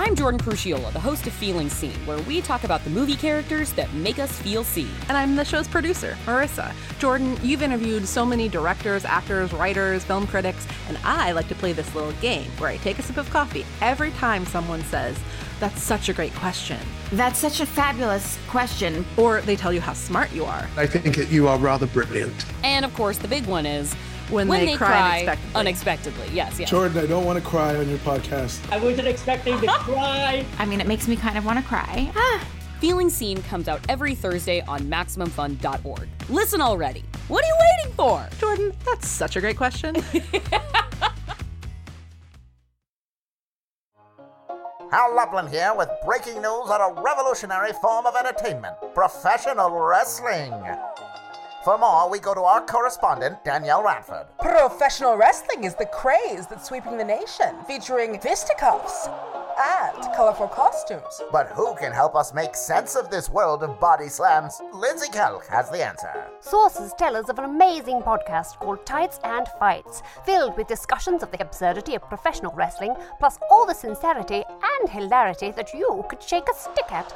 I'm 0.00 0.14
Jordan 0.14 0.40
Crucchiola, 0.40 0.94
the 0.94 0.98
host 0.98 1.26
of 1.26 1.34
Feeling 1.34 1.68
Seen, 1.68 1.92
where 2.06 2.18
we 2.20 2.40
talk 2.40 2.64
about 2.64 2.82
the 2.84 2.90
movie 2.90 3.14
characters 3.14 3.74
that 3.74 3.92
make 3.92 4.18
us 4.18 4.32
feel 4.40 4.64
seen. 4.64 4.88
And 5.10 5.16
I'm 5.16 5.36
the 5.36 5.44
show's 5.44 5.68
producer, 5.68 6.16
Marissa. 6.24 6.72
Jordan, 6.98 7.36
you've 7.42 7.60
interviewed 7.60 8.08
so 8.08 8.24
many 8.24 8.48
directors, 8.48 9.04
actors, 9.04 9.52
writers, 9.52 10.02
film 10.02 10.26
critics, 10.26 10.66
and 10.88 10.96
I 11.04 11.32
like 11.32 11.48
to 11.48 11.54
play 11.54 11.74
this 11.74 11.94
little 11.94 12.12
game 12.12 12.50
where 12.52 12.70
I 12.70 12.78
take 12.78 12.98
a 12.98 13.02
sip 13.02 13.18
of 13.18 13.28
coffee 13.28 13.66
every 13.82 14.10
time 14.12 14.46
someone 14.46 14.82
says, 14.84 15.18
That's 15.60 15.82
such 15.82 16.08
a 16.08 16.14
great 16.14 16.34
question. 16.34 16.80
That's 17.12 17.38
such 17.38 17.60
a 17.60 17.66
fabulous 17.66 18.38
question. 18.48 19.04
Or 19.18 19.42
they 19.42 19.54
tell 19.54 19.72
you 19.72 19.82
how 19.82 19.92
smart 19.92 20.32
you 20.32 20.46
are. 20.46 20.66
I 20.78 20.86
think 20.86 21.14
that 21.16 21.28
you 21.28 21.46
are 21.46 21.58
rather 21.58 21.86
brilliant. 21.86 22.46
And 22.64 22.86
of 22.86 22.94
course, 22.94 23.18
the 23.18 23.28
big 23.28 23.44
one 23.44 23.66
is 23.66 23.94
When, 24.30 24.48
they, 24.48 24.76
cry, 24.76 25.20
unexpectedly. 25.20 25.54
unexpectedly. 25.60 26.28
Yes, 26.32 26.60
yes. 26.60 26.70
Jordan, 26.70 26.98
I 26.98 27.06
don't 27.06 27.24
want 27.24 27.38
to 27.38 27.44
cry 27.44 27.76
on 27.76 27.88
your 27.88 27.98
podcast. 27.98 28.60
I 28.72 28.78
wasn't 28.78 29.08
expecting 29.08 29.60
to 29.60 29.66
cry. 29.68 30.44
I 30.58 30.64
mean, 30.64 30.80
it 30.80 30.86
makes 30.86 31.08
me 31.08 31.16
kind 31.16 31.36
of 31.36 31.44
want 31.44 31.58
to 31.58 31.64
cry. 31.64 32.10
Ah. 32.14 32.46
Feeling 32.80 33.10
Seen 33.10 33.42
comes 33.42 33.68
out 33.68 33.80
every 33.88 34.14
Thursday 34.14 34.62
on 34.62 34.80
MaximumFun.org. 34.82 36.08
Listen 36.30 36.60
already. 36.60 37.04
What 37.28 37.44
are 37.44 37.48
you 37.48 37.56
waiting 37.60 37.94
for? 37.94 38.26
Jordan, 38.38 38.72
that's 38.86 39.06
such 39.06 39.36
a 39.36 39.40
great 39.40 39.56
question. 39.56 39.96
Hal 44.90 45.14
Lublin 45.14 45.46
here 45.46 45.72
with 45.76 45.88
breaking 46.04 46.36
news 46.42 46.68
on 46.68 46.80
a 46.80 47.00
revolutionary 47.00 47.72
form 47.80 48.06
of 48.06 48.16
entertainment 48.16 48.74
professional 48.92 49.70
wrestling. 49.70 50.52
For 51.62 51.76
more, 51.76 52.08
we 52.08 52.20
go 52.20 52.32
to 52.32 52.40
our 52.40 52.64
correspondent, 52.64 53.44
Danielle 53.44 53.82
Radford. 53.82 54.26
Professional 54.40 55.18
wrestling 55.18 55.64
is 55.64 55.74
the 55.74 55.84
craze 55.84 56.46
that's 56.46 56.66
sweeping 56.66 56.96
the 56.96 57.04
nation, 57.04 57.54
featuring 57.66 58.18
fisticuffs 58.18 59.08
and 59.62 60.14
colorful 60.16 60.48
costumes. 60.48 61.20
But 61.30 61.48
who 61.48 61.74
can 61.74 61.92
help 61.92 62.16
us 62.16 62.32
make 62.32 62.54
sense 62.54 62.96
of 62.96 63.10
this 63.10 63.28
world 63.28 63.62
of 63.62 63.78
body 63.78 64.08
slams? 64.08 64.58
Lindsay 64.72 65.10
Kelk 65.10 65.46
has 65.48 65.68
the 65.68 65.84
answer. 65.86 66.28
Sources 66.40 66.94
tell 66.96 67.14
us 67.14 67.28
of 67.28 67.38
an 67.38 67.44
amazing 67.44 68.00
podcast 68.00 68.58
called 68.58 68.86
Tights 68.86 69.20
and 69.22 69.46
Fights, 69.58 70.02
filled 70.24 70.56
with 70.56 70.66
discussions 70.66 71.22
of 71.22 71.30
the 71.30 71.42
absurdity 71.42 71.94
of 71.94 72.08
professional 72.08 72.54
wrestling, 72.54 72.94
plus 73.18 73.38
all 73.50 73.66
the 73.66 73.74
sincerity 73.74 74.44
and 74.78 74.88
hilarity 74.88 75.50
that 75.50 75.74
you 75.74 76.06
could 76.08 76.22
shake 76.22 76.48
a 76.50 76.58
stick 76.58 76.90
at. 76.90 77.14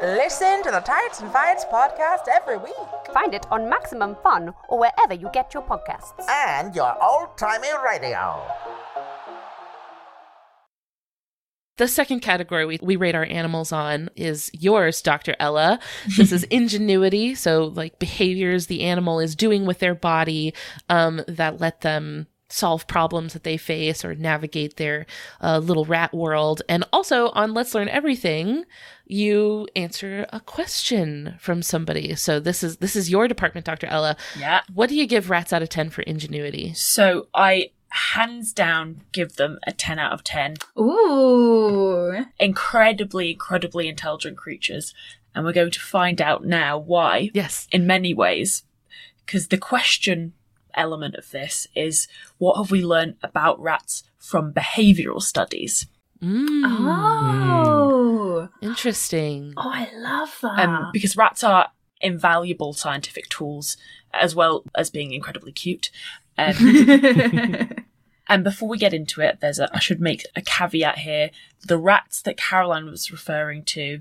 Listen 0.00 0.62
to 0.62 0.70
the 0.70 0.78
Tights 0.78 1.22
and 1.22 1.32
Fights 1.32 1.64
podcast 1.64 2.28
every 2.32 2.56
week. 2.56 2.72
Find 3.12 3.34
it 3.34 3.50
on 3.50 3.68
Maximum 3.68 4.14
Fun 4.22 4.54
or 4.68 4.78
wherever 4.78 5.12
you 5.12 5.28
get 5.32 5.52
your 5.52 5.64
podcasts. 5.64 6.24
And 6.28 6.72
your 6.72 6.96
old 7.02 7.36
timey 7.36 7.66
radio. 7.84 8.40
The 11.78 11.88
second 11.88 12.20
category 12.20 12.64
we, 12.64 12.78
we 12.80 12.94
rate 12.94 13.16
our 13.16 13.24
animals 13.24 13.72
on 13.72 14.08
is 14.14 14.52
yours, 14.52 15.02
Dr. 15.02 15.34
Ella. 15.40 15.80
This 16.16 16.30
is 16.30 16.44
ingenuity. 16.50 17.34
So, 17.34 17.64
like 17.64 17.98
behaviors 17.98 18.68
the 18.68 18.84
animal 18.84 19.18
is 19.18 19.34
doing 19.34 19.66
with 19.66 19.80
their 19.80 19.96
body 19.96 20.54
um, 20.88 21.22
that 21.26 21.60
let 21.60 21.80
them 21.80 22.28
solve 22.48 22.86
problems 22.86 23.32
that 23.32 23.44
they 23.44 23.56
face 23.56 24.04
or 24.04 24.14
navigate 24.14 24.76
their 24.76 25.06
uh, 25.40 25.58
little 25.58 25.84
rat 25.84 26.14
world. 26.14 26.62
And 26.68 26.84
also 26.92 27.28
on 27.30 27.54
Let's 27.54 27.74
Learn 27.74 27.88
Everything, 27.88 28.64
you 29.06 29.68
answer 29.76 30.26
a 30.32 30.40
question 30.40 31.36
from 31.38 31.62
somebody. 31.62 32.14
So 32.14 32.40
this 32.40 32.62
is 32.62 32.78
this 32.78 32.96
is 32.96 33.10
your 33.10 33.28
department, 33.28 33.66
Dr. 33.66 33.86
Ella. 33.86 34.16
Yeah. 34.38 34.62
What 34.72 34.88
do 34.88 34.96
you 34.96 35.06
give 35.06 35.30
rats 35.30 35.52
out 35.52 35.62
of 35.62 35.68
10 35.68 35.90
for 35.90 36.02
ingenuity? 36.02 36.72
So 36.74 37.28
I 37.34 37.70
hands 37.90 38.52
down 38.52 39.02
give 39.12 39.36
them 39.36 39.58
a 39.66 39.72
10 39.72 39.98
out 39.98 40.12
of 40.12 40.24
10. 40.24 40.56
Ooh. 40.78 42.24
Incredibly, 42.38 43.32
incredibly 43.32 43.88
intelligent 43.88 44.36
creatures. 44.36 44.94
And 45.34 45.44
we're 45.44 45.52
going 45.52 45.70
to 45.70 45.80
find 45.80 46.20
out 46.20 46.44
now 46.44 46.78
why. 46.78 47.30
Yes. 47.32 47.66
In 47.70 47.86
many 47.86 48.12
ways. 48.12 48.64
Because 49.24 49.48
the 49.48 49.58
question 49.58 50.32
element 50.78 51.14
of 51.16 51.30
this 51.30 51.66
is 51.74 52.08
what 52.38 52.56
have 52.56 52.70
we 52.70 52.84
learned 52.84 53.16
about 53.22 53.60
rats 53.60 54.04
from 54.18 54.52
behavioral 54.52 55.22
studies? 55.22 55.86
Mm. 56.22 56.62
Oh. 56.64 58.48
Interesting. 58.60 59.54
Oh, 59.56 59.70
I 59.72 59.88
love 59.94 60.36
that. 60.42 60.68
Um, 60.68 60.90
because 60.92 61.16
rats 61.16 61.44
are 61.44 61.70
invaluable 62.00 62.72
scientific 62.72 63.28
tools 63.28 63.76
as 64.12 64.34
well 64.34 64.64
as 64.74 64.90
being 64.90 65.12
incredibly 65.12 65.52
cute. 65.52 65.90
Um, 66.36 66.54
and 68.28 68.44
before 68.44 68.68
we 68.68 68.78
get 68.78 68.94
into 68.94 69.20
it, 69.20 69.38
there's 69.40 69.58
a, 69.58 69.68
I 69.74 69.80
should 69.80 70.00
make 70.00 70.24
a 70.34 70.42
caveat 70.42 70.98
here. 70.98 71.30
The 71.66 71.78
rats 71.78 72.22
that 72.22 72.36
Caroline 72.36 72.86
was 72.86 73.10
referring 73.10 73.64
to, 73.64 74.00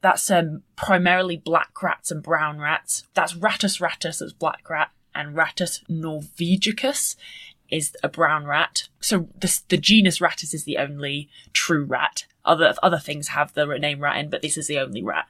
that's 0.00 0.30
um, 0.30 0.62
primarily 0.76 1.36
black 1.36 1.82
rats 1.82 2.10
and 2.10 2.22
brown 2.22 2.58
rats. 2.58 3.04
That's 3.14 3.34
Rattus 3.34 3.80
rattus, 3.80 4.18
that's 4.18 4.32
black 4.32 4.68
rat, 4.68 4.90
and 5.14 5.36
Rattus 5.36 5.82
norvegicus 5.88 7.16
is 7.70 7.96
a 8.02 8.08
brown 8.08 8.44
rat. 8.44 8.88
So 9.00 9.28
the, 9.38 9.60
the 9.68 9.76
genus 9.76 10.20
Rattus 10.20 10.54
is 10.54 10.64
the 10.64 10.78
only 10.78 11.28
true 11.52 11.84
rat. 11.84 12.26
Other 12.44 12.74
other 12.82 12.98
things 12.98 13.28
have 13.28 13.54
the 13.54 13.64
name 13.78 14.00
rat 14.00 14.18
in, 14.18 14.28
but 14.28 14.42
this 14.42 14.58
is 14.58 14.66
the 14.66 14.78
only 14.78 15.02
rat. 15.02 15.26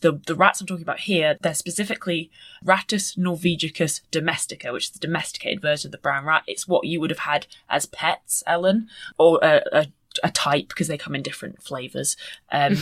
The 0.00 0.20
the 0.26 0.36
rats 0.36 0.60
I'm 0.60 0.66
talking 0.68 0.84
about 0.84 1.00
here, 1.00 1.36
they're 1.40 1.54
specifically 1.54 2.30
Rattus 2.64 3.18
norvegicus 3.18 4.00
domestica, 4.12 4.72
which 4.72 4.84
is 4.84 4.90
the 4.90 5.00
domesticated 5.00 5.60
version 5.60 5.88
of 5.88 5.92
the 5.92 5.98
brown 5.98 6.24
rat. 6.24 6.44
It's 6.46 6.68
what 6.68 6.86
you 6.86 7.00
would 7.00 7.10
have 7.10 7.18
had 7.20 7.48
as 7.68 7.86
pets, 7.86 8.44
Ellen, 8.46 8.88
or 9.18 9.40
a, 9.42 9.60
a, 9.72 9.86
a 10.22 10.30
type 10.30 10.68
because 10.68 10.86
they 10.86 10.96
come 10.96 11.16
in 11.16 11.22
different 11.22 11.60
flavors. 11.60 12.16
Um, 12.52 12.74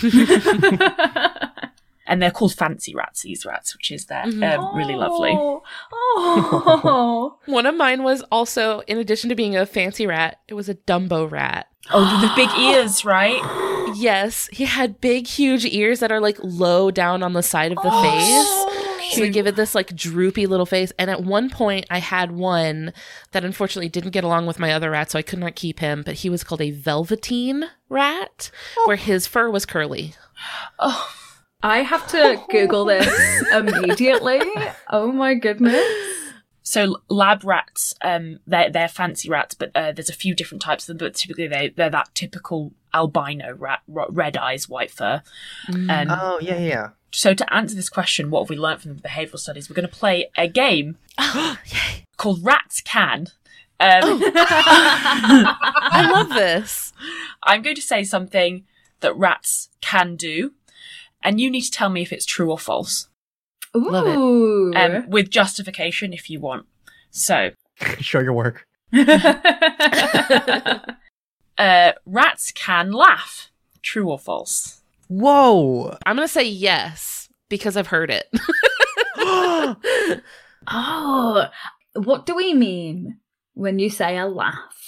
and 2.10 2.20
they're 2.20 2.32
called 2.32 2.52
fancy 2.52 2.92
rats. 2.92 3.22
These 3.22 3.46
rats, 3.46 3.74
which 3.74 3.92
is 3.92 4.06
they're 4.06 4.24
um, 4.24 4.76
really 4.76 4.96
lovely. 4.96 5.30
Oh, 5.32 5.62
oh. 5.92 7.38
One 7.46 7.66
of 7.66 7.76
mine 7.76 8.02
was 8.02 8.22
also, 8.32 8.80
in 8.80 8.98
addition 8.98 9.28
to 9.28 9.36
being 9.36 9.56
a 9.56 9.64
fancy 9.64 10.08
rat, 10.08 10.40
it 10.48 10.54
was 10.54 10.68
a 10.68 10.74
Dumbo 10.74 11.30
rat. 11.30 11.68
Oh, 11.92 12.20
the 12.20 12.32
big 12.34 12.50
ears, 12.58 13.04
right? 13.04 13.40
Yes, 13.94 14.48
he 14.52 14.64
had 14.64 15.00
big, 15.00 15.28
huge 15.28 15.64
ears 15.64 16.00
that 16.00 16.10
are 16.10 16.20
like 16.20 16.36
low 16.42 16.90
down 16.90 17.22
on 17.22 17.32
the 17.32 17.44
side 17.44 17.70
of 17.70 17.78
the 17.80 17.90
face. 17.90 19.14
So 19.14 19.20
they 19.22 19.30
give 19.30 19.46
it 19.46 19.56
this 19.56 19.74
like 19.74 19.94
droopy 19.94 20.46
little 20.46 20.66
face. 20.66 20.92
And 20.98 21.10
at 21.10 21.22
one 21.22 21.48
point, 21.48 21.86
I 21.90 21.98
had 21.98 22.32
one 22.32 22.92
that 23.30 23.44
unfortunately 23.44 23.88
didn't 23.88 24.10
get 24.10 24.24
along 24.24 24.46
with 24.46 24.58
my 24.58 24.72
other 24.72 24.90
rat, 24.90 25.12
so 25.12 25.18
I 25.18 25.22
could 25.22 25.38
not 25.38 25.54
keep 25.54 25.78
him. 25.78 26.02
But 26.04 26.16
he 26.16 26.30
was 26.30 26.44
called 26.44 26.60
a 26.60 26.70
velveteen 26.72 27.64
rat, 27.88 28.50
where 28.84 28.96
his 28.96 29.26
fur 29.26 29.48
was 29.48 29.66
curly. 29.66 30.14
Oh, 30.78 31.12
I 31.62 31.82
have 31.82 32.06
to 32.08 32.42
Google 32.50 32.86
this 32.86 33.08
immediately. 33.52 34.40
Oh 34.88 35.12
my 35.12 35.34
goodness. 35.34 35.84
So 36.62 36.98
lab 37.08 37.42
rats, 37.44 37.94
um, 38.02 38.38
they're 38.46 38.70
they're 38.70 38.88
fancy 38.88 39.28
rats, 39.28 39.54
but 39.54 39.70
uh, 39.74 39.92
there's 39.92 40.10
a 40.10 40.14
few 40.14 40.34
different 40.34 40.62
types 40.62 40.84
of 40.84 40.98
them. 40.98 41.06
But 41.06 41.14
typically, 41.14 41.48
they 41.48 41.68
they're 41.68 41.90
that 41.90 42.14
typical 42.14 42.72
albino 42.94 43.54
rat, 43.54 43.80
red 43.88 44.36
eyes, 44.36 44.68
white 44.68 44.90
fur. 44.90 45.22
Um, 45.68 45.88
oh 46.10 46.38
yeah, 46.40 46.58
yeah. 46.58 46.88
So 47.12 47.34
to 47.34 47.52
answer 47.52 47.74
this 47.74 47.88
question, 47.88 48.30
what 48.30 48.42
have 48.42 48.50
we 48.50 48.56
learned 48.56 48.82
from 48.82 48.94
the 48.94 49.02
behavioural 49.02 49.38
studies? 49.38 49.68
We're 49.68 49.74
going 49.74 49.88
to 49.88 49.94
play 49.94 50.30
a 50.36 50.46
game 50.46 50.96
called 52.16 52.44
Rats 52.44 52.80
Can. 52.80 53.28
Um, 53.82 54.20
I 54.36 56.10
love 56.12 56.28
this. 56.28 56.92
I'm 57.42 57.62
going 57.62 57.76
to 57.76 57.80
say 57.80 58.04
something 58.04 58.66
that 59.00 59.16
rats 59.16 59.70
can 59.80 60.16
do, 60.16 60.52
and 61.22 61.40
you 61.40 61.50
need 61.50 61.62
to 61.62 61.70
tell 61.70 61.90
me 61.90 62.02
if 62.02 62.12
it's 62.12 62.26
true 62.26 62.50
or 62.50 62.58
false. 62.58 63.08
Love 63.74 64.06
it. 64.06 64.16
Um, 64.76 65.08
with 65.08 65.30
justification 65.30 66.12
if 66.12 66.28
you 66.28 66.40
want. 66.40 66.66
So, 67.10 67.50
Show 68.00 68.20
your 68.20 68.32
work. 68.32 68.66
uh, 71.58 71.92
rats 72.04 72.52
can 72.52 72.92
laugh. 72.92 73.50
True 73.82 74.10
or 74.10 74.18
false? 74.18 74.82
Whoa. 75.08 75.96
I'm 76.04 76.16
going 76.16 76.26
to 76.26 76.32
say 76.32 76.44
yes 76.44 77.28
because 77.48 77.76
I've 77.76 77.86
heard 77.86 78.10
it. 78.10 78.26
oh, 80.68 81.46
what 81.94 82.26
do 82.26 82.34
we 82.34 82.54
mean 82.54 83.18
when 83.54 83.78
you 83.78 83.90
say 83.90 84.16
a 84.18 84.26
laugh? 84.26 84.79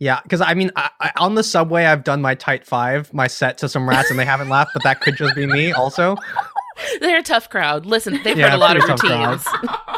Yeah, 0.00 0.20
because 0.22 0.40
I 0.40 0.54
mean, 0.54 0.70
I, 0.76 0.90
I, 1.00 1.12
on 1.16 1.34
the 1.34 1.42
subway, 1.42 1.84
I've 1.84 2.04
done 2.04 2.22
my 2.22 2.34
tight 2.36 2.64
five, 2.64 3.12
my 3.12 3.26
set 3.26 3.58
to 3.58 3.68
some 3.68 3.88
rats, 3.88 4.10
and 4.10 4.18
they 4.18 4.24
haven't 4.24 4.48
laughed, 4.48 4.70
but 4.72 4.84
that 4.84 5.00
could 5.00 5.16
just 5.16 5.34
be 5.34 5.46
me 5.46 5.72
also. 5.72 6.16
They're 7.00 7.18
a 7.18 7.22
tough 7.24 7.50
crowd. 7.50 7.84
Listen, 7.86 8.20
they've 8.22 8.36
Yeah, 8.38 8.50
heard 8.50 8.56
a 8.56 8.58
lot 8.58 8.76
of 8.76 8.84
pretty 8.84 9.00
tough 9.00 9.10
routines. 9.10 9.44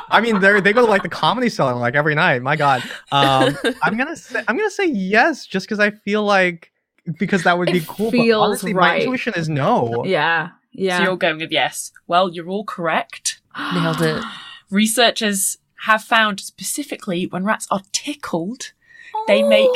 I 0.09 0.23
mean, 0.23 0.41
they 0.41 0.59
they 0.63 0.73
go 0.73 0.85
to 0.87 0.91
like 0.91 1.03
the 1.03 1.11
comedy 1.11 1.51
cellar 1.51 1.75
like 1.75 1.95
every 1.95 2.15
night. 2.15 2.41
My 2.41 2.57
God, 2.57 2.83
um, 3.13 3.55
I'm 3.83 3.99
gonna 3.99 4.17
say 4.17 4.43
I'm 4.49 4.57
gonna 4.57 4.71
say 4.71 4.87
yes, 4.87 5.45
just 5.45 5.67
because 5.67 5.79
I 5.79 5.91
feel 5.91 6.25
like 6.25 6.73
because 7.19 7.43
that 7.43 7.59
would 7.59 7.71
be 7.71 7.79
It 7.79 7.87
cool. 7.87 8.11
feels 8.11 8.41
but 8.41 8.45
honestly, 8.47 8.73
my 8.73 8.97
intuition 8.99 9.35
is 9.37 9.51
no. 9.51 10.05
Yeah. 10.07 10.51
Yeah. 10.73 10.97
So 10.99 11.03
you're 11.05 11.17
going 11.19 11.39
with 11.39 11.53
yes. 11.53 11.93
Well, 12.07 12.31
you're 12.31 12.49
all 12.49 12.65
correct. 12.65 13.43
Nailed 13.75 14.01
it. 14.01 14.25
Researchers 14.71 15.59
have 15.85 16.03
found 16.03 16.41
specifically 16.41 17.27
when 17.27 17.45
rats 17.45 17.67
are 17.71 17.83
tickled, 17.93 18.73
they 19.31 19.45
make 19.45 19.71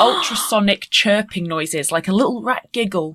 ultrasonic 0.00 0.88
chirping 0.88 1.44
noises, 1.44 1.92
like 1.92 2.08
a 2.08 2.12
little 2.12 2.42
rat 2.42 2.66
giggle. 2.72 3.14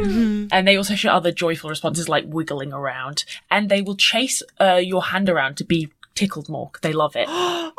And 0.00 0.68
they 0.68 0.76
also 0.76 0.94
show 0.94 1.10
other 1.10 1.32
joyful 1.32 1.68
responses 1.68 2.08
like 2.08 2.24
wiggling 2.28 2.72
around. 2.72 3.24
And 3.50 3.68
they 3.68 3.82
will 3.82 3.96
chase 3.96 4.40
uh, 4.60 4.76
your 4.76 5.06
hand 5.06 5.28
around 5.28 5.56
to 5.56 5.64
be 5.64 5.90
tickled 6.14 6.48
more. 6.48 6.70
They 6.80 6.92
love 6.92 7.16
it. 7.16 7.26
oh, 7.30 7.72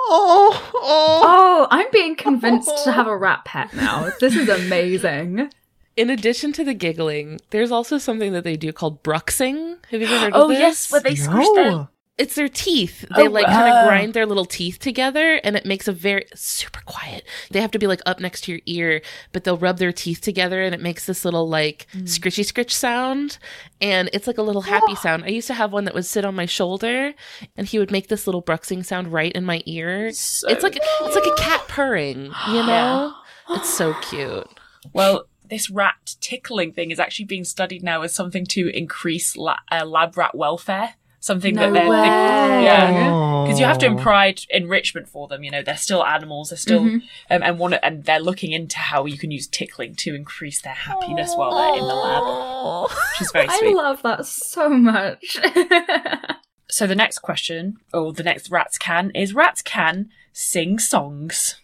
oh. 0.76 1.22
Oh, 1.24 1.68
I'm 1.72 1.88
being 1.92 2.18
convinced 2.18 2.84
to 2.84 2.92
have 2.92 3.08
a 3.08 3.16
rat 3.26 3.46
pet 3.46 3.74
now. 3.74 4.12
This 4.20 4.36
is 4.36 4.50
amazing. 4.50 5.52
In 5.96 6.10
addition 6.10 6.52
to 6.54 6.66
the 6.66 6.74
giggling, 6.74 7.40
there's 7.52 7.72
also 7.72 7.98
something 7.98 8.34
that 8.34 8.44
they 8.44 8.58
do 8.58 8.74
called 8.74 9.04
bruxing. 9.04 9.78
Have 9.92 10.02
you 10.02 10.08
ever 10.08 10.20
heard 10.20 10.34
of 10.34 10.50
this? 10.50 10.58
Oh, 10.58 10.60
yes, 10.60 10.92
where 10.92 11.02
they 11.02 11.16
squish 11.16 11.48
their. 11.56 11.88
It's 12.20 12.36
their 12.36 12.50
teeth. 12.50 13.06
They 13.16 13.28
Oh, 13.28 13.32
like 13.32 13.46
kind 13.48 13.74
of 13.74 13.88
grind 13.88 14.14
their 14.14 14.26
little 14.26 14.46
teeth 14.46 14.78
together 14.78 15.40
and 15.44 15.56
it 15.56 15.66
makes 15.66 15.88
a 15.88 15.92
very 15.94 16.26
super 16.36 16.82
quiet. 16.86 17.24
They 17.50 17.62
have 17.62 17.72
to 17.72 17.80
be 17.80 17.88
like 17.88 18.02
up 18.06 18.20
next 18.20 18.42
to 18.44 18.52
your 18.52 18.62
ear, 18.66 19.02
but 19.32 19.44
they'll 19.46 19.58
rub 19.58 19.78
their 19.78 19.94
teeth 19.94 20.20
together 20.22 20.62
and 20.62 20.76
it 20.76 20.82
makes 20.82 21.06
this 21.06 21.24
little 21.26 21.48
like 21.50 21.88
Hmm. 21.94 22.04
scritchy 22.04 22.44
scritch 22.46 22.76
sound. 22.76 23.38
And 23.82 24.10
it's 24.14 24.28
like 24.28 24.38
a 24.38 24.42
little 24.44 24.64
happy 24.64 24.96
sound. 25.06 25.24
I 25.24 25.30
used 25.30 25.48
to 25.48 25.54
have 25.54 25.72
one 25.72 25.86
that 25.86 25.94
would 25.96 26.06
sit 26.06 26.26
on 26.26 26.36
my 26.36 26.46
shoulder 26.46 27.14
and 27.58 27.66
he 27.66 27.80
would 27.80 27.90
make 27.92 28.10
this 28.10 28.28
little 28.28 28.44
bruxing 28.44 28.86
sound 28.86 29.14
right 29.14 29.32
in 29.32 29.46
my 29.46 29.64
ear. 29.66 30.08
it's 30.08 30.44
like 30.44 30.76
it's 30.78 31.16
like 31.16 31.26
a 31.26 31.42
cat 31.42 31.64
purring, 31.70 32.26
you 32.50 32.64
know? 32.68 33.14
It's 33.52 33.74
so 33.74 33.94
cute. 34.02 34.48
Well, 34.94 35.26
this 35.50 35.70
rat 35.72 36.16
tickling 36.22 36.74
thing 36.74 36.92
is 36.92 37.00
actually 37.00 37.26
being 37.26 37.44
studied 37.44 37.82
now 37.82 38.02
as 38.04 38.14
something 38.14 38.46
to 38.48 38.68
increase 38.70 39.36
la- 39.36 39.58
uh, 39.72 39.84
lab 39.86 40.16
rat 40.18 40.36
welfare. 40.36 40.94
Something 41.22 41.56
No 41.56 41.64
that 41.64 41.74
they're, 41.74 41.90
way. 41.90 41.98
they- 42.02 42.64
yeah, 42.64 43.44
because 43.46 43.60
you 43.60 43.66
have 43.66 43.78
to 43.80 43.88
Oh. 43.88 43.96
provide 43.96 44.42
enrichment 44.50 45.08
for 45.10 45.28
them. 45.28 45.44
You 45.44 45.52
know, 45.52 45.62
they're 45.62 45.76
still 45.76 46.04
animals. 46.06 46.50
They're 46.50 46.58
still 46.58 46.82
Mhm. 46.82 47.02
um, 47.30 47.44
and 47.44 47.60
want 47.60 47.76
and 47.84 48.04
they're 48.06 48.20
looking 48.22 48.52
into 48.54 48.78
how 48.78 49.06
you 49.06 49.18
can 49.18 49.30
use 49.32 49.46
tickling 49.48 49.96
to 49.96 50.16
increase 50.16 50.62
their 50.62 50.74
happiness 50.74 51.34
while 51.36 51.52
they're 51.58 51.82
in 51.82 51.88
the 51.88 51.94
lab, 51.96 52.90
which 52.90 53.22
is 53.22 53.32
very 53.34 53.48
I 53.50 53.74
love 53.76 54.02
that 54.04 54.26
so 54.26 54.70
much. 54.70 55.38
so 56.70 56.88
the 56.88 56.96
next 56.96 57.20
question, 57.20 57.76
or 57.94 58.14
the 58.14 58.24
next 58.24 58.50
rats 58.50 58.78
can, 58.78 59.12
is 59.16 59.34
rats 59.34 59.62
can 59.62 60.10
sing 60.32 60.80
songs. 60.80 61.56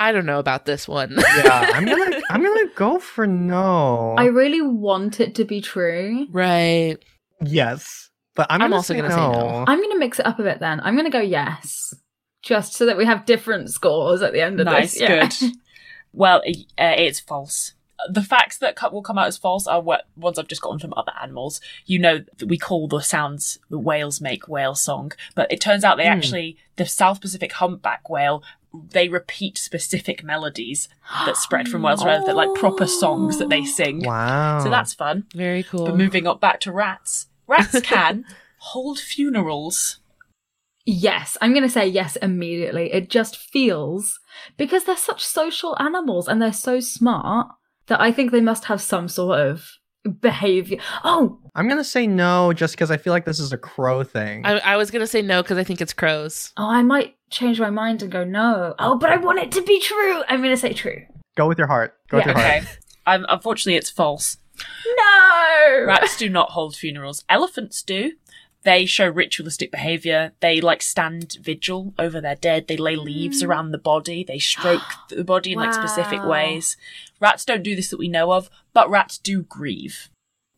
I 0.00 0.12
don't 0.12 0.26
know 0.26 0.38
about 0.38 0.64
this 0.64 0.88
one. 0.88 1.16
Yeah, 1.18 1.70
I'm 1.74 1.84
gonna 1.84 2.20
I'm 2.30 2.42
gonna 2.42 2.66
go 2.74 2.98
for 2.98 3.26
no. 3.26 4.14
I 4.16 4.24
really 4.26 4.62
want 4.62 5.20
it 5.20 5.34
to 5.36 5.44
be 5.44 5.60
true. 5.60 6.26
right. 6.32 6.96
yes, 7.44 8.08
but 8.34 8.46
I'm, 8.50 8.62
I'm 8.62 8.66
gonna 8.70 8.76
also 8.76 8.94
gonna 8.94 9.10
say 9.10 9.16
no. 9.16 9.64
I'm 9.66 9.78
going 9.78 9.90
to 9.92 9.98
mix 9.98 10.18
it 10.18 10.26
up 10.26 10.38
a 10.38 10.42
bit 10.42 10.58
then. 10.60 10.80
I'm 10.80 10.94
going 10.94 11.06
to 11.06 11.10
go 11.10 11.20
yes. 11.20 11.94
Just 12.42 12.74
so 12.74 12.86
that 12.86 12.96
we 12.96 13.04
have 13.04 13.24
different 13.24 13.70
scores 13.70 14.20
at 14.22 14.32
the 14.32 14.40
end 14.40 14.58
of 14.60 14.64
Nice, 14.66 14.92
this. 14.94 15.00
Yeah. 15.02 15.28
good. 15.28 15.52
Well, 16.14 16.42
uh, 16.78 16.94
it's 16.98 17.20
false. 17.20 17.72
The 18.10 18.20
facts 18.22 18.58
that 18.58 18.76
will 18.92 19.00
come 19.02 19.16
out 19.16 19.28
as 19.28 19.38
false 19.38 19.66
are 19.66 19.80
what 19.80 20.08
ones 20.14 20.38
I've 20.38 20.46
just 20.48 20.60
gotten 20.60 20.78
from 20.78 20.92
other 20.94 21.12
animals. 21.22 21.58
You 21.86 21.98
know, 22.00 22.18
that 22.36 22.46
we 22.46 22.58
call 22.58 22.86
the 22.86 23.00
sounds 23.00 23.58
the 23.70 23.78
whales 23.78 24.20
make 24.20 24.46
whale 24.46 24.74
song, 24.74 25.12
but 25.34 25.50
it 25.50 25.58
turns 25.60 25.84
out 25.84 25.96
they 25.96 26.04
Hmm. 26.04 26.10
actually, 26.12 26.58
the 26.76 26.84
South 26.84 27.22
Pacific 27.22 27.52
humpback 27.52 28.10
whale, 28.10 28.42
they 28.74 29.08
repeat 29.08 29.56
specific 29.56 30.22
melodies 30.22 30.88
that 31.24 31.36
spread 31.38 31.68
from 31.68 31.80
whales 31.82 32.04
around. 32.04 32.24
They're 32.26 32.34
like 32.34 32.52
proper 32.56 32.86
songs 32.86 33.38
that 33.38 33.48
they 33.48 33.64
sing. 33.64 34.02
Wow. 34.04 34.60
So 34.62 34.68
that's 34.68 34.92
fun. 34.92 35.24
Very 35.34 35.62
cool. 35.62 35.86
But 35.86 35.96
moving 35.96 36.26
up 36.26 36.40
back 36.40 36.60
to 36.60 36.72
rats, 36.72 37.28
rats 37.46 37.80
can 37.82 38.24
hold 38.58 38.98
funerals. 38.98 39.98
Yes, 40.84 41.36
I'm 41.40 41.52
going 41.52 41.62
to 41.62 41.68
say 41.70 41.86
yes 41.86 42.16
immediately. 42.16 42.92
It 42.92 43.08
just 43.08 43.36
feels 43.36 44.18
because 44.56 44.84
they're 44.84 44.96
such 44.96 45.24
social 45.24 45.76
animals 45.80 46.26
and 46.26 46.42
they're 46.42 46.52
so 46.52 46.80
smart 46.80 47.48
that 47.86 48.00
I 48.00 48.10
think 48.12 48.32
they 48.32 48.40
must 48.40 48.64
have 48.64 48.80
some 48.80 49.08
sort 49.08 49.38
of 49.40 49.68
behavior. 50.20 50.78
Oh, 51.04 51.38
I'm 51.54 51.68
gonna 51.68 51.84
say 51.84 52.06
no, 52.08 52.52
just 52.52 52.74
because 52.74 52.90
I 52.90 52.96
feel 52.96 53.12
like 53.12 53.24
this 53.24 53.38
is 53.38 53.52
a 53.52 53.58
crow 53.58 54.02
thing. 54.02 54.44
I, 54.44 54.58
I 54.58 54.76
was 54.76 54.90
gonna 54.90 55.06
say 55.06 55.22
no 55.22 55.42
because 55.42 55.58
I 55.58 55.64
think 55.64 55.80
it's 55.80 55.92
crows. 55.92 56.52
oh, 56.56 56.68
I 56.68 56.82
might 56.82 57.14
change 57.30 57.60
my 57.60 57.70
mind 57.70 58.02
and 58.02 58.10
go 58.10 58.24
no. 58.24 58.74
Oh, 58.80 58.96
but 58.98 59.10
I 59.10 59.16
want 59.16 59.38
it 59.38 59.52
to 59.52 59.62
be 59.62 59.80
true. 59.80 60.22
I'm 60.28 60.42
gonna 60.42 60.56
say 60.56 60.72
true. 60.72 61.02
Go 61.36 61.46
with 61.46 61.58
your 61.58 61.68
heart. 61.68 61.94
Go 62.08 62.16
with 62.16 62.26
Yeah. 62.26 62.32
your 62.32 62.40
heart. 62.40 62.62
Okay. 62.62 62.70
Um, 63.06 63.26
unfortunately, 63.28 63.76
it's 63.76 63.90
false. 63.90 64.38
No. 64.96 65.84
Rats 65.86 66.16
do 66.16 66.28
not 66.28 66.50
hold 66.50 66.76
funerals. 66.76 67.24
Elephants 67.28 67.82
do. 67.82 68.12
They 68.64 68.86
show 68.86 69.08
ritualistic 69.08 69.72
behavior. 69.72 70.32
They 70.40 70.60
like 70.60 70.82
stand 70.82 71.36
vigil 71.40 71.94
over 71.98 72.20
their 72.20 72.36
dead. 72.36 72.68
They 72.68 72.76
lay 72.76 72.94
leaves 72.94 73.42
around 73.42 73.72
the 73.72 73.78
body. 73.78 74.22
They 74.22 74.38
stroke 74.38 74.82
the 75.08 75.24
body 75.24 75.52
in 75.52 75.58
like 75.58 75.74
specific 75.74 76.24
ways. 76.24 76.76
Rats 77.20 77.44
don't 77.44 77.64
do 77.64 77.74
this 77.74 77.90
that 77.90 77.98
we 77.98 78.08
know 78.08 78.32
of, 78.32 78.50
but 78.72 78.88
rats 78.88 79.18
do 79.18 79.42
grieve, 79.42 80.10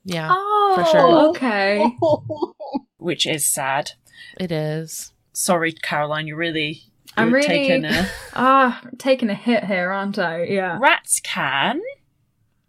Yeah, 0.04 0.28
Oh, 0.30 0.72
for 0.76 0.84
sure. 0.90 1.28
okay. 1.30 1.96
which 2.98 3.26
is 3.26 3.46
sad. 3.46 3.92
It 4.38 4.52
is. 4.52 5.12
Sorry, 5.32 5.72
Caroline, 5.72 6.26
you're 6.26 6.36
really 6.36 6.82
I'm 7.16 7.32
really 7.32 7.46
taking 7.46 7.84
a 7.86 8.08
ah 8.34 8.82
taking 8.98 9.30
a 9.30 9.34
hit 9.34 9.64
here, 9.64 9.90
aren't 9.90 10.18
I? 10.18 10.44
Yeah. 10.44 10.78
rats 10.80 11.20
can 11.20 11.80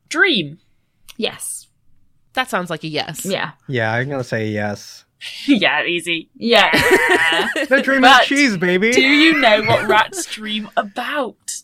dream. 0.07 0.59
Yes. 1.18 1.68
That 2.34 2.49
sounds 2.49 2.70
like 2.70 2.84
a 2.84 2.88
yes. 2.88 3.26
Yeah. 3.26 3.51
Yeah, 3.68 3.93
I'm 3.93 4.09
gonna 4.09 4.24
say 4.24 4.49
yes. 4.49 5.05
yeah, 5.47 5.84
easy. 5.84 6.30
Yeah. 6.36 6.70
They're 7.70 7.82
dreaming 7.82 8.01
But 8.01 8.24
of 8.24 8.28
cheese, 8.28 8.57
baby. 8.57 8.91
Do 8.91 9.01
you 9.01 9.39
know 9.39 9.63
what 9.63 9.88
rats 9.88 10.26
dream 10.26 10.70
about? 10.76 11.61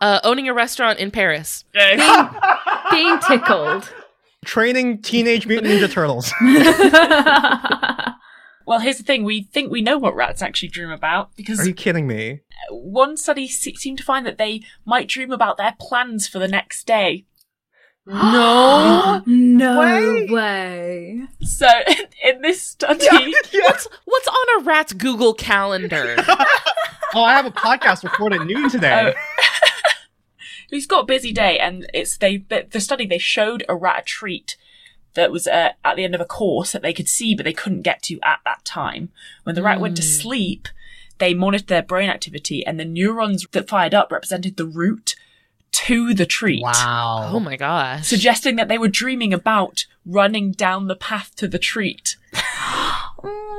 Uh, 0.00 0.20
owning 0.24 0.48
a 0.48 0.54
restaurant 0.54 0.98
in 0.98 1.10
Paris. 1.10 1.64
Being 1.72 3.18
tickled. 3.20 3.92
Training 4.44 5.02
Teenage 5.02 5.46
Mutant 5.46 5.72
Ninja 5.72 5.88
Turtles. 5.90 6.32
Well, 8.66 8.80
here's 8.80 8.98
the 8.98 9.04
thing: 9.04 9.24
we 9.24 9.42
think 9.42 9.70
we 9.70 9.82
know 9.82 9.98
what 9.98 10.14
rats 10.14 10.42
actually 10.42 10.68
dream 10.68 10.90
about 10.90 11.34
because 11.36 11.60
Are 11.60 11.66
you 11.66 11.74
kidding 11.74 12.06
me? 12.06 12.40
one 12.70 13.16
study 13.16 13.48
seemed 13.48 13.98
to 13.98 14.04
find 14.04 14.24
that 14.24 14.38
they 14.38 14.62
might 14.84 15.08
dream 15.08 15.32
about 15.32 15.56
their 15.56 15.74
plans 15.80 16.28
for 16.28 16.38
the 16.38 16.48
next 16.48 16.86
day. 16.86 17.24
No. 18.06 19.22
no 19.26 19.78
Way. 19.80 20.26
way. 20.28 21.22
So, 21.40 21.68
in 22.24 22.42
this 22.42 22.62
study, 22.62 23.06
What's 23.54 23.88
what's 24.04 24.28
on 24.28 24.60
a 24.60 24.64
rat's 24.64 24.92
Google 24.92 25.34
calendar? 25.34 26.16
Oh, 27.14 27.22
I 27.22 27.34
have 27.34 27.44
a 27.44 27.50
podcast 27.50 28.04
recorded 28.04 28.40
at 28.40 28.46
noon 28.46 28.70
today. 28.70 29.12
he's 30.70 30.86
got 30.86 31.00
a 31.02 31.04
busy 31.04 31.30
day, 31.30 31.58
and 31.58 31.86
it's 31.92 32.16
they 32.16 32.38
the, 32.38 32.66
the 32.70 32.80
study 32.80 33.04
they 33.04 33.18
showed 33.18 33.62
a 33.68 33.76
rat 33.76 34.00
a 34.00 34.02
treat 34.02 34.56
that 35.12 35.30
was 35.30 35.46
uh, 35.46 35.72
at 35.84 35.96
the 35.96 36.04
end 36.04 36.14
of 36.14 36.22
a 36.22 36.24
course 36.24 36.72
that 36.72 36.80
they 36.80 36.94
could 36.94 37.10
see, 37.10 37.34
but 37.34 37.44
they 37.44 37.52
couldn't 37.52 37.82
get 37.82 38.02
to 38.04 38.18
at 38.22 38.38
that 38.46 38.64
time. 38.64 39.10
When 39.42 39.54
the 39.54 39.62
rat 39.62 39.78
went 39.78 39.96
to 39.96 40.02
sleep, 40.02 40.68
they 41.18 41.34
monitored 41.34 41.68
their 41.68 41.82
brain 41.82 42.08
activity, 42.08 42.64
and 42.64 42.80
the 42.80 42.86
neurons 42.86 43.46
that 43.52 43.68
fired 43.68 43.92
up 43.92 44.10
represented 44.10 44.56
the 44.56 44.64
route 44.64 45.14
to 45.72 46.14
the 46.14 46.26
treat. 46.26 46.62
Wow. 46.62 47.30
oh 47.32 47.40
my 47.40 47.56
gosh. 47.56 48.06
suggesting 48.06 48.56
that 48.56 48.68
they 48.68 48.78
were 48.78 48.88
dreaming 48.88 49.32
about 49.32 49.86
running 50.04 50.52
down 50.52 50.86
the 50.86 50.96
path 50.96 51.34
to 51.36 51.48
the 51.48 51.58
treat. 51.58 52.16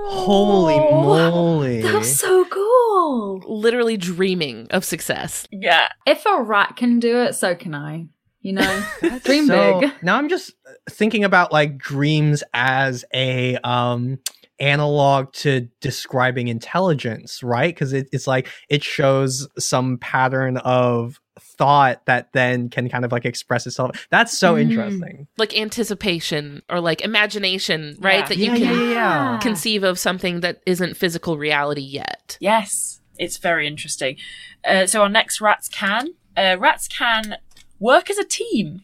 Holy 0.06 0.78
moly. 0.78 1.82
That's 1.82 2.16
so 2.16 2.46
cool. 2.46 3.44
Literally 3.48 3.98
dreaming 3.98 4.68
of 4.70 4.86
success. 4.86 5.48
Yeah. 5.52 5.90
If 6.06 6.26
a 6.26 6.42
rat 6.42 6.76
can 6.76 7.00
do 7.00 7.18
it, 7.22 7.34
so 7.34 7.56
can 7.56 7.74
I. 7.74 8.08
You 8.42 8.54
know, 8.54 8.86
dream 9.24 9.48
So, 9.48 9.80
big. 9.80 9.92
Now 10.04 10.18
I'm 10.18 10.30
just 10.30 10.52
thinking 10.90 11.24
about 11.24 11.52
like 11.52 11.78
dreams 11.78 12.44
as 12.54 13.06
a 13.14 13.56
um 13.64 14.20
analog 14.60 15.32
to 15.34 15.70
describing 15.82 16.48
intelligence, 16.50 17.42
right? 17.42 17.74
Because 17.74 17.94
it, 17.94 18.08
it's 18.12 18.28
like 18.28 18.48
it 18.70 18.84
shows 18.84 19.48
some 19.58 19.98
pattern 19.98 20.58
of 20.58 21.20
thought 21.58 22.06
that 22.06 22.32
then 22.34 22.70
can 22.70 22.90
kind 22.90 23.06
of 23.06 23.12
like 23.12 23.26
express 23.26 23.66
itself. 23.68 24.08
That's 24.10 24.38
so 24.38 24.56
Mm. 24.56 24.62
interesting. 24.62 25.28
Like 25.38 25.58
anticipation 25.58 26.62
or 26.70 26.80
like 26.80 27.02
imagination, 27.02 27.98
right? 28.00 28.20
Yeah. 28.20 28.28
That 28.28 28.38
you 28.38 28.46
Yeah, 28.52 28.56
can 28.58 28.62
yeah, 28.90 28.90
yeah. 28.92 29.40
conceive 29.42 29.84
of 29.84 29.98
something 30.00 30.42
that 30.42 30.62
isn't 30.66 30.96
physical 30.98 31.38
reality 31.38 31.82
yet. 31.82 32.38
Yes. 32.40 33.00
It's 33.18 33.38
very 33.38 33.68
interesting. 33.68 34.18
Uh, 34.66 34.86
so 34.88 35.02
our 35.04 35.10
next 35.10 35.40
rats 35.42 35.70
can. 35.70 36.10
Uh, 36.36 36.58
rats 36.60 36.88
can 36.88 37.36
work 37.80 38.10
as 38.10 38.18
a 38.18 38.24
team. 38.24 38.84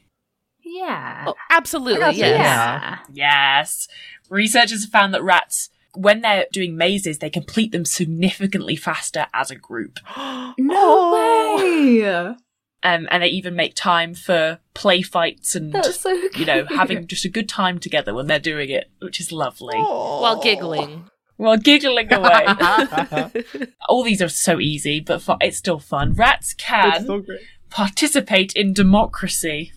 Yeah. 0.64 1.26
Oh, 1.28 1.34
absolutely, 1.50 2.16
yes. 2.16 2.18
yeah. 2.20 3.00
Yes. 3.12 3.88
Researchers 4.30 4.84
have 4.84 4.92
found 4.92 5.16
that 5.16 5.24
rats, 5.24 5.70
when 5.96 6.22
they're 6.22 6.46
doing 6.52 6.78
mazes, 6.78 7.18
they 7.18 7.32
complete 7.32 7.72
them 7.72 7.86
significantly 7.86 8.76
faster 8.76 9.26
as 9.34 9.50
a 9.50 9.56
group. 9.56 9.98
No 10.58 11.14
way. 11.14 12.36
Um, 12.82 13.08
and 13.12 13.22
they 13.22 13.28
even 13.28 13.56
make 13.56 13.76
time 13.76 14.14
for 14.14 14.60
play 14.74 15.02
fights 15.02 15.54
and, 15.54 15.76
so 15.84 16.10
you 16.38 16.46
know, 16.46 16.66
having 16.66 17.08
just 17.08 17.26
a 17.26 17.30
good 17.30 17.50
time 17.50 17.78
together 17.78 18.14
when 18.14 18.28
they're 18.28 18.40
doing 18.40 18.70
it, 18.70 18.90
which 19.02 19.20
is 19.20 19.34
lovely. 19.34 19.78
While 19.78 20.42
giggling. 20.42 21.10
While 21.36 21.58
giggling 21.58 22.12
away. 22.14 22.46
All 23.90 24.04
these 24.04 24.22
are 24.22 24.30
so 24.30 24.60
easy, 24.60 25.02
but 25.02 25.22
fu- 25.22 25.36
it's 25.42 25.58
still 25.58 25.80
fun. 25.80 26.14
Rats 26.14 26.54
can 26.54 26.94
It's 26.94 27.06
so 27.06 27.24
participate 27.70 28.54
in 28.54 28.74
democracy. 28.74 29.74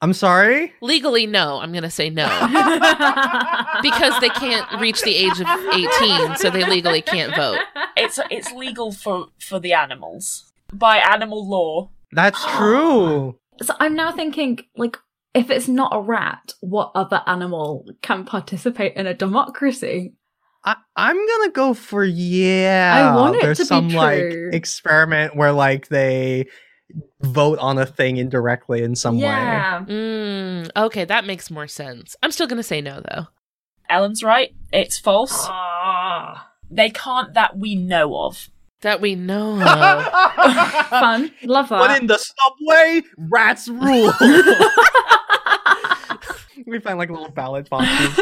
I'm 0.00 0.12
sorry. 0.12 0.74
Legally, 0.82 1.26
no. 1.26 1.60
I'm 1.60 1.72
going 1.72 1.82
to 1.82 1.90
say 1.90 2.10
no. 2.10 2.26
because 3.82 4.20
they 4.20 4.28
can't 4.28 4.80
reach 4.80 5.00
the 5.02 5.16
age 5.16 5.40
of 5.40 5.46
18, 5.48 6.36
so 6.36 6.50
they 6.50 6.64
legally 6.64 7.00
can't 7.02 7.34
vote. 7.34 7.60
It's 7.96 8.18
it's 8.30 8.52
legal 8.52 8.92
for 8.92 9.28
for 9.38 9.58
the 9.58 9.72
animals 9.72 10.52
by 10.78 10.98
animal 10.98 11.48
law. 11.48 11.90
That's 12.12 12.44
true. 12.56 13.38
So 13.62 13.74
I'm 13.80 13.94
now 13.94 14.12
thinking, 14.12 14.60
like, 14.76 14.96
if 15.34 15.50
it's 15.50 15.68
not 15.68 15.94
a 15.94 16.00
rat, 16.00 16.52
what 16.60 16.92
other 16.94 17.22
animal 17.26 17.86
can 18.02 18.24
participate 18.24 18.94
in 18.96 19.06
a 19.06 19.14
democracy? 19.14 20.14
I, 20.64 20.76
I'm 20.96 21.16
gonna 21.16 21.50
go 21.50 21.74
for 21.74 22.04
yeah. 22.04 23.12
I 23.12 23.16
want 23.16 23.36
it 23.36 23.42
There's 23.42 23.58
to 23.58 23.64
be 23.64 23.68
some 23.68 23.90
true. 23.90 23.98
like 23.98 24.54
experiment 24.54 25.36
where 25.36 25.52
like 25.52 25.88
they 25.88 26.46
vote 27.20 27.58
on 27.58 27.78
a 27.78 27.86
thing 27.86 28.16
indirectly 28.16 28.82
in 28.82 28.94
some 28.94 29.16
way. 29.16 29.22
yeah. 29.22 29.84
Mm, 29.86 30.70
okay, 30.76 31.04
that 31.04 31.26
makes 31.26 31.50
more 31.50 31.66
sense. 31.66 32.16
I'm 32.22 32.30
still 32.30 32.46
going 32.46 32.58
to 32.58 32.62
say 32.62 32.80
no, 32.80 33.00
though. 33.00 33.26
Ellen's 33.88 34.22
right. 34.22 34.54
It's 34.72 34.98
false. 34.98 35.48
They 36.70 36.90
can't 36.90 37.34
that 37.34 37.58
we 37.58 37.74
know 37.74 38.16
of. 38.16 38.48
That 38.84 39.00
we 39.00 39.14
know 39.14 39.54
of. 39.62 40.04
Fun. 40.90 41.32
Love 41.42 41.70
that. 41.70 41.78
But 41.78 42.02
in 42.02 42.06
the 42.06 42.18
subway, 42.18 43.00
rats 43.16 43.66
rule. 43.66 44.12
we 46.66 46.78
find 46.80 46.98
like 46.98 47.08
little 47.08 47.30
ballot 47.30 47.70
boxes. 47.70 48.20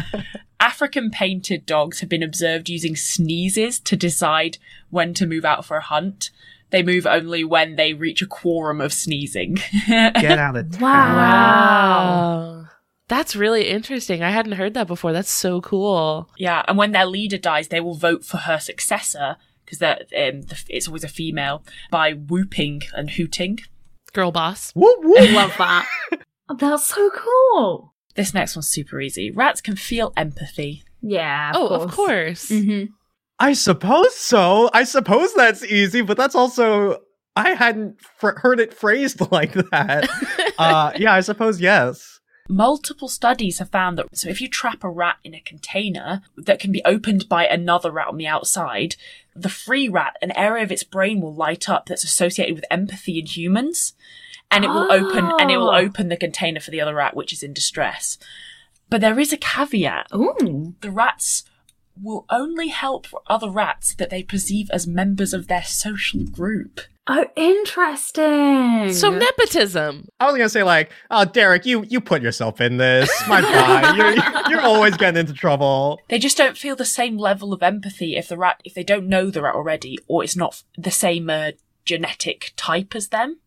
African 0.60 1.10
painted 1.10 1.64
dogs 1.64 2.00
have 2.00 2.10
been 2.10 2.22
observed 2.22 2.68
using 2.68 2.96
sneezes 2.96 3.80
to 3.80 3.96
decide 3.96 4.58
when 4.90 5.14
to 5.14 5.26
move 5.26 5.46
out 5.46 5.64
for 5.64 5.78
a 5.78 5.82
hunt. 5.82 6.30
They 6.68 6.82
move 6.82 7.06
only 7.06 7.42
when 7.42 7.76
they 7.76 7.94
reach 7.94 8.20
a 8.20 8.26
quorum 8.26 8.82
of 8.82 8.92
sneezing. 8.92 9.56
Get 9.86 10.38
out 10.38 10.56
of 10.56 10.70
town. 10.72 10.82
Wow. 10.82 12.66
That's 13.08 13.34
really 13.34 13.68
interesting. 13.68 14.22
I 14.22 14.32
hadn't 14.32 14.52
heard 14.52 14.74
that 14.74 14.86
before. 14.86 15.14
That's 15.14 15.30
so 15.30 15.62
cool. 15.62 16.28
Yeah, 16.36 16.62
and 16.68 16.76
when 16.76 16.92
their 16.92 17.06
leader 17.06 17.38
dies, 17.38 17.68
they 17.68 17.80
will 17.80 17.94
vote 17.94 18.22
for 18.22 18.36
her 18.36 18.58
successor 18.58 19.38
because 19.64 19.82
um, 19.82 20.42
it's 20.68 20.86
always 20.88 21.04
a 21.04 21.08
female 21.08 21.64
by 21.90 22.12
whooping 22.12 22.82
and 22.94 23.10
hooting. 23.10 23.58
Girl 24.12 24.30
boss. 24.32 24.70
Whoop, 24.74 24.98
whoop. 25.02 25.30
Love 25.32 25.54
that. 25.58 25.86
Oh, 26.46 26.54
That's 26.56 26.84
so 26.84 27.10
cool. 27.10 27.94
This 28.16 28.34
next 28.34 28.54
one's 28.54 28.68
super 28.68 29.00
easy. 29.00 29.30
Rats 29.30 29.62
can 29.62 29.76
feel 29.76 30.12
empathy. 30.14 30.84
Yeah. 31.00 31.52
oh, 31.54 31.68
of 31.68 31.90
course. 31.90 32.50
hmm 32.50 32.84
I 33.38 33.54
suppose 33.54 34.14
so. 34.14 34.68
I 34.74 34.84
suppose 34.84 35.32
that's 35.34 35.64
easy, 35.64 36.02
but 36.02 36.16
that's 36.18 36.34
also 36.34 36.98
I 37.34 37.50
hadn't 37.54 38.00
fr- 38.18 38.36
heard 38.38 38.60
it 38.60 38.74
phrased 38.74 39.20
like 39.32 39.54
that. 39.70 40.08
uh, 40.58 40.92
yeah, 40.96 41.14
I 41.14 41.20
suppose 41.20 41.60
yes. 41.60 42.13
Multiple 42.48 43.08
studies 43.08 43.58
have 43.58 43.70
found 43.70 43.96
that 43.96 44.16
so 44.16 44.28
if 44.28 44.40
you 44.40 44.48
trap 44.48 44.84
a 44.84 44.90
rat 44.90 45.16
in 45.24 45.34
a 45.34 45.40
container 45.40 46.20
that 46.36 46.58
can 46.58 46.72
be 46.72 46.84
opened 46.84 47.26
by 47.28 47.46
another 47.46 47.90
rat 47.90 48.08
on 48.08 48.18
the 48.18 48.26
outside, 48.26 48.96
the 49.34 49.48
free 49.48 49.88
rat, 49.88 50.16
an 50.20 50.30
area 50.36 50.62
of 50.62 50.70
its 50.70 50.84
brain 50.84 51.22
will 51.22 51.34
light 51.34 51.70
up 51.70 51.86
that's 51.86 52.04
associated 52.04 52.54
with 52.54 52.66
empathy 52.70 53.18
in 53.18 53.26
humans, 53.26 53.94
and 54.50 54.62
it 54.62 54.68
will 54.68 54.92
open 54.92 55.24
and 55.40 55.50
it 55.50 55.56
will 55.56 55.70
Oh. 55.70 55.76
open 55.76 56.10
the 56.10 56.18
container 56.18 56.60
for 56.60 56.70
the 56.70 56.82
other 56.82 56.94
rat 56.94 57.16
which 57.16 57.32
is 57.32 57.42
in 57.42 57.54
distress. 57.54 58.18
But 58.90 59.00
there 59.00 59.18
is 59.18 59.32
a 59.32 59.38
caveat. 59.38 60.08
Ooh. 60.14 60.74
The 60.82 60.90
rats 60.90 61.44
will 62.00 62.26
only 62.28 62.68
help 62.68 63.06
other 63.26 63.48
rats 63.48 63.94
that 63.94 64.10
they 64.10 64.22
perceive 64.22 64.68
as 64.70 64.86
members 64.86 65.32
of 65.32 65.46
their 65.48 65.64
social 65.64 66.24
group. 66.24 66.82
Oh, 67.06 67.26
interesting. 67.36 68.92
So 68.94 69.10
nepotism. 69.10 70.08
I 70.20 70.26
was 70.26 70.36
gonna 70.36 70.48
say 70.48 70.62
like, 70.62 70.90
oh, 71.10 71.24
Derek, 71.26 71.66
you 71.66 71.84
you 71.84 72.00
put 72.00 72.22
yourself 72.22 72.60
in 72.60 72.78
this. 72.78 73.10
My 73.28 73.42
God, 73.42 73.96
you're 73.96 74.14
you're 74.50 74.62
always 74.62 74.96
getting 74.96 75.20
into 75.20 75.34
trouble. 75.34 76.00
They 76.08 76.18
just 76.18 76.38
don't 76.38 76.56
feel 76.56 76.76
the 76.76 76.84
same 76.86 77.18
level 77.18 77.52
of 77.52 77.62
empathy 77.62 78.16
if 78.16 78.28
the 78.28 78.38
rat 78.38 78.62
if 78.64 78.72
they 78.74 78.84
don't 78.84 79.06
know 79.06 79.30
the 79.30 79.42
rat 79.42 79.54
already, 79.54 79.98
or 80.08 80.24
it's 80.24 80.36
not 80.36 80.62
the 80.78 80.90
same 80.90 81.28
uh, 81.28 81.52
genetic 81.84 82.52
type 82.56 82.94
as 82.94 83.08
them. 83.08 83.38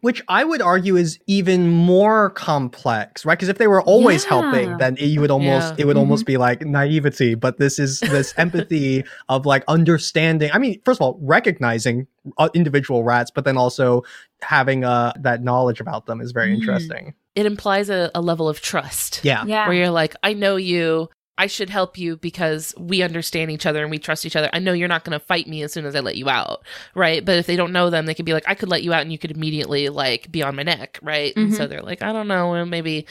Which 0.00 0.22
I 0.28 0.44
would 0.44 0.62
argue 0.62 0.96
is 0.96 1.18
even 1.26 1.68
more 1.70 2.30
complex, 2.30 3.24
right? 3.24 3.36
Because 3.38 3.48
if 3.48 3.58
they 3.58 3.66
were 3.66 3.82
always 3.82 4.24
Yeah. 4.24 4.28
helping, 4.40 4.76
then 4.78 4.96
it, 4.96 5.06
you 5.06 5.20
would 5.20 5.30
almost 5.30 5.74
Yeah. 5.74 5.82
it 5.82 5.86
would 5.86 5.96
almost 5.96 6.26
be 6.26 6.36
like 6.36 6.62
naivety. 6.64 7.34
But 7.34 7.58
this 7.58 7.78
is 7.78 8.00
this 8.00 8.34
empathy 8.36 9.04
of 9.28 9.46
like 9.46 9.64
understanding. 9.68 10.50
I 10.52 10.58
mean, 10.58 10.80
first 10.84 10.98
of 11.00 11.02
all, 11.04 11.18
recognizing 11.22 12.06
uh, 12.38 12.48
individual 12.54 13.04
rats, 13.04 13.30
but 13.30 13.44
then 13.44 13.56
also 13.56 14.02
having 14.42 14.84
uh 14.84 15.12
that 15.20 15.42
knowledge 15.42 15.80
about 15.80 16.06
them 16.06 16.20
is 16.20 16.32
very 16.32 16.50
Mm. 16.50 16.54
interesting. 16.58 17.14
It 17.34 17.46
implies 17.46 17.90
a, 17.90 18.10
a 18.14 18.20
level 18.20 18.48
of 18.48 18.60
trust. 18.60 19.20
Yeah. 19.22 19.44
Yeah. 19.46 19.68
Where 19.68 19.76
you're 19.76 19.90
like, 19.90 20.14
I 20.22 20.32
know 20.32 20.56
you. 20.56 21.08
I 21.38 21.46
should 21.46 21.68
help 21.68 21.98
you 21.98 22.16
because 22.16 22.74
we 22.78 23.02
understand 23.02 23.50
each 23.50 23.66
other 23.66 23.82
and 23.82 23.90
we 23.90 23.98
trust 23.98 24.24
each 24.24 24.36
other. 24.36 24.48
I 24.52 24.58
know 24.58 24.72
you're 24.72 24.88
not 24.88 25.04
going 25.04 25.18
to 25.18 25.24
fight 25.24 25.46
me 25.46 25.62
as 25.62 25.72
soon 25.72 25.84
as 25.84 25.94
I 25.94 26.00
let 26.00 26.16
you 26.16 26.30
out, 26.30 26.64
right? 26.94 27.24
But 27.24 27.36
if 27.36 27.46
they 27.46 27.56
don't 27.56 27.72
know 27.72 27.90
them, 27.90 28.06
they 28.06 28.14
could 28.14 28.24
be 28.24 28.32
like, 28.32 28.48
I 28.48 28.54
could 28.54 28.70
let 28.70 28.82
you 28.82 28.94
out 28.94 29.02
and 29.02 29.12
you 29.12 29.18
could 29.18 29.30
immediately 29.30 29.88
like 29.90 30.32
be 30.32 30.42
on 30.42 30.56
my 30.56 30.62
neck, 30.62 30.98
right? 31.02 31.36
And 31.36 31.52
so 31.52 31.62
mm-hmm. 31.62 31.70
they're 31.70 31.82
like, 31.82 32.02
I 32.02 32.12
don't 32.12 32.28
know, 32.28 32.50
well, 32.50 32.64
maybe, 32.64 33.06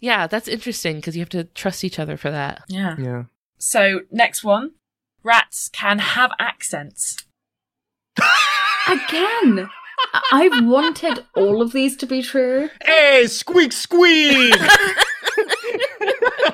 yeah, 0.00 0.26
that's 0.26 0.48
interesting 0.48 0.96
because 0.96 1.14
you 1.16 1.20
have 1.20 1.28
to 1.30 1.44
trust 1.44 1.84
each 1.84 1.98
other 1.98 2.16
for 2.16 2.30
that. 2.30 2.62
Yeah. 2.68 2.96
Yeah. 2.98 3.24
So 3.58 4.00
next 4.10 4.42
one, 4.42 4.72
rats 5.22 5.68
can 5.68 5.98
have 5.98 6.32
accents. 6.38 7.26
Again, 8.86 9.68
I- 10.14 10.22
I've 10.32 10.64
wanted 10.64 11.26
all 11.34 11.60
of 11.60 11.72
these 11.72 11.96
to 11.98 12.06
be 12.06 12.22
true. 12.22 12.70
Hey, 12.82 13.26
squeak, 13.26 13.72
squeak! 13.72 14.54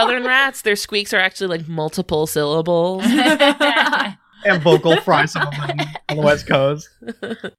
Southern 0.01 0.25
rats, 0.25 0.63
their 0.63 0.77
squeaks 0.77 1.13
are 1.13 1.21
actually 1.21 1.59
like 1.59 1.69
multiple 1.69 2.27
syllables. 2.27 3.05
and 4.45 4.63
vocal 4.63 5.01
fry 5.01 5.27
some 5.27 5.49
of 5.49 5.55
them 5.55 5.81
on 6.09 6.17
the 6.17 6.23
West 6.23 6.47
Coast. 6.47 6.89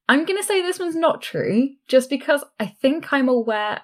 I'm 0.08 0.24
going 0.24 0.38
to 0.38 0.44
say 0.44 0.62
this 0.62 0.78
one's 0.78 0.96
not 0.96 1.22
true 1.22 1.70
just 1.88 2.10
because 2.10 2.44
I 2.58 2.66
think 2.66 3.12
I'm 3.12 3.28
aware 3.28 3.82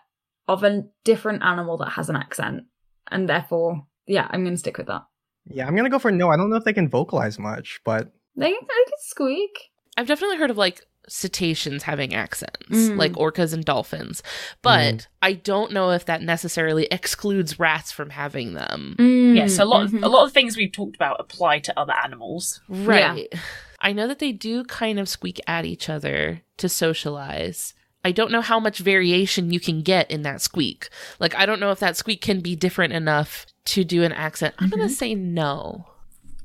of 0.49 0.65
a 0.65 0.85
different 1.05 1.43
animal 1.43 1.77
that 1.79 1.91
has 1.91 2.09
an 2.09 2.17
accent. 2.17 2.65
And 3.11 3.29
therefore, 3.29 3.87
yeah, 4.07 4.27
I'm 4.31 4.43
going 4.43 4.55
to 4.55 4.59
stick 4.59 4.79
with 4.79 4.87
that. 4.89 5.03
Yeah, 5.51 5.67
I'm 5.67 5.75
gonna 5.75 5.89
go 5.89 5.99
for 5.99 6.11
no. 6.11 6.29
I 6.29 6.37
don't 6.37 6.51
know 6.51 6.57
if 6.57 6.65
they 6.65 6.75
can 6.75 6.89
vocalize 6.89 7.39
much, 7.39 7.81
but 7.85 8.13
They, 8.37 8.51
they 8.51 8.57
can 8.57 8.99
squeak. 8.99 9.71
I've 9.97 10.07
definitely 10.07 10.37
heard 10.37 10.51
of 10.51 10.59
like 10.59 10.85
cetaceans 11.09 11.83
having 11.85 12.15
accents, 12.15 12.69
Mm. 12.71 12.97
like 12.97 13.13
orcas 13.13 13.53
and 13.53 13.65
dolphins, 13.65 14.23
but 14.63 15.09
I 15.23 15.33
don't 15.33 15.73
know 15.73 15.91
if 15.91 16.05
that 16.07 16.23
necessarily 16.23 16.87
excludes 16.91 17.59
rats 17.59 17.91
from 17.93 18.11
having 18.11 18.55
them. 18.55 18.97
Yeah, 18.99 19.47
so 19.49 19.65
a 19.65 19.67
lot 19.67 19.87
Mm-hmm. 19.87 19.97
of 19.99 20.03
a 20.05 20.09
lot 20.09 20.25
of 20.27 20.33
things 20.33 20.57
we've 20.57 20.73
talked 20.73 20.97
about 20.97 21.17
apply 21.21 21.61
to 21.61 21.79
other 21.79 21.95
animals. 22.05 22.61
Right. 22.69 23.33
I 23.81 23.93
know 23.93 24.07
that 24.09 24.19
they 24.19 24.33
do 24.33 24.65
kind 24.65 24.99
of 24.99 25.09
squeak 25.09 25.41
at 25.47 25.65
each 25.65 25.89
other 25.89 26.43
to 26.57 26.69
socialize. 26.69 27.75
I 28.05 28.13
don't 28.13 28.31
know 28.31 28.41
how 28.41 28.59
much 28.61 28.79
variation 28.79 29.51
you 29.53 29.61
can 29.61 29.83
get 29.83 30.11
in 30.11 30.23
that 30.23 30.41
squeak. 30.41 30.89
Like, 31.19 31.35
I 31.35 31.47
don't 31.47 31.61
know 31.61 31.71
if 31.73 31.81
that 31.81 31.97
squeak 31.97 32.21
can 32.23 32.41
be 32.41 32.55
different 32.57 32.93
enough 32.93 33.45
to 33.67 33.85
do 33.85 34.03
an 34.05 34.13
accent. 34.13 34.55
I'm 34.59 34.69
Mm-hmm. 34.69 34.77
going 34.79 34.89
to 34.89 34.95
say 34.95 35.15
no. 35.15 35.87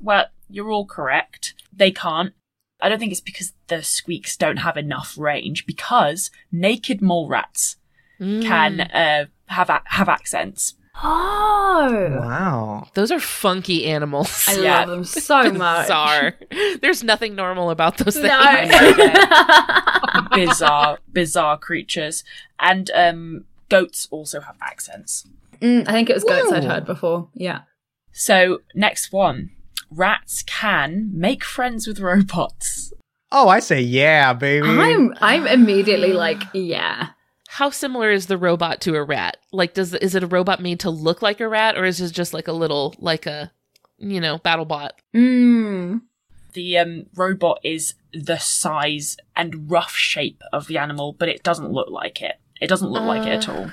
Well, 0.00 0.26
you're 0.48 0.70
all 0.70 0.84
correct. 0.86 1.54
They 1.72 1.90
can't. 1.90 2.34
I 2.80 2.88
don't 2.88 2.98
think 2.98 3.12
it's 3.12 3.20
because 3.20 3.52
the 3.68 3.82
squeaks 3.82 4.36
don't 4.36 4.58
have 4.58 4.76
enough 4.76 5.16
range. 5.16 5.66
Because 5.66 6.30
naked 6.52 7.00
mole 7.00 7.28
rats 7.28 7.76
can 8.18 8.80
uh, 8.80 9.26
have 9.46 9.70
a- 9.70 9.82
have 9.86 10.08
accents. 10.08 10.74
Oh. 11.02 12.08
wow. 12.20 12.86
Those 12.94 13.10
are 13.10 13.18
funky 13.18 13.86
animals. 13.86 14.44
I 14.46 14.58
Yeah. 14.60 14.80
love 14.80 14.88
them 14.90 15.04
so 15.04 15.42
much. 15.52 15.86
Bizarre. 15.86 16.34
There's 16.80 17.02
nothing 17.02 17.34
normal 17.34 17.70
about 17.70 17.96
those 17.98 18.14
things. 18.16 18.28
No. 18.28 18.68
bizarre, 20.32 20.98
bizarre 21.12 21.58
creatures. 21.58 22.24
And 22.60 22.90
um, 22.94 23.44
goats 23.68 24.08
also 24.10 24.40
have 24.40 24.56
accents. 24.62 25.26
Mm, 25.60 25.88
I 25.88 25.92
think 25.92 26.10
it 26.10 26.14
was 26.14 26.24
goats 26.24 26.52
I'd 26.52 26.64
heard 26.64 26.86
before. 26.86 27.28
Yeah. 27.34 27.62
So 28.12 28.60
next 28.74 29.12
one, 29.12 29.50
rats 29.90 30.42
can 30.44 31.10
make 31.12 31.44
friends 31.44 31.86
with 31.86 32.00
robots. 32.00 32.92
Oh, 33.32 33.48
I 33.48 33.58
say 33.60 33.80
yeah, 33.80 34.32
baby. 34.32 34.68
I'm 34.68 35.12
I'm 35.20 35.46
immediately 35.46 36.12
like, 36.12 36.42
yeah. 36.52 37.08
How 37.48 37.70
similar 37.70 38.10
is 38.10 38.26
the 38.26 38.38
robot 38.38 38.80
to 38.82 38.96
a 38.96 39.02
rat? 39.02 39.36
Like, 39.52 39.74
does 39.74 39.94
is 39.94 40.14
it 40.14 40.22
a 40.24 40.28
robot 40.28 40.60
made 40.60 40.80
to 40.80 40.90
look 40.90 41.22
like 41.22 41.40
a 41.40 41.48
rat, 41.48 41.76
or 41.76 41.84
is 41.84 42.00
it 42.00 42.12
just 42.12 42.34
like 42.34 42.48
a 42.48 42.52
little, 42.52 42.94
like 42.98 43.26
a, 43.26 43.52
you 43.98 44.20
know, 44.20 44.38
battle 44.38 44.64
bot? 44.64 45.00
Mm. 45.14 46.02
The 46.52 46.78
um, 46.78 47.06
robot 47.14 47.60
is 47.64 47.94
the 48.12 48.38
size 48.38 49.16
and 49.34 49.70
rough 49.70 49.94
shape 49.96 50.42
of 50.52 50.66
the 50.66 50.78
animal, 50.78 51.12
but 51.12 51.28
it 51.28 51.42
doesn't 51.42 51.72
look 51.72 51.90
like 51.90 52.22
it. 52.22 52.36
It 52.60 52.68
doesn't 52.68 52.90
look 52.90 53.02
like 53.04 53.26
it 53.26 53.32
at 53.32 53.48
Uh, 53.48 53.52
all. 53.52 53.70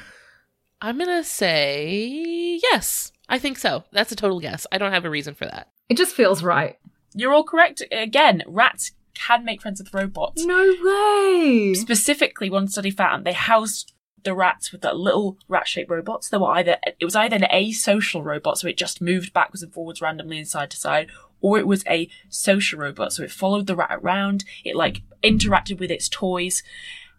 I'm 0.82 0.98
gonna 0.98 1.24
say 1.24 2.60
yes. 2.72 3.12
I 3.30 3.38
think 3.40 3.58
so. 3.60 3.84
That's 3.92 4.12
a 4.12 4.16
total 4.16 4.40
guess. 4.40 4.66
I 4.72 4.78
don't 4.78 4.92
have 4.92 5.06
a 5.06 5.10
reason 5.10 5.36
for 5.36 5.46
that. 5.46 5.70
It 5.90 5.98
just 5.98 6.16
feels 6.16 6.44
right. 6.44 6.78
You're 7.14 7.34
all 7.34 7.44
correct. 7.44 7.84
Again, 7.92 8.44
rats 8.48 8.92
can 9.14 9.46
make 9.46 9.62
friends 9.62 9.82
with 9.82 9.94
robots. 9.94 10.44
No 10.44 10.74
way. 10.84 11.74
Specifically, 11.76 12.50
one 12.50 12.68
study 12.68 12.90
found 12.92 13.26
they 13.26 13.34
housed 13.34 13.94
the 14.24 14.34
rats 14.34 14.72
with 14.72 14.82
the 14.82 14.94
little 14.94 15.38
rat-shaped 15.48 15.90
robots. 15.90 16.30
They 16.30 16.38
were 16.38 16.52
either 16.52 16.78
it 16.86 17.06
was 17.06 17.16
either 17.16 17.36
an 17.36 17.48
asocial 17.52 18.24
robot, 18.24 18.58
so 18.58 18.68
it 18.68 18.78
just 18.78 19.02
moved 19.02 19.34
backwards 19.34 19.64
and 19.64 19.74
forwards 19.74 20.02
randomly 20.02 20.38
and 20.38 20.48
side 20.48 20.72
to 20.72 20.78
side, 20.78 21.10
or 21.42 21.58
it 21.58 21.68
was 21.68 21.84
a 21.88 22.10
social 22.30 22.80
robot, 22.80 23.14
so 23.14 23.24
it 23.24 23.32
followed 23.32 23.68
the 23.68 23.76
rat 23.76 24.00
around. 24.02 24.46
It 24.64 24.76
like 24.76 25.02
interacted 25.24 25.80
with 25.80 25.92
its 25.92 26.10
toys. 26.10 26.64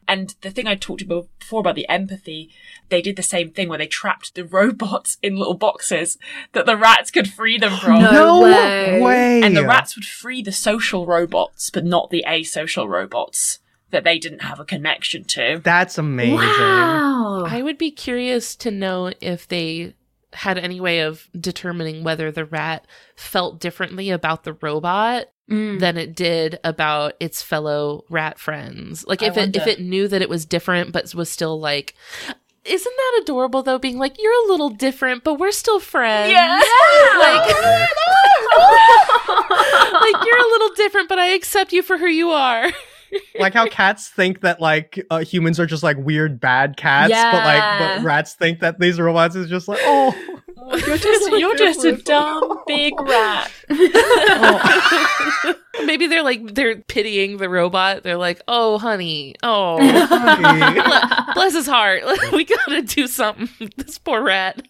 And 0.09 0.35
the 0.41 0.51
thing 0.51 0.67
I 0.67 0.75
talked 0.75 1.03
about 1.03 1.29
before 1.39 1.61
about 1.61 1.75
the 1.75 1.89
empathy, 1.89 2.51
they 2.89 3.03
did 3.03 3.17
the 3.17 3.23
same 3.23 3.51
thing 3.51 3.69
where 3.69 3.79
they 3.79 3.87
trapped 3.87 4.35
the 4.35 4.45
robots 4.45 5.19
in 5.23 5.37
little 5.37 5.55
boxes 5.55 6.19
that 6.53 6.67
the 6.67 6.77
rats 6.77 7.11
could 7.11 7.31
free 7.31 7.59
them 7.59 7.77
from. 7.79 8.03
No 8.03 8.41
way. 8.41 9.01
way. 9.01 9.43
And 9.43 9.57
the 9.57 9.67
rats 9.67 9.97
would 9.97 10.05
free 10.05 10.43
the 10.43 10.53
social 10.53 11.07
robots, 11.07 11.71
but 11.71 11.85
not 11.85 12.11
the 12.11 12.25
asocial 12.27 12.89
robots 12.89 13.61
that 13.91 14.05
they 14.05 14.19
didn't 14.19 14.43
have 14.43 14.59
a 14.59 14.65
connection 14.65 15.23
to. 15.25 15.61
That's 15.63 15.99
amazing. 15.99 16.37
Wow. 16.37 17.45
I 17.47 17.63
would 17.63 17.79
be 17.79 17.91
curious 17.91 18.57
to 18.57 18.71
know 18.71 19.13
if 19.21 19.47
they 19.47 19.95
had 20.35 20.59
any 20.59 20.81
way 20.81 21.01
of 21.01 21.29
determining 21.39 22.05
whether 22.05 22.31
the 22.31 22.45
rat 22.45 22.87
felt 23.17 23.61
differently 23.61 24.11
about 24.11 24.45
the 24.45 24.55
robot 24.55 25.27
Mm. 25.51 25.81
than 25.81 25.99
it 25.99 26.15
did 26.15 26.61
about 26.63 27.15
its 27.19 27.43
fellow 27.43 28.05
rat 28.09 28.39
friends. 28.39 29.05
Like 29.07 29.23
if 29.23 29.37
it 29.37 29.57
if 29.57 29.67
it 29.67 29.81
knew 29.81 30.07
that 30.07 30.23
it 30.23 30.29
was 30.29 30.47
different 30.47 30.93
but 30.93 31.13
was 31.17 31.29
still 31.29 31.59
like 31.61 31.95
isn't 32.65 32.97
that 32.97 33.19
adorable 33.23 33.63
though 33.65 33.79
being 33.79 33.99
like 33.99 34.15
you're 34.23 34.45
a 34.45 34.49
little 34.49 34.71
different 34.71 35.25
but 35.25 35.35
we're 35.41 35.51
still 35.51 35.81
friends. 35.81 36.33
Like 37.19 37.49
like 39.93 40.25
you're 40.27 40.39
a 40.39 40.49
little 40.49 40.71
different 40.77 41.09
but 41.09 41.19
I 41.19 41.27
accept 41.35 41.73
you 41.73 41.83
for 41.83 41.99
who 41.99 42.07
you 42.07 42.31
are. 42.31 42.67
Like 43.39 43.55
how 43.55 43.67
cats 43.67 44.09
think 44.09 44.41
that 44.41 44.61
like 44.61 45.05
uh, 45.11 45.21
humans 45.21 45.59
are 45.61 45.67
just 45.67 45.83
like 45.83 45.97
weird 45.99 46.41
bad 46.41 46.77
cats, 46.77 47.13
but 47.13 47.45
like 47.45 47.79
but 47.79 48.05
rats 48.05 48.35
think 48.35 48.61
that 48.61 48.79
these 48.79 49.01
robots 49.01 49.37
is 49.37 49.49
just 49.49 49.69
like 49.69 49.81
oh 49.83 50.15
You're 50.87 50.97
just 50.97 51.31
you're 51.33 51.57
just 51.57 51.85
a 51.85 51.97
dumb 51.97 52.61
big 52.67 52.99
rat. 53.01 53.51
Maybe 55.85 56.07
they're 56.07 56.23
like 56.23 56.55
they're 56.55 56.77
pitying 56.77 57.39
the 57.39 57.49
robot. 57.49 58.05
They're 58.05 58.17
like, 58.17 58.41
"Oh, 58.47 58.79
honey. 58.79 59.35
Oh, 59.43 59.79
honey. 60.07 60.81
bless 61.35 61.55
his 61.55 61.67
heart. 61.67 62.05
we 62.33 62.45
got 62.45 62.65
to 62.67 62.83
do 62.83 63.07
something. 63.09 63.73
This 63.77 63.99
poor 63.99 64.23
rat." 64.23 64.63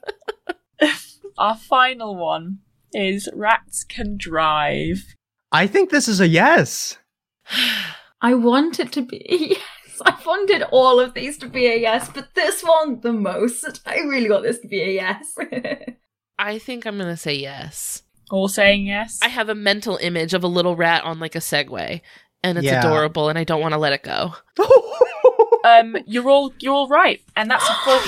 Our 1.36 1.57
final 1.57 2.16
one 2.16 2.61
is 2.93 3.28
rats 3.34 3.84
can 3.84 4.16
drive. 4.16 5.14
I 5.51 5.66
think 5.66 5.90
this 5.90 6.09
is 6.09 6.20
a 6.20 6.28
yes. 6.28 6.99
I 8.23 8.35
want 8.35 8.81
it 8.81 8.93
to 8.93 9.03
be 9.03 9.16
a 9.29 9.37
yes. 9.51 10.01
I 10.07 10.16
wanted 10.25 10.62
all 10.70 10.99
of 11.01 11.12
these 11.14 11.37
to 11.39 11.49
be 11.49 11.66
a 11.66 11.77
yes, 11.77 12.09
but 12.12 12.35
this 12.35 12.62
one 12.62 13.01
the 13.01 13.12
most. 13.12 13.83
I 13.85 13.99
really 13.99 14.31
want 14.31 14.45
this 14.45 14.59
to 14.61 14.68
be 14.68 14.81
a 14.81 14.93
yes. 14.93 15.35
I 16.39 16.59
think 16.59 16.87
I'm 16.87 16.97
going 16.97 17.11
to 17.11 17.16
say 17.16 17.35
yes. 17.35 18.03
All 18.31 18.49
saying 18.49 18.87
yes. 18.87 19.18
I 19.23 19.29
have 19.29 19.49
a 19.49 19.55
mental 19.55 19.99
image 19.99 20.33
of 20.35 20.43
a 20.43 20.49
little 20.49 20.75
rat 20.77 21.05
on 21.05 21.20
like 21.20 21.35
a 21.35 21.39
Segway, 21.41 22.01
and 22.43 22.57
it's 22.59 22.66
Yeah. 22.66 22.79
adorable, 22.81 23.29
and 23.29 23.39
I 23.39 23.45
don't 23.45 23.61
want 23.61 23.73
to 23.75 23.79
let 23.79 23.93
it 23.93 24.03
go. 24.03 24.35
um, 25.64 25.97
you're 26.07 26.29
all 26.31 26.53
you're 26.61 26.73
all 26.75 26.89
right, 26.89 27.20
and 27.37 27.51
that's 27.51 27.68
a 27.68 27.75
full 27.85 28.01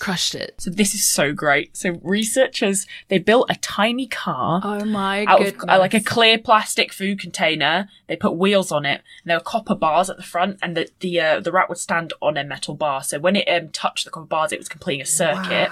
Crushed 0.00 0.34
it. 0.34 0.54
So 0.58 0.70
this 0.70 0.94
is 0.94 1.04
so 1.06 1.32
great. 1.34 1.76
So 1.76 2.00
researchers 2.02 2.86
they 3.08 3.18
built 3.18 3.50
a 3.50 3.56
tiny 3.56 4.06
car 4.06 4.60
Oh 4.64 4.84
my 4.86 5.26
out 5.26 5.38
goodness. 5.40 5.62
of 5.62 5.68
uh, 5.68 5.78
like 5.78 5.92
a 5.92 6.00
clear 6.00 6.38
plastic 6.38 6.90
food 6.92 7.20
container. 7.20 7.88
They 8.08 8.16
put 8.16 8.32
wheels 8.36 8.72
on 8.72 8.86
it, 8.86 9.02
and 9.22 9.30
there 9.30 9.36
were 9.36 9.44
copper 9.44 9.74
bars 9.74 10.08
at 10.08 10.16
the 10.16 10.22
front, 10.22 10.58
and 10.62 10.74
the 10.76 10.88
the 11.00 11.20
uh, 11.20 11.40
the 11.40 11.52
rat 11.52 11.68
would 11.68 11.78
stand 11.78 12.14
on 12.22 12.38
a 12.38 12.44
metal 12.44 12.74
bar. 12.74 13.02
So 13.04 13.18
when 13.20 13.36
it 13.36 13.46
um, 13.46 13.68
touched 13.68 14.06
the 14.06 14.10
copper 14.10 14.26
bars, 14.26 14.52
it 14.52 14.58
was 14.58 14.70
completing 14.70 15.02
a 15.02 15.06
circuit. 15.06 15.68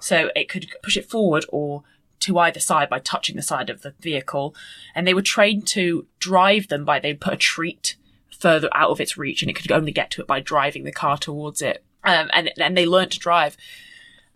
So 0.00 0.30
it 0.34 0.48
could 0.48 0.66
push 0.82 0.96
it 0.96 1.08
forward 1.08 1.44
or 1.50 1.84
to 2.20 2.38
either 2.38 2.60
side 2.60 2.88
by 2.88 3.00
touching 3.00 3.36
the 3.36 3.42
side 3.42 3.68
of 3.68 3.82
the 3.82 3.94
vehicle, 4.00 4.54
and 4.94 5.06
they 5.06 5.14
were 5.14 5.22
trained 5.22 5.66
to 5.66 6.06
drive 6.18 6.68
them 6.68 6.84
by 6.86 6.98
they 6.98 7.12
put 7.14 7.34
a 7.34 7.36
treat 7.36 7.96
further 8.30 8.70
out 8.74 8.90
of 8.90 9.00
its 9.00 9.18
reach, 9.18 9.42
and 9.42 9.50
it 9.50 9.54
could 9.54 9.70
only 9.70 9.92
get 9.92 10.10
to 10.12 10.22
it 10.22 10.26
by 10.26 10.40
driving 10.40 10.84
the 10.84 10.90
car 10.92 11.18
towards 11.18 11.60
it. 11.60 11.84
Um, 12.04 12.30
and 12.32 12.50
and 12.58 12.76
they 12.76 12.86
learned 12.86 13.12
to 13.12 13.18
drive 13.18 13.56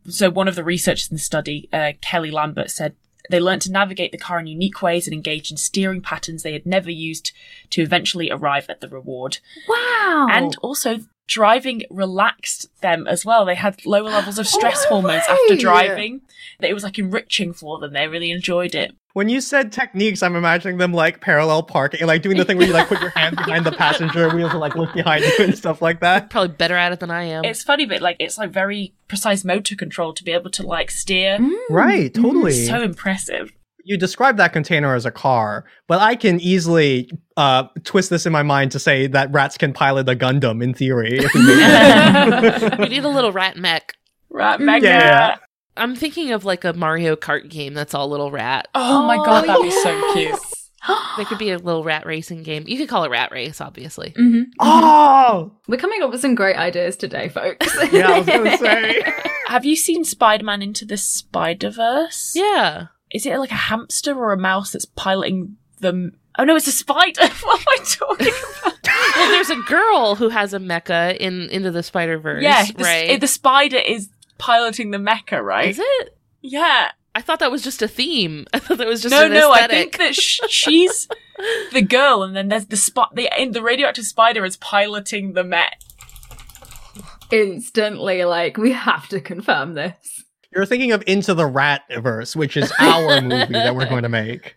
so 0.08 0.30
one 0.30 0.48
of 0.48 0.54
the 0.54 0.64
researchers 0.64 1.10
in 1.10 1.16
the 1.16 1.20
study, 1.22 1.68
uh, 1.72 1.92
Kelly 2.00 2.30
Lambert, 2.30 2.70
said 2.70 2.94
they 3.28 3.40
learned 3.40 3.62
to 3.62 3.72
navigate 3.72 4.12
the 4.12 4.18
car 4.18 4.38
in 4.38 4.46
unique 4.46 4.82
ways 4.82 5.06
and 5.06 5.14
engage 5.14 5.50
in 5.50 5.56
steering 5.56 6.00
patterns 6.00 6.42
they 6.42 6.52
had 6.52 6.66
never 6.66 6.90
used 6.90 7.32
to 7.70 7.82
eventually 7.82 8.30
arrive 8.30 8.66
at 8.68 8.80
the 8.80 8.88
reward. 8.88 9.38
Wow. 9.68 10.28
And 10.30 10.56
also, 10.62 11.00
driving 11.26 11.82
relaxed 11.90 12.66
them 12.80 13.06
as 13.06 13.24
well. 13.24 13.44
They 13.44 13.54
had 13.54 13.84
lower 13.84 14.10
levels 14.10 14.38
of 14.38 14.46
stress 14.46 14.84
oh, 14.86 15.00
hormones 15.00 15.24
after 15.28 15.54
way. 15.54 15.56
driving. 15.56 16.20
It 16.60 16.74
was 16.74 16.84
like 16.84 16.98
enriching 16.98 17.52
for 17.52 17.78
them. 17.78 17.92
They 17.92 18.08
really 18.08 18.30
enjoyed 18.30 18.74
it. 18.74 18.94
When 19.12 19.30
you 19.30 19.40
said 19.40 19.72
techniques, 19.72 20.22
I'm 20.22 20.36
imagining 20.36 20.76
them 20.76 20.92
like 20.92 21.22
parallel 21.22 21.62
parking, 21.62 22.06
like 22.06 22.20
doing 22.20 22.36
the 22.36 22.44
thing 22.44 22.58
where 22.58 22.66
you 22.66 22.74
like 22.74 22.88
put 22.88 23.00
your 23.00 23.10
hand 23.10 23.36
behind 23.36 23.64
the 23.64 23.72
passenger 23.72 24.28
wheels 24.34 24.50
and 24.50 24.60
like 24.60 24.76
look 24.76 24.92
behind 24.92 25.24
you 25.24 25.32
and 25.44 25.56
stuff 25.56 25.80
like 25.80 26.00
that. 26.00 26.28
Probably 26.28 26.54
better 26.54 26.76
at 26.76 26.92
it 26.92 27.00
than 27.00 27.10
I 27.10 27.24
am. 27.24 27.44
It's 27.44 27.62
funny, 27.62 27.86
but 27.86 28.02
like 28.02 28.16
it's 28.20 28.36
like 28.36 28.50
very 28.50 28.92
precise 29.08 29.42
motor 29.42 29.74
control 29.74 30.12
to 30.12 30.22
be 30.22 30.32
able 30.32 30.50
to 30.50 30.66
like 30.66 30.90
steer. 30.90 31.38
Right, 31.70 32.12
totally. 32.12 32.52
Mm, 32.52 32.66
so 32.66 32.82
impressive. 32.82 33.52
You 33.86 33.96
describe 33.96 34.36
that 34.36 34.52
container 34.52 34.94
as 34.94 35.06
a 35.06 35.10
car, 35.10 35.64
but 35.86 36.00
I 36.00 36.16
can 36.16 36.40
easily 36.40 37.08
uh, 37.36 37.64
twist 37.84 38.10
this 38.10 38.26
in 38.26 38.32
my 38.32 38.42
mind 38.42 38.72
to 38.72 38.78
say 38.78 39.06
that 39.06 39.32
rats 39.32 39.56
can 39.56 39.72
pilot 39.72 40.08
a 40.08 40.16
Gundam 40.16 40.62
in 40.62 40.74
theory. 40.74 41.20
we 42.78 42.88
need 42.88 43.04
a 43.04 43.08
little 43.08 43.32
rat 43.32 43.56
mech. 43.56 43.92
Rat 44.28 44.60
mech. 44.60 44.82
Yeah. 44.82 45.36
I'm 45.76 45.94
thinking 45.94 46.32
of 46.32 46.44
like 46.44 46.64
a 46.64 46.72
Mario 46.72 47.16
Kart 47.16 47.48
game 47.48 47.74
that's 47.74 47.94
all 47.94 48.08
little 48.08 48.30
rat. 48.30 48.66
Oh, 48.74 49.06
my 49.06 49.16
god, 49.16 49.46
that'd 49.46 49.62
be 49.62 49.70
so 49.70 50.12
cute. 50.14 50.38
There 51.16 51.24
could 51.24 51.38
be 51.38 51.50
a 51.50 51.58
little 51.58 51.84
rat 51.84 52.06
racing 52.06 52.42
game. 52.42 52.64
You 52.66 52.76
could 52.78 52.88
call 52.88 53.04
it 53.04 53.10
Rat 53.10 53.32
Race, 53.32 53.60
obviously. 53.60 54.12
hmm 54.16 54.42
oh, 54.60 55.52
We're 55.66 55.78
coming 55.78 56.02
up 56.02 56.10
with 56.10 56.20
some 56.20 56.34
great 56.34 56.56
ideas 56.56 56.96
today, 56.96 57.28
folks. 57.28 57.66
yeah, 57.92 58.08
I 58.08 58.18
was 58.18 58.26
gonna 58.26 58.56
say. 58.58 59.02
Have 59.46 59.64
you 59.64 59.76
seen 59.76 60.04
Spider 60.04 60.44
Man 60.44 60.62
Into 60.62 60.84
the 60.84 60.96
Spider 60.96 61.70
Verse? 61.70 62.32
Yeah. 62.36 62.86
Is 63.16 63.24
it 63.24 63.38
like 63.38 63.50
a 63.50 63.54
hamster 63.54 64.14
or 64.14 64.34
a 64.34 64.36
mouse 64.36 64.72
that's 64.72 64.84
piloting 64.84 65.56
them? 65.80 66.12
Oh 66.38 66.44
no, 66.44 66.54
it's 66.54 66.66
a 66.66 66.72
spider. 66.72 67.22
what 67.42 67.60
am 67.60 67.66
I 67.66 67.78
talking 67.82 68.28
about? 68.60 68.74
Well, 69.16 69.30
there's 69.30 69.48
a 69.48 69.62
girl 69.62 70.16
who 70.16 70.28
has 70.28 70.52
a 70.52 70.58
mecha 70.58 71.16
in 71.16 71.48
Into 71.48 71.70
the 71.70 71.82
Spider 71.82 72.18
Verse. 72.18 72.42
yeah, 72.42 72.66
the, 72.66 72.84
right. 72.84 73.18
the 73.18 73.26
spider 73.26 73.78
is 73.78 74.10
piloting 74.36 74.90
the 74.90 74.98
mecha, 74.98 75.42
right? 75.42 75.70
Is 75.70 75.78
it? 75.80 76.18
Yeah. 76.42 76.90
I 77.14 77.22
thought 77.22 77.38
that 77.38 77.50
was 77.50 77.62
just 77.62 77.80
a 77.80 77.88
theme. 77.88 78.46
I 78.52 78.58
thought 78.58 78.76
that 78.76 78.86
was 78.86 79.00
just 79.00 79.12
no, 79.12 79.24
an 79.24 79.32
no. 79.32 79.50
I 79.50 79.66
think 79.66 79.96
that 79.96 80.14
sh- 80.14 80.40
she's 80.50 81.08
the 81.72 81.80
girl, 81.80 82.22
and 82.22 82.36
then 82.36 82.48
there's 82.48 82.66
the 82.66 82.76
spot. 82.76 83.14
The 83.14 83.30
in 83.40 83.52
the 83.52 83.62
radioactive 83.62 84.04
spider 84.04 84.44
is 84.44 84.58
piloting 84.58 85.32
the 85.32 85.42
mech. 85.42 85.80
Instantly, 87.32 88.26
like, 88.26 88.58
we 88.58 88.72
have 88.72 89.08
to 89.08 89.22
confirm 89.22 89.72
this. 89.72 90.25
You're 90.56 90.64
thinking 90.64 90.92
of 90.92 91.04
Into 91.06 91.34
the 91.34 91.42
Ratverse, 91.42 92.34
which 92.34 92.56
is 92.56 92.72
our 92.78 93.20
movie 93.20 93.52
that 93.52 93.76
we're 93.76 93.90
going 93.90 94.04
to 94.04 94.08
make. 94.08 94.56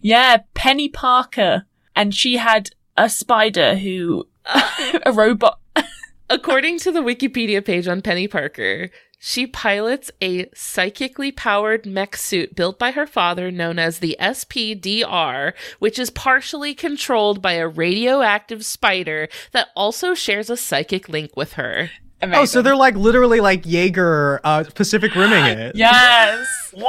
Yeah, 0.00 0.38
Peni 0.56 0.92
Parker, 0.92 1.64
and 1.94 2.12
she 2.12 2.38
had 2.38 2.70
a 2.96 3.08
spider 3.08 3.76
who 3.76 4.26
a 5.06 5.12
robot. 5.12 5.60
According 6.28 6.80
to 6.80 6.90
the 6.90 7.02
Wikipedia 7.02 7.64
page 7.64 7.86
on 7.86 8.02
Peni 8.02 8.28
Parker, 8.28 8.90
she 9.20 9.46
pilots 9.46 10.10
a 10.20 10.50
psychically 10.56 11.30
powered 11.30 11.86
mech 11.86 12.16
suit 12.16 12.56
built 12.56 12.76
by 12.76 12.90
her 12.90 13.06
father 13.06 13.52
known 13.52 13.78
as 13.78 14.00
the 14.00 14.16
SPDR, 14.18 15.52
which 15.78 16.00
is 16.00 16.10
partially 16.10 16.74
controlled 16.74 17.40
by 17.40 17.52
a 17.52 17.68
radioactive 17.68 18.64
spider 18.64 19.28
that 19.52 19.68
also 19.76 20.14
shares 20.14 20.50
a 20.50 20.56
psychic 20.56 21.08
link 21.08 21.36
with 21.36 21.52
her. 21.52 21.90
Oh, 22.22 22.44
so 22.44 22.62
they're 22.62 22.76
like 22.76 22.96
literally 22.96 23.40
like 23.40 23.64
Jaeger 23.64 24.40
uh, 24.42 24.64
Pacific 24.74 25.14
rimming 25.14 25.44
it. 25.44 25.76
Yes. 25.76 26.46
Wow. 26.74 26.86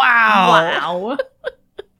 Wow. 1.09 1.17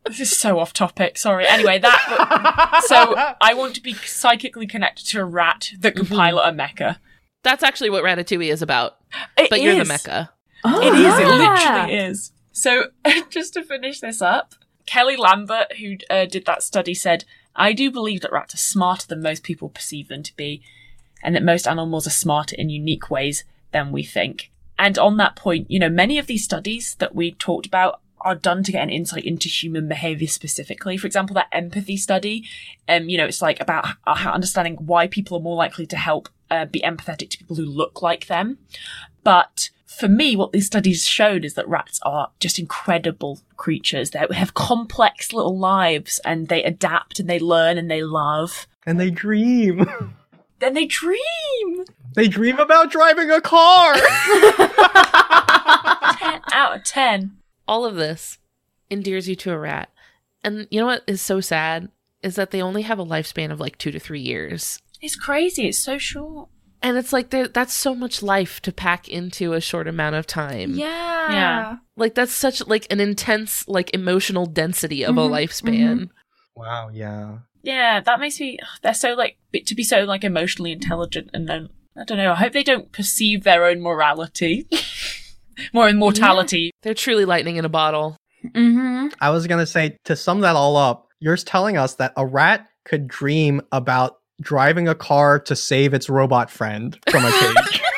This 0.05 0.21
is 0.21 0.39
so 0.39 0.57
off 0.57 0.73
topic. 0.73 1.19
Sorry. 1.19 1.45
Anyway, 1.47 1.77
that. 1.77 2.81
so 2.87 3.15
I 3.39 3.53
want 3.53 3.75
to 3.75 3.81
be 3.81 3.93
psychically 3.93 4.65
connected 4.65 5.05
to 5.09 5.19
a 5.19 5.25
rat 5.25 5.69
that 5.81 5.95
can 5.95 6.07
pilot 6.07 6.49
a 6.49 6.51
mecha. 6.51 6.97
That's 7.43 7.61
actually 7.61 7.91
what 7.91 8.03
Ratatouille 8.03 8.51
is 8.51 8.63
about. 8.63 8.97
It 9.37 9.51
but 9.51 9.61
you're 9.61 9.75
the 9.75 9.81
is. 9.81 9.87
mecha. 9.89 10.29
Oh, 10.63 10.81
it 10.81 10.93
is. 10.95 11.19
It 11.19 11.27
yeah. 11.27 11.85
literally 11.85 11.95
is. 11.95 12.31
So 12.51 12.85
just 13.29 13.53
to 13.53 13.63
finish 13.63 13.99
this 13.99 14.21
up, 14.21 14.55
Kelly 14.85 15.15
Lambert, 15.15 15.77
who 15.77 15.97
uh, 16.09 16.25
did 16.25 16.45
that 16.45 16.63
study, 16.63 16.93
said, 16.93 17.25
"I 17.55 17.73
do 17.73 17.91
believe 17.91 18.21
that 18.21 18.31
rats 18.31 18.55
are 18.55 18.57
smarter 18.57 19.07
than 19.07 19.21
most 19.21 19.43
people 19.43 19.69
perceive 19.69 20.07
them 20.07 20.23
to 20.23 20.35
be, 20.35 20.63
and 21.23 21.35
that 21.35 21.43
most 21.43 21.67
animals 21.67 22.07
are 22.07 22.11
smarter 22.11 22.55
in 22.55 22.69
unique 22.69 23.09
ways 23.09 23.43
than 23.71 23.91
we 23.91 24.03
think." 24.03 24.51
And 24.77 24.97
on 24.97 25.17
that 25.17 25.35
point, 25.35 25.69
you 25.69 25.77
know, 25.77 25.89
many 25.89 26.17
of 26.17 26.27
these 26.27 26.43
studies 26.43 26.95
that 26.99 27.13
we 27.13 27.33
talked 27.33 27.65
about 27.65 27.99
are 28.21 28.35
done 28.35 28.63
to 28.63 28.71
get 28.71 28.83
an 28.83 28.89
insight 28.89 29.25
into 29.25 29.47
human 29.47 29.87
behavior 29.87 30.27
specifically. 30.27 30.97
For 30.97 31.07
example, 31.07 31.33
that 31.35 31.47
empathy 31.51 31.97
study, 31.97 32.45
um, 32.87 33.09
you 33.09 33.17
know, 33.17 33.25
it's 33.25 33.41
like 33.41 33.59
about 33.59 33.85
uh, 34.05 34.29
understanding 34.31 34.75
why 34.75 35.07
people 35.07 35.37
are 35.37 35.41
more 35.41 35.55
likely 35.55 35.85
to 35.87 35.97
help 35.97 36.29
uh, 36.49 36.65
be 36.65 36.81
empathetic 36.81 37.29
to 37.29 37.37
people 37.37 37.55
who 37.55 37.65
look 37.65 38.01
like 38.01 38.27
them. 38.27 38.57
But 39.23 39.69
for 39.85 40.07
me, 40.07 40.35
what 40.35 40.51
these 40.51 40.65
studies 40.65 41.05
showed 41.05 41.45
is 41.45 41.55
that 41.55 41.67
rats 41.67 41.99
are 42.03 42.31
just 42.39 42.59
incredible 42.59 43.41
creatures. 43.57 44.11
They 44.11 44.25
have 44.31 44.53
complex 44.53 45.33
little 45.33 45.57
lives 45.57 46.19
and 46.23 46.47
they 46.47 46.63
adapt 46.63 47.19
and 47.19 47.29
they 47.29 47.39
learn 47.39 47.77
and 47.77 47.89
they 47.89 48.03
love. 48.03 48.67
And 48.85 48.99
they 48.99 49.11
dream. 49.11 49.89
Then 50.59 50.73
they 50.73 50.85
dream. 50.85 51.85
They 52.15 52.27
dream 52.27 52.59
about 52.59 52.91
driving 52.91 53.31
a 53.31 53.39
car. 53.41 53.93
10 56.19 56.41
out 56.51 56.75
of 56.77 56.83
10. 56.83 57.37
All 57.67 57.85
of 57.85 57.95
this 57.95 58.37
endears 58.89 59.29
you 59.29 59.35
to 59.37 59.51
a 59.51 59.57
rat. 59.57 59.89
And 60.43 60.67
you 60.71 60.79
know 60.79 60.85
what 60.87 61.03
is 61.07 61.21
so 61.21 61.39
sad? 61.41 61.89
Is 62.23 62.35
that 62.35 62.51
they 62.51 62.61
only 62.61 62.81
have 62.83 62.99
a 62.99 63.05
lifespan 63.05 63.51
of 63.51 63.59
like 63.59 63.77
two 63.77 63.91
to 63.91 63.99
three 63.99 64.19
years. 64.21 64.79
It's 65.01 65.15
crazy. 65.15 65.67
It's 65.67 65.77
so 65.79 65.97
short. 65.97 66.49
And 66.81 66.97
it's 66.97 67.11
like 67.13 67.29
that's 67.29 67.73
so 67.73 67.93
much 67.93 68.23
life 68.23 68.61
to 68.61 68.71
pack 68.71 69.07
into 69.09 69.53
a 69.53 69.61
short 69.61 69.87
amount 69.87 70.15
of 70.15 70.25
time. 70.27 70.73
Yeah. 70.75 71.31
Yeah. 71.31 71.75
Like 71.95 72.15
that's 72.15 72.31
such 72.33 72.65
like 72.67 72.87
an 72.89 72.99
intense 72.99 73.67
like 73.67 73.93
emotional 73.93 74.45
density 74.45 75.03
of 75.03 75.15
Mhm, 75.15 75.25
a 75.25 75.29
lifespan. 75.29 76.09
wow, 76.55 76.89
yeah. 76.93 77.39
Yeah, 77.61 77.99
that 77.99 78.19
makes 78.19 78.39
me. 78.39 78.59
They're 78.81 78.93
so 78.93 79.13
like 79.13 79.37
to 79.65 79.75
be 79.75 79.83
so 79.83 80.03
like 80.03 80.23
emotionally 80.23 80.71
intelligent, 80.71 81.29
and 81.33 81.47
then 81.47 81.69
I 81.97 82.03
don't 82.05 82.17
know. 82.17 82.31
I 82.31 82.35
hope 82.35 82.53
they 82.53 82.63
don't 82.63 82.91
perceive 82.91 83.43
their 83.43 83.65
own 83.65 83.81
morality, 83.81 84.67
more 85.73 85.89
immortality. 85.89 86.71
They're 86.83 86.93
truly 86.93 87.25
lightning 87.25 87.57
in 87.57 87.65
a 87.65 87.69
bottle. 87.69 88.15
Mm-hmm. 88.45 89.07
I 89.19 89.29
was 89.31 89.47
going 89.47 89.59
to 89.59 89.67
say, 89.67 89.97
to 90.05 90.15
sum 90.15 90.41
that 90.41 90.55
all 90.55 90.77
up, 90.77 91.07
you're 91.19 91.35
telling 91.35 91.77
us 91.77 91.95
that 91.95 92.13
a 92.15 92.25
rat 92.25 92.67
could 92.85 93.07
dream 93.07 93.61
about 93.71 94.19
driving 94.41 94.87
a 94.87 94.95
car 94.95 95.39
to 95.39 95.55
save 95.55 95.93
its 95.93 96.09
robot 96.09 96.49
friend 96.49 96.97
from 97.09 97.25
a 97.25 97.31
cage. 97.31 97.81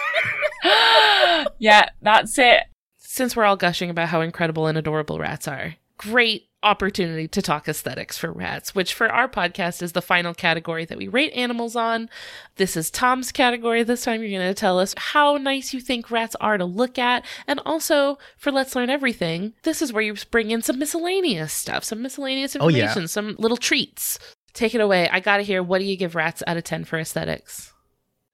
yeah, 1.60 1.90
that's 2.02 2.38
it. 2.40 2.64
Since 2.98 3.36
we're 3.36 3.46
all 3.46 3.58
gushing 3.58 3.90
about 3.90 4.10
how 4.10 4.22
incredible 4.22 4.68
and 4.68 4.78
adorable 4.78 5.20
rats 5.20 5.48
are, 5.48 5.76
great 5.98 6.48
opportunity 6.64 7.28
to 7.28 7.42
talk 7.42 7.68
aesthetics 7.68 8.18
for 8.18 8.32
rats, 8.32 8.76
which 8.76 8.94
for 8.94 9.10
our 9.12 9.28
podcast 9.28 9.82
is 9.82 9.94
the 9.94 10.02
final 10.02 10.34
category 10.34 10.86
that 10.86 10.98
we 10.98 11.08
rate 11.08 11.34
animals 11.34 11.76
on. 11.76 12.10
This 12.58 12.78
is 12.78 12.92
Tom's 12.92 13.32
category. 13.32 13.84
This 13.84 14.04
time 14.04 14.22
you're 14.22 14.30
going 14.40 14.48
to 14.54 14.60
tell 14.60 14.80
us 14.80 14.94
how 14.98 15.38
nice 15.38 15.74
you 15.74 15.80
think 15.82 16.12
rats 16.12 16.36
are 16.40 16.58
to 16.58 16.66
look 16.66 17.00
at. 17.00 17.26
And 17.48 17.60
also 17.66 18.18
for 18.38 18.52
Let's 18.52 18.76
Learn 18.76 18.90
Everything, 18.90 19.54
this 19.64 19.82
is 19.82 19.92
where 19.92 20.04
you 20.04 20.14
bring 20.30 20.52
in 20.52 20.62
some 20.62 20.78
miscellaneous 20.80 21.52
stuff, 21.54 21.84
some 21.84 22.02
miscellaneous 22.02 22.56
Oh, 22.60 22.68
yeah. 22.68 22.84
information, 22.84 23.08
some 23.08 23.36
little 23.40 23.58
treats. 23.58 24.20
Take 24.54 24.76
it 24.76 24.82
away. 24.82 25.08
I 25.10 25.20
got 25.22 25.38
to 25.38 25.44
hear 25.44 25.64
what 25.64 25.80
do 25.80 25.86
you 25.86 25.96
give 25.98 26.14
rats 26.14 26.44
out 26.46 26.58
of 26.58 26.64
10 26.64 26.84
for 26.86 27.00
aesthetics? 27.00 27.74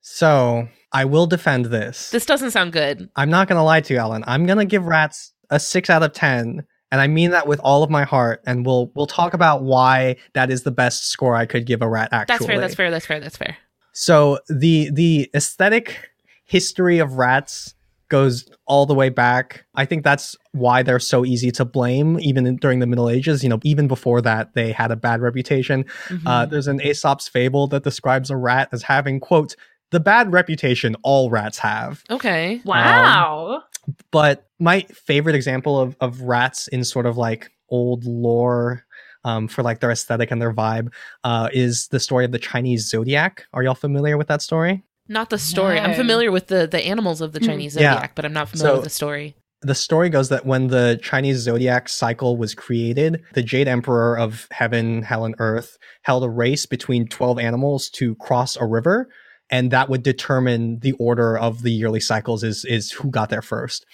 so 0.01 0.67
I 0.93 1.03
will 1.05 1.27
defend 1.27 1.65
this. 1.65 2.11
This 2.11 2.25
doesn't 2.25 2.51
sound 2.51 2.71
good. 2.71 3.09
I'm 3.17 3.29
not 3.29 3.47
going 3.49 3.57
to 3.59 3.63
lie 3.63 3.81
to 3.81 3.93
you, 3.93 3.99
Ellen. 3.99 4.23
I'm 4.25 4.45
going 4.45 4.57
to 4.57 4.65
give 4.65 4.85
rats 4.85 5.33
a 5.49 5.59
6 5.59 5.89
out 5.89 6.01
of 6.01 6.13
10. 6.13 6.65
And 6.91 7.01
I 7.01 7.07
mean 7.07 7.31
that 7.31 7.47
with 7.47 7.59
all 7.61 7.83
of 7.83 7.89
my 7.89 8.03
heart, 8.03 8.41
and 8.45 8.65
we'll 8.65 8.91
we'll 8.95 9.07
talk 9.07 9.33
about 9.33 9.63
why 9.63 10.15
that 10.33 10.49
is 10.49 10.63
the 10.63 10.71
best 10.71 11.09
score 11.09 11.35
I 11.35 11.45
could 11.45 11.65
give 11.65 11.81
a 11.81 11.87
rat. 11.87 12.09
Actually, 12.11 12.33
That's 12.33 12.45
fair. 12.45 12.59
That's 12.59 12.75
fair. 12.75 12.91
That's 12.91 13.05
fair. 13.05 13.19
That's 13.19 13.37
fair. 13.37 13.57
So 13.93 14.39
the 14.47 14.89
the 14.91 15.29
aesthetic 15.35 16.09
history 16.45 16.99
of 16.99 17.13
rats 17.13 17.75
goes 18.09 18.49
all 18.65 18.85
the 18.85 18.93
way 18.93 19.09
back. 19.09 19.65
I 19.75 19.85
think 19.85 20.03
that's 20.03 20.35
why 20.53 20.81
they're 20.81 20.99
so 20.99 21.25
easy 21.25 21.51
to 21.51 21.65
blame, 21.65 22.19
even 22.21 22.45
in, 22.45 22.55
during 22.57 22.79
the 22.79 22.87
Middle 22.87 23.09
Ages. 23.09 23.43
You 23.43 23.49
know, 23.49 23.59
even 23.63 23.87
before 23.87 24.21
that, 24.21 24.53
they 24.53 24.71
had 24.71 24.91
a 24.91 24.95
bad 24.95 25.21
reputation. 25.21 25.83
Mm-hmm. 26.07 26.27
Uh, 26.27 26.45
there's 26.45 26.67
an 26.67 26.79
Aesop's 26.81 27.27
fable 27.27 27.67
that 27.67 27.83
describes 27.83 28.29
a 28.29 28.37
rat 28.37 28.69
as 28.71 28.83
having, 28.83 29.19
quote, 29.19 29.55
the 29.91 29.99
bad 29.99 30.33
reputation 30.33 30.95
all 31.03 31.29
rats 31.29 31.59
have. 31.59 32.03
Okay. 32.09 32.61
Wow. 32.65 33.63
But 34.11 34.47
my 34.59 34.81
favorite 34.81 35.35
example 35.35 35.79
of, 35.79 35.95
of 36.01 36.21
rats 36.21 36.67
in 36.67 36.83
sort 36.83 37.05
of 37.05 37.17
like 37.17 37.51
old 37.69 38.05
lore 38.05 38.83
um, 39.23 39.47
for 39.47 39.61
like 39.63 39.79
their 39.79 39.91
aesthetic 39.91 40.31
and 40.31 40.41
their 40.41 40.53
vibe 40.53 40.93
uh, 41.23 41.49
is 41.53 41.87
the 41.89 41.99
story 41.99 42.25
of 42.25 42.31
the 42.31 42.39
Chinese 42.39 42.87
zodiac. 42.89 43.45
Are 43.53 43.63
y'all 43.63 43.75
familiar 43.75 44.17
with 44.17 44.27
that 44.27 44.41
story? 44.41 44.83
Not 45.09 45.29
the 45.29 45.37
story. 45.37 45.79
I'm 45.79 45.93
familiar 45.93 46.31
with 46.31 46.47
the 46.47 46.67
the 46.67 46.81
animals 46.85 47.21
of 47.21 47.31
the 47.31 47.39
Chinese 47.39 47.75
Yeah. 47.75 47.93
zodiac, 47.93 48.15
but 48.15 48.25
I'm 48.25 48.33
not 48.33 48.49
familiar 48.49 48.71
So- 48.71 48.75
with 48.75 48.83
the 48.83 48.89
story. 48.89 49.35
the 49.61 49.73
story 49.75 50.09
goes 50.09 50.29
that 50.29 50.45
when 50.45 50.67
the 50.67 50.99
Chinese 51.01 51.37
zodiac 51.37 51.87
cycle 51.89 52.35
was 52.37 52.53
created, 52.53 53.23
the 53.33 53.41
Jade 53.41 53.67
Emperor 53.67 54.17
of 54.19 54.47
heaven, 54.51 55.01
hell, 55.01 55.23
and 55.25 55.33
earth 55.39 55.77
held 56.03 56.23
a 56.23 56.29
race 56.29 56.65
between 56.65 57.07
12 57.07 57.39
animals 57.39 57.89
to 57.91 58.15
cross 58.15 58.55
a 58.57 58.65
river. 58.65 59.09
And 59.49 59.71
that 59.71 59.89
would 59.89 60.03
determine 60.03 60.79
the 60.79 60.91
order 60.93 61.37
of 61.37 61.61
the 61.61 61.71
yearly 61.71 61.99
cycles 61.99 62.43
is, 62.43 62.65
is 62.65 62.91
who 62.91 63.09
got 63.09 63.29
there 63.29 63.41
first. 63.41 63.85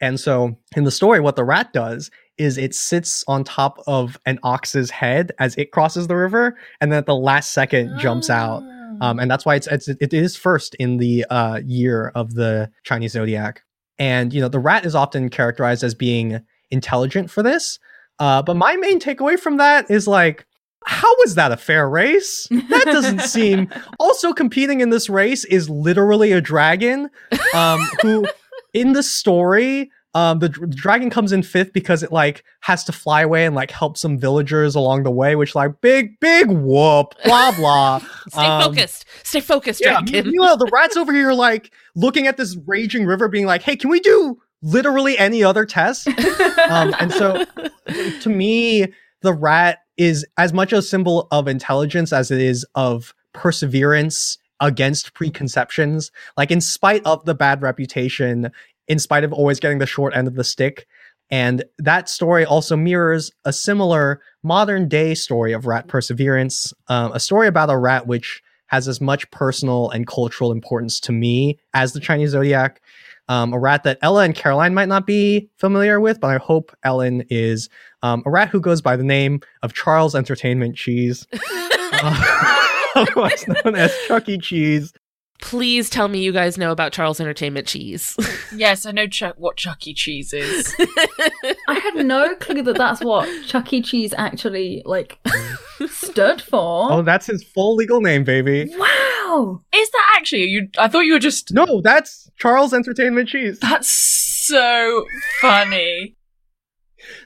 And 0.00 0.18
so 0.18 0.56
in 0.74 0.84
the 0.84 0.90
story, 0.90 1.20
what 1.20 1.36
the 1.36 1.44
rat 1.44 1.72
does 1.72 2.10
is 2.38 2.58
it 2.58 2.74
sits 2.74 3.24
on 3.28 3.44
top 3.44 3.78
of 3.86 4.18
an 4.26 4.38
ox's 4.42 4.90
head 4.90 5.32
as 5.38 5.54
it 5.56 5.70
crosses 5.70 6.06
the 6.08 6.16
river. 6.16 6.56
And 6.80 6.90
then 6.90 6.98
at 6.98 7.06
the 7.06 7.14
last 7.14 7.52
second 7.52 7.98
jumps 7.98 8.30
out. 8.30 8.62
Um, 9.00 9.18
and 9.18 9.30
that's 9.30 9.44
why 9.44 9.54
it's, 9.54 9.66
it's 9.66 9.88
it 9.88 10.12
is 10.12 10.36
first 10.36 10.74
in 10.76 10.96
the 10.96 11.24
uh, 11.30 11.60
year 11.64 12.10
of 12.14 12.34
the 12.34 12.70
Chinese 12.84 13.12
zodiac. 13.12 13.62
And 13.98 14.32
you 14.32 14.40
know, 14.40 14.48
the 14.48 14.58
rat 14.58 14.84
is 14.86 14.94
often 14.94 15.28
characterized 15.28 15.84
as 15.84 15.94
being 15.94 16.40
intelligent 16.70 17.30
for 17.30 17.42
this. 17.42 17.78
Uh, 18.18 18.42
but 18.42 18.56
my 18.56 18.76
main 18.76 18.98
takeaway 19.00 19.38
from 19.38 19.58
that 19.58 19.90
is 19.90 20.08
like, 20.08 20.46
how 20.86 21.14
was 21.18 21.34
that 21.36 21.52
a 21.52 21.56
fair 21.56 21.88
race? 21.88 22.46
That 22.50 22.84
doesn't 22.86 23.20
seem. 23.22 23.68
Also, 23.98 24.32
competing 24.32 24.80
in 24.80 24.90
this 24.90 25.08
race 25.08 25.44
is 25.44 25.68
literally 25.70 26.32
a 26.32 26.40
dragon, 26.40 27.10
um, 27.54 27.80
who 28.02 28.26
in 28.74 28.92
the 28.92 29.02
story. 29.02 29.90
Um, 30.14 30.40
the, 30.40 30.48
the 30.50 30.66
dragon 30.66 31.08
comes 31.08 31.32
in 31.32 31.42
fifth 31.42 31.72
because 31.72 32.02
it 32.02 32.12
like 32.12 32.44
has 32.60 32.84
to 32.84 32.92
fly 32.92 33.22
away 33.22 33.46
and 33.46 33.54
like 33.54 33.70
help 33.70 33.96
some 33.96 34.18
villagers 34.18 34.74
along 34.74 35.04
the 35.04 35.10
way, 35.10 35.36
which 35.36 35.54
like 35.54 35.80
big 35.80 36.20
big 36.20 36.50
whoop 36.50 37.14
blah 37.24 37.50
blah. 37.52 37.98
Stay 38.28 38.44
Um, 38.46 38.62
focused. 38.62 39.06
Stay 39.22 39.40
focused, 39.40 39.80
yeah, 39.80 40.00
dragon. 40.02 40.30
meanwhile, 40.30 40.58
the 40.58 40.68
rats 40.70 40.98
over 40.98 41.14
here 41.14 41.32
like 41.32 41.72
looking 41.96 42.26
at 42.26 42.36
this 42.36 42.58
raging 42.66 43.06
river, 43.06 43.26
being 43.28 43.46
like, 43.46 43.62
"Hey, 43.62 43.74
can 43.74 43.88
we 43.88 44.00
do 44.00 44.36
literally 44.60 45.16
any 45.16 45.42
other 45.42 45.64
test?" 45.64 46.06
um, 46.68 46.94
and 47.00 47.10
so, 47.10 47.46
to 48.20 48.28
me, 48.28 48.92
the 49.22 49.32
rat 49.32 49.78
is 50.02 50.26
as 50.36 50.52
much 50.52 50.72
a 50.72 50.82
symbol 50.82 51.28
of 51.30 51.48
intelligence 51.48 52.12
as 52.12 52.30
it 52.30 52.40
is 52.40 52.66
of 52.74 53.14
perseverance 53.32 54.38
against 54.60 55.14
preconceptions. 55.14 56.10
Like, 56.36 56.50
in 56.50 56.60
spite 56.60 57.04
of 57.04 57.24
the 57.24 57.34
bad 57.34 57.62
reputation, 57.62 58.50
in 58.88 58.98
spite 58.98 59.24
of 59.24 59.32
always 59.32 59.60
getting 59.60 59.78
the 59.78 59.86
short 59.86 60.14
end 60.14 60.28
of 60.28 60.34
the 60.34 60.44
stick. 60.44 60.86
And 61.30 61.64
that 61.78 62.08
story 62.08 62.44
also 62.44 62.76
mirrors 62.76 63.30
a 63.44 63.52
similar 63.52 64.20
modern 64.42 64.88
day 64.88 65.14
story 65.14 65.52
of 65.52 65.66
rat 65.66 65.88
perseverance, 65.88 66.74
um, 66.88 67.12
a 67.12 67.20
story 67.20 67.46
about 67.48 67.70
a 67.70 67.78
rat 67.78 68.06
which 68.06 68.42
has 68.66 68.88
as 68.88 69.00
much 69.00 69.30
personal 69.30 69.90
and 69.90 70.06
cultural 70.06 70.50
importance 70.50 70.98
to 71.00 71.12
me 71.12 71.58
as 71.74 71.92
the 71.92 72.00
Chinese 72.00 72.30
zodiac. 72.30 72.82
Um, 73.32 73.54
a 73.54 73.58
rat 73.58 73.84
that 73.84 73.96
Ella 74.02 74.24
and 74.24 74.34
Caroline 74.34 74.74
might 74.74 74.88
not 74.88 75.06
be 75.06 75.48
familiar 75.56 76.00
with, 76.00 76.20
but 76.20 76.28
I 76.28 76.36
hope 76.36 76.76
Ellen 76.82 77.24
is 77.30 77.70
um, 78.02 78.22
a 78.26 78.30
rat 78.30 78.50
who 78.50 78.60
goes 78.60 78.82
by 78.82 78.94
the 78.94 79.02
name 79.02 79.40
of 79.62 79.72
Charles 79.72 80.14
Entertainment 80.14 80.76
Cheese, 80.76 81.26
uh, 81.32 82.88
otherwise 82.94 83.46
known 83.48 83.74
as 83.74 83.90
Chuck 84.06 84.28
E. 84.28 84.36
Cheese. 84.36 84.92
Please 85.40 85.88
tell 85.88 86.08
me 86.08 86.22
you 86.22 86.30
guys 86.30 86.58
know 86.58 86.72
about 86.72 86.92
Charles 86.92 87.20
Entertainment 87.20 87.66
Cheese. 87.66 88.16
Yes, 88.54 88.84
I 88.84 88.90
know 88.90 89.06
Chuck, 89.06 89.36
what 89.38 89.56
Chuck 89.56 89.86
E. 89.86 89.94
Cheese 89.94 90.34
is. 90.34 90.74
I 91.68 91.78
had 91.78 92.04
no 92.04 92.34
clue 92.34 92.60
that 92.60 92.76
that's 92.76 93.02
what 93.02 93.26
Chuck 93.46 93.72
E. 93.72 93.80
Cheese 93.80 94.12
actually 94.18 94.82
like 94.84 95.18
stood 95.88 96.42
for. 96.42 96.92
Oh, 96.92 97.00
that's 97.00 97.24
his 97.24 97.42
full 97.42 97.76
legal 97.76 98.02
name, 98.02 98.24
baby. 98.24 98.70
Wow. 98.76 99.11
Is 99.74 99.90
that 99.90 100.14
actually 100.16 100.44
you? 100.44 100.68
I 100.78 100.88
thought 100.88 101.00
you 101.00 101.14
were 101.14 101.18
just. 101.18 101.52
No, 101.52 101.80
that's 101.82 102.30
Charles 102.38 102.72
Entertainment 102.74 103.28
Cheese. 103.28 103.58
That's 103.60 103.88
so 103.88 105.06
funny. 105.40 106.16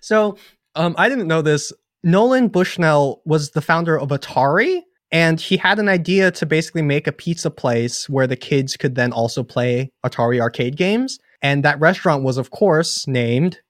So, 0.00 0.36
um, 0.74 0.94
I 0.98 1.08
didn't 1.08 1.28
know 1.28 1.42
this. 1.42 1.72
Nolan 2.02 2.48
Bushnell 2.48 3.22
was 3.24 3.50
the 3.50 3.60
founder 3.60 3.98
of 3.98 4.10
Atari, 4.10 4.82
and 5.10 5.40
he 5.40 5.56
had 5.56 5.78
an 5.78 5.88
idea 5.88 6.30
to 6.32 6.46
basically 6.46 6.82
make 6.82 7.06
a 7.06 7.12
pizza 7.12 7.50
place 7.50 8.08
where 8.08 8.26
the 8.26 8.36
kids 8.36 8.76
could 8.76 8.94
then 8.94 9.12
also 9.12 9.42
play 9.42 9.90
Atari 10.04 10.40
arcade 10.40 10.76
games. 10.76 11.18
And 11.42 11.64
that 11.64 11.80
restaurant 11.80 12.22
was, 12.22 12.38
of 12.38 12.50
course, 12.50 13.06
named 13.06 13.60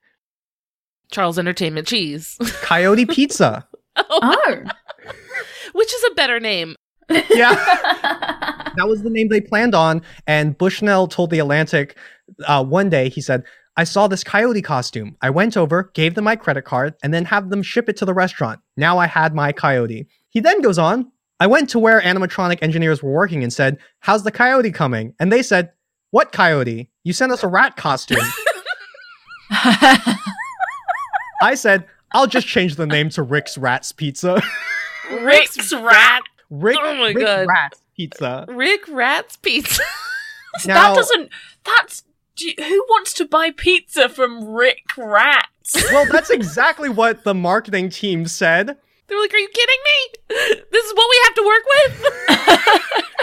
Charles 1.11 1.39
Entertainment 1.39 1.87
Cheese. 1.87 2.37
Coyote 2.63 3.07
Pizza. 3.07 3.67
Oh. 4.11 4.63
Which 5.73 5.95
is 5.95 6.05
a 6.11 6.15
better 6.15 6.39
name. 6.39 6.77
yeah. 7.31 7.55
that 8.77 8.87
was 8.87 9.03
the 9.03 9.11
name 9.11 9.29
they 9.29 9.41
planned 9.41 9.75
on. 9.75 10.03
And 10.27 10.57
Bushnell 10.57 11.09
told 11.09 11.31
The 11.31 11.39
Atlantic 11.39 11.97
uh, 12.47 12.65
one 12.65 12.89
day, 12.89 13.09
he 13.09 13.21
said, 13.21 13.45
I 13.77 13.85
saw 13.85 14.09
this 14.09 14.25
coyote 14.25 14.63
costume. 14.63 15.17
I 15.21 15.31
went 15.31 15.57
over, 15.57 15.91
gave 15.95 16.15
them 16.15 16.25
my 16.25 16.37
credit 16.37 16.63
card, 16.63 16.95
and 17.03 17.13
then 17.13 17.27
have 17.27 17.51
them 17.51 17.63
ship 17.63 17.89
it 17.89 17.97
to 17.99 18.05
the 18.07 18.15
restaurant. 18.15 18.61
Now 18.77 18.99
I 18.99 19.07
had 19.07 19.35
my 19.35 19.53
coyote. 19.53 20.07
He 20.31 20.41
then 20.41 20.63
goes 20.63 20.79
on, 20.79 21.13
I 21.39 21.47
went 21.47 21.69
to 21.71 21.79
where 21.79 22.01
animatronic 22.01 22.63
engineers 22.63 23.03
were 23.03 23.13
working 23.13 23.43
and 23.43 23.53
said, 23.53 23.79
How's 24.01 24.23
the 24.23 24.31
coyote 24.31 24.71
coming? 24.71 25.15
And 25.21 25.31
they 25.31 25.43
said, 25.43 25.73
What 26.11 26.33
coyote? 26.33 26.91
You 27.05 27.13
sent 27.13 27.33
us 27.33 27.43
a 27.43 27.49
rat 27.49 27.77
costume. 27.77 28.25
I 31.43 31.55
said, 31.55 31.87
I'll 32.13 32.27
just 32.27 32.47
change 32.47 32.77
the 32.77 32.87
name 32.87 33.11
to 33.11 33.23
Rick's 33.23 33.59
Rats 33.59 33.93
Pizza. 33.93 34.43
Rick's 35.21 35.73
Rat. 35.73 36.23
Rick, 36.51 36.79
Oh 36.81 36.95
my 36.97 37.13
Rick 37.13 37.25
God. 37.27 37.47
Rats 37.49 37.81
Pizza. 37.97 38.45
Rick 38.49 38.83
Rat's 38.89 39.37
Pizza. 39.37 39.83
Now- 40.67 40.75
that 40.75 40.97
doesn't. 40.97 41.31
That's. 41.65 42.03
do 42.37 42.47
you- 42.47 42.55
Who 42.59 42.85
wants 42.89 43.13
to 43.15 43.27
buy 43.27 43.51
pizza 43.51 44.09
from 44.09 44.45
Rick 44.49 44.85
Rats? 44.97 45.75
well, 45.93 46.07
that's 46.11 46.31
exactly 46.31 46.89
what 46.89 47.25
the 47.25 47.35
marketing 47.35 47.91
team 47.91 48.27
said. 48.27 48.77
They 49.09 49.15
were 49.15 49.21
like, 49.21 49.35
Are 49.35 49.39
you 49.39 49.49
kidding 49.49 49.77
me? 49.85 50.63
This 50.73 50.85
is 50.85 50.95
what 50.95 51.11
we 51.11 51.21
have 51.25 51.35
to 51.35 51.47
work 51.47 51.65
with? 53.09 53.17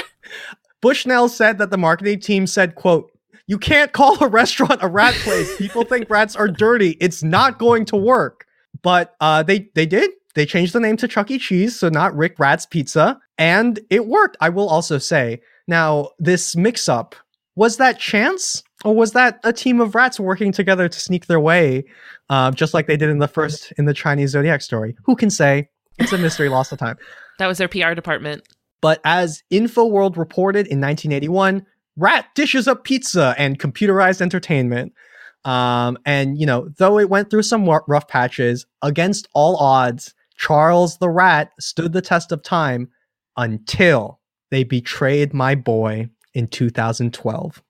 Bushnell 0.81 1.29
said 1.29 1.57
that 1.59 1.69
the 1.69 1.77
marketing 1.77 2.19
team 2.19 2.45
said, 2.45 2.75
quote, 2.75 3.09
you 3.47 3.57
can't 3.57 3.91
call 3.93 4.21
a 4.23 4.27
restaurant 4.27 4.79
a 4.81 4.87
rat 4.87 5.13
place. 5.15 5.55
People 5.57 5.83
think 5.85 6.09
rats 6.09 6.35
are 6.35 6.47
dirty. 6.47 6.91
It's 6.99 7.23
not 7.23 7.57
going 7.59 7.85
to 7.85 7.95
work. 7.95 8.45
But 8.81 9.15
uh, 9.21 9.43
they 9.43 9.69
they 9.75 9.85
did. 9.85 10.11
They 10.35 10.45
changed 10.45 10.73
the 10.73 10.79
name 10.79 10.97
to 10.97 11.07
Chuck 11.07 11.29
E. 11.31 11.37
Cheese, 11.37 11.79
so 11.79 11.89
not 11.89 12.15
Rick 12.15 12.39
Rat's 12.39 12.65
Pizza, 12.65 13.19
and 13.37 13.79
it 13.89 14.07
worked. 14.07 14.37
I 14.41 14.49
will 14.49 14.67
also 14.67 14.97
say. 14.97 15.41
Now, 15.67 16.09
this 16.19 16.55
mix-up 16.55 17.15
was 17.55 17.77
that 17.77 17.99
chance, 17.99 18.63
or 18.83 18.95
was 18.95 19.11
that 19.11 19.39
a 19.43 19.53
team 19.53 19.79
of 19.79 19.95
rats 19.95 20.19
working 20.19 20.51
together 20.51 20.89
to 20.89 20.99
sneak 20.99 21.27
their 21.27 21.39
way, 21.39 21.85
uh, 22.29 22.51
just 22.51 22.73
like 22.73 22.87
they 22.87 22.97
did 22.97 23.09
in 23.09 23.19
the 23.19 23.27
first 23.27 23.71
in 23.77 23.85
the 23.85 23.93
Chinese 23.93 24.31
zodiac 24.31 24.61
story? 24.61 24.95
Who 25.05 25.15
can 25.15 25.29
say? 25.29 25.69
It's 25.99 26.11
a 26.11 26.17
mystery 26.17 26.49
lost 26.49 26.71
of 26.71 26.79
time. 26.79 26.97
that 27.39 27.47
was 27.47 27.59
their 27.59 27.67
PR 27.67 27.93
department. 27.93 28.43
But 28.81 28.99
as 29.05 29.43
InfoWorld 29.51 30.17
reported 30.17 30.67
in 30.67 30.81
1981, 30.81 31.65
Rat 31.95 32.25
dishes 32.33 32.67
up 32.67 32.83
pizza 32.83 33.35
and 33.37 33.59
computerized 33.59 34.21
entertainment. 34.21 34.93
Um, 35.45 35.97
and, 36.05 36.39
you 36.39 36.45
know, 36.45 36.69
though 36.77 36.97
it 36.97 37.09
went 37.09 37.29
through 37.29 37.43
some 37.43 37.65
rough 37.65 38.07
patches, 38.07 38.65
against 38.81 39.27
all 39.33 39.57
odds, 39.57 40.13
Charles 40.45 40.97
the 40.97 41.09
Rat 41.09 41.51
stood 41.57 41.93
the 41.93 42.01
test 42.01 42.33
of 42.33 42.43
time 42.43 42.89
until 43.37 44.19
they 44.51 44.65
betrayed 44.65 45.33
my 45.33 45.55
boy 45.55 46.09
in 46.33 46.47
2012. 46.47 47.63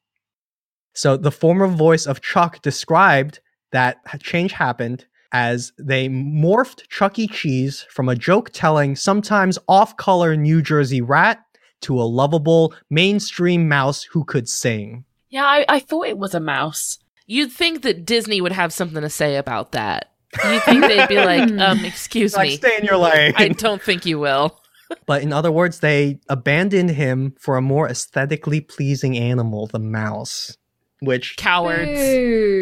So 0.95 1.15
the 1.15 1.31
former 1.31 1.67
voice 1.67 2.07
of 2.07 2.21
Chuck 2.21 2.63
described 2.63 3.41
that 3.73 3.97
change 4.23 4.53
happened 4.53 5.05
as 5.31 5.71
they 5.77 6.09
morphed 6.09 6.89
Chuck 6.89 7.19
E. 7.19 7.27
Cheese 7.27 7.85
from 7.91 8.09
a 8.09 8.15
joke 8.15 8.49
telling, 8.51 8.95
sometimes 8.95 9.59
off 9.67 9.95
color 9.97 10.35
New 10.35 10.63
Jersey 10.63 11.01
rat 11.01 11.43
to 11.81 12.01
a 12.01 12.03
lovable 12.03 12.73
mainstream 12.89 13.67
mouse 13.67 14.01
who 14.01 14.23
could 14.23 14.49
sing. 14.49 15.05
Yeah, 15.29 15.45
I, 15.45 15.65
I 15.69 15.79
thought 15.79 16.07
it 16.07 16.17
was 16.17 16.33
a 16.33 16.39
mouse. 16.39 16.97
You'd 17.27 17.51
think 17.51 17.83
that 17.83 18.03
Disney 18.03 18.41
would 18.41 18.51
have 18.51 18.73
something 18.73 19.01
to 19.01 19.09
say 19.11 19.35
about 19.35 19.73
that. 19.73 20.12
You 20.51 20.59
think 20.61 20.81
they'd 20.85 21.07
be 21.07 21.17
like, 21.17 21.51
um, 21.59 21.83
excuse 21.85 22.35
Like, 22.35 22.49
me. 22.49 22.55
stay 22.57 22.77
in 22.77 22.85
your 22.85 22.97
lane. 22.97 23.33
I 23.35 23.49
don't 23.49 23.81
think 23.81 24.05
you 24.05 24.19
will. 24.19 24.59
But 25.05 25.21
in 25.23 25.33
other 25.33 25.51
words, 25.51 25.79
they 25.79 26.19
abandoned 26.29 26.91
him 26.91 27.33
for 27.39 27.57
a 27.57 27.61
more 27.61 27.87
aesthetically 27.89 28.61
pleasing 28.61 29.17
animal, 29.17 29.65
the 29.67 29.79
mouse. 29.79 30.57
which 31.01 31.35
Cowards. 31.35 31.99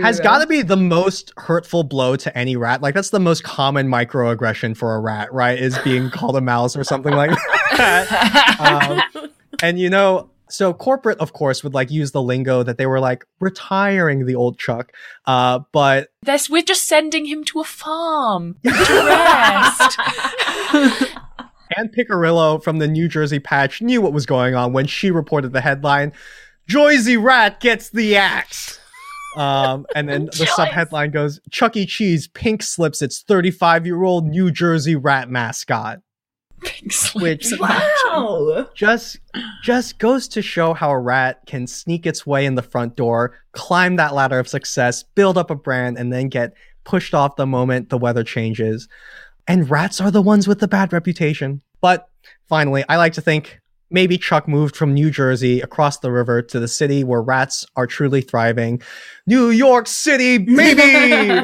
has 0.04 0.20
got 0.20 0.40
to 0.40 0.48
be 0.48 0.62
the 0.62 0.78
most 0.78 1.32
hurtful 1.38 1.84
blow 1.84 2.16
to 2.16 2.36
any 2.38 2.56
rat. 2.56 2.82
Like 2.82 2.96
that's 2.96 3.10
the 3.12 3.20
most 3.20 3.44
common 3.44 3.88
microaggression 3.88 4.76
for 4.78 4.96
a 4.96 5.00
rat, 5.00 5.32
right? 5.34 5.60
Is 5.60 5.78
being 5.80 6.10
called 6.10 6.36
a 6.38 6.42
mouse 6.42 6.76
or 6.76 6.84
something 6.84 7.14
like 7.14 7.32
that. 7.78 9.02
Um, 9.12 9.30
and 9.62 9.80
you 9.80 9.90
know, 9.90 10.30
so 10.52 10.74
corporate, 10.74 11.18
of 11.20 11.34
course, 11.34 11.64
would 11.64 11.74
like 11.74 11.90
use 11.92 12.12
the 12.12 12.22
lingo 12.22 12.64
that 12.64 12.78
they 12.78 12.86
were 12.86 13.00
like 13.00 13.26
retiring 13.40 14.26
the 14.26 14.36
old 14.36 14.60
Chuck, 14.60 14.92
uh, 15.26 15.60
but 15.72 16.10
This, 16.24 16.50
we're 16.50 16.62
just 16.62 16.84
sending 16.88 17.26
him 17.26 17.44
to 17.46 17.60
a 17.60 17.64
farm 17.64 18.58
to 18.64 18.70
rest. 18.70 20.00
Ann 21.78 21.90
Picarillo 21.90 22.62
from 22.62 22.80
the 22.80 22.88
New 22.88 23.08
Jersey 23.08 23.40
Patch 23.40 23.82
knew 23.82 24.02
what 24.02 24.14
was 24.14 24.26
going 24.26 24.56
on 24.56 24.74
when 24.74 24.88
she 24.88 25.10
reported 25.10 25.54
the 25.54 25.62
headline, 25.62 26.12
Joyzy 26.70 27.22
Rat 27.22 27.60
gets 27.60 27.90
the 27.90 28.18
axe. 28.18 28.80
Um, 29.38 29.86
and 29.96 30.10
then 30.10 30.26
the 30.26 30.46
subheadline 30.46 31.14
goes, 31.14 31.40
Chuck 31.50 31.78
E. 31.78 31.86
Cheese 31.86 32.28
pink 32.28 32.62
slips 32.62 33.02
its 33.02 33.24
35 33.24 33.86
year 33.86 34.04
old 34.04 34.26
New 34.28 34.52
Jersey 34.52 34.96
rat 34.96 35.30
mascot. 35.30 36.00
Which 37.16 37.48
Wow. 37.60 38.68
just 38.76 39.20
just 39.64 39.98
goes 40.00 40.28
to 40.30 40.42
show 40.42 40.74
how 40.74 40.92
a 40.92 41.00
rat 41.00 41.42
can 41.46 41.68
sneak 41.68 42.06
its 42.06 42.26
way 42.26 42.46
in 42.46 42.56
the 42.56 42.62
front 42.62 42.96
door, 42.96 43.34
climb 43.54 43.96
that 43.96 44.14
ladder 44.14 44.40
of 44.40 44.48
success, 44.48 45.04
build 45.04 45.38
up 45.38 45.50
a 45.50 45.56
brand, 45.56 45.98
and 45.98 46.12
then 46.14 46.30
get 46.30 46.54
pushed 46.84 47.14
off 47.14 47.36
the 47.36 47.46
moment 47.48 47.90
the 47.90 47.98
weather 47.98 48.24
changes. 48.24 48.88
And 49.48 49.70
rats 49.70 50.00
are 50.00 50.12
the 50.12 50.22
ones 50.22 50.48
with 50.48 50.60
the 50.60 50.68
bad 50.68 50.94
reputation. 50.94 51.62
But 51.82 52.08
finally, 52.48 52.84
I 52.88 52.98
like 52.98 53.14
to 53.14 53.22
think 53.22 53.60
maybe 53.90 54.18
Chuck 54.18 54.48
moved 54.48 54.76
from 54.76 54.94
New 54.94 55.10
Jersey 55.12 55.62
across 55.62 55.98
the 55.98 56.12
river 56.12 56.42
to 56.44 56.60
the 56.60 56.68
city 56.68 57.04
where 57.04 57.22
rats 57.22 57.66
are 57.76 57.88
truly 57.88 58.22
thriving. 58.22 58.82
New 59.26 59.50
York 59.50 59.88
City, 59.88 60.38
baby! 60.38 61.44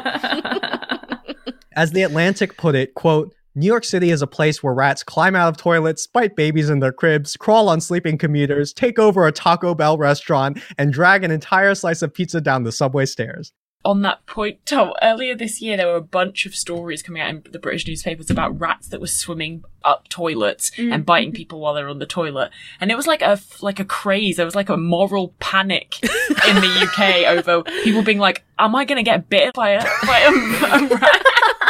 As 1.76 1.92
the 1.92 2.02
Atlantic 2.02 2.56
put 2.56 2.74
it, 2.74 2.94
quote, 2.94 3.34
New 3.58 3.66
York 3.66 3.82
City 3.82 4.10
is 4.10 4.22
a 4.22 4.26
place 4.28 4.62
where 4.62 4.72
rats 4.72 5.02
climb 5.02 5.34
out 5.34 5.48
of 5.48 5.56
toilets, 5.56 6.06
bite 6.06 6.36
babies 6.36 6.70
in 6.70 6.78
their 6.78 6.92
cribs, 6.92 7.36
crawl 7.36 7.68
on 7.68 7.80
sleeping 7.80 8.16
commuters, 8.16 8.72
take 8.72 9.00
over 9.00 9.26
a 9.26 9.32
Taco 9.32 9.74
Bell 9.74 9.98
restaurant, 9.98 10.62
and 10.78 10.92
drag 10.92 11.24
an 11.24 11.32
entire 11.32 11.74
slice 11.74 12.00
of 12.00 12.14
pizza 12.14 12.40
down 12.40 12.62
the 12.62 12.70
subway 12.70 13.04
stairs. 13.04 13.52
On 13.84 14.02
that 14.02 14.24
point, 14.26 14.64
Tom, 14.64 14.92
earlier 15.02 15.34
this 15.34 15.60
year 15.60 15.76
there 15.76 15.88
were 15.88 15.96
a 15.96 16.00
bunch 16.00 16.46
of 16.46 16.54
stories 16.54 17.02
coming 17.02 17.20
out 17.20 17.30
in 17.30 17.42
the 17.50 17.58
British 17.58 17.86
newspapers 17.88 18.30
about 18.30 18.60
rats 18.60 18.88
that 18.88 19.00
were 19.00 19.08
swimming 19.08 19.64
up 19.82 20.08
toilets 20.08 20.70
and 20.78 21.02
mm. 21.02 21.06
biting 21.06 21.32
people 21.32 21.58
while 21.58 21.74
they're 21.74 21.88
on 21.88 21.98
the 21.98 22.06
toilet, 22.06 22.52
and 22.80 22.92
it 22.92 22.96
was 22.96 23.08
like 23.08 23.22
a 23.22 23.40
like 23.60 23.80
a 23.80 23.84
craze. 23.84 24.36
There 24.36 24.46
was 24.46 24.56
like 24.56 24.68
a 24.68 24.76
moral 24.76 25.34
panic 25.40 25.96
in 26.02 26.56
the 26.56 26.88
UK 26.88 27.26
over 27.38 27.62
people 27.82 28.02
being 28.02 28.18
like, 28.18 28.44
"Am 28.58 28.74
I 28.76 28.84
going 28.84 28.98
to 28.98 29.02
get 29.02 29.28
bit 29.28 29.54
by 29.54 29.70
a 29.70 29.82
by 30.06 30.18
a, 30.20 30.30
a 30.30 30.96
rat?" 30.96 31.22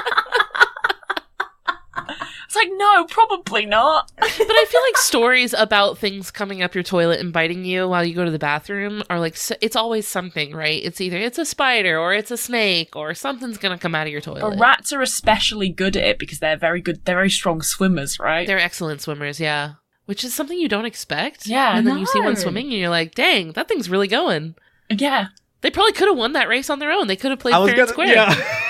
It's 2.49 2.57
like, 2.57 2.71
no, 2.73 3.05
probably 3.05 3.67
not. 3.67 4.11
but 4.17 4.27
I 4.27 4.65
feel 4.67 4.81
like 4.87 4.97
stories 4.97 5.53
about 5.53 5.99
things 5.99 6.31
coming 6.31 6.63
up 6.63 6.75
your 6.75 6.83
toilet 6.83 7.21
and 7.21 7.31
biting 7.31 7.67
you 7.67 7.87
while 7.87 8.03
you 8.03 8.15
go 8.15 8.25
to 8.25 8.31
the 8.31 8.39
bathroom 8.39 9.03
are 9.11 9.21
like 9.21 9.35
s- 9.35 9.53
it's 9.61 9.77
always 9.77 10.09
something, 10.09 10.55
right? 10.55 10.83
It's 10.83 10.99
either 10.99 11.19
it's 11.19 11.37
a 11.37 11.45
spider 11.45 11.99
or 11.99 12.15
it's 12.15 12.31
a 12.31 12.39
snake 12.39 12.97
or 12.97 13.13
something's 13.13 13.59
gonna 13.59 13.77
come 13.77 13.95
out 13.95 14.07
of 14.07 14.13
your 14.13 14.23
toilet. 14.23 14.41
But 14.41 14.59
rats 14.59 14.95
are 14.95 15.03
especially 15.03 15.69
good 15.69 15.95
at 15.95 16.05
it 16.05 16.19
because 16.19 16.39
they're 16.39 16.57
very 16.57 16.81
good. 16.81 17.05
They're 17.05 17.17
very 17.17 17.29
strong 17.29 17.61
swimmers, 17.61 18.19
right? 18.19 18.47
They're 18.47 18.59
excellent 18.59 19.03
swimmers, 19.03 19.39
yeah. 19.39 19.75
Which 20.07 20.25
is 20.25 20.33
something 20.33 20.59
you 20.59 20.69
don't 20.69 20.87
expect. 20.87 21.47
Yeah, 21.47 21.77
and 21.77 21.87
then 21.87 21.99
you 21.99 22.07
see 22.07 22.21
one 22.21 22.35
swimming 22.37 22.69
and 22.69 22.77
you're 22.81 22.89
like, 22.89 23.15
"Dang, 23.15 23.53
that 23.53 23.69
thing's 23.69 23.91
really 23.91 24.09
going." 24.09 24.55
Yeah, 24.89 25.27
they 25.61 25.71
probably 25.71 25.93
could 25.93 26.09
have 26.09 26.17
won 26.17 26.33
that 26.33 26.49
race 26.49 26.71
on 26.71 26.79
their 26.79 26.93
own. 26.93 27.09
They 27.09 27.17
could 27.17 27.31
have 27.31 27.41
played 27.41 27.53
I 27.55 27.67
fair 27.67 27.79
and 27.81 27.89
square. 27.91 28.07
yeah. 28.15 28.35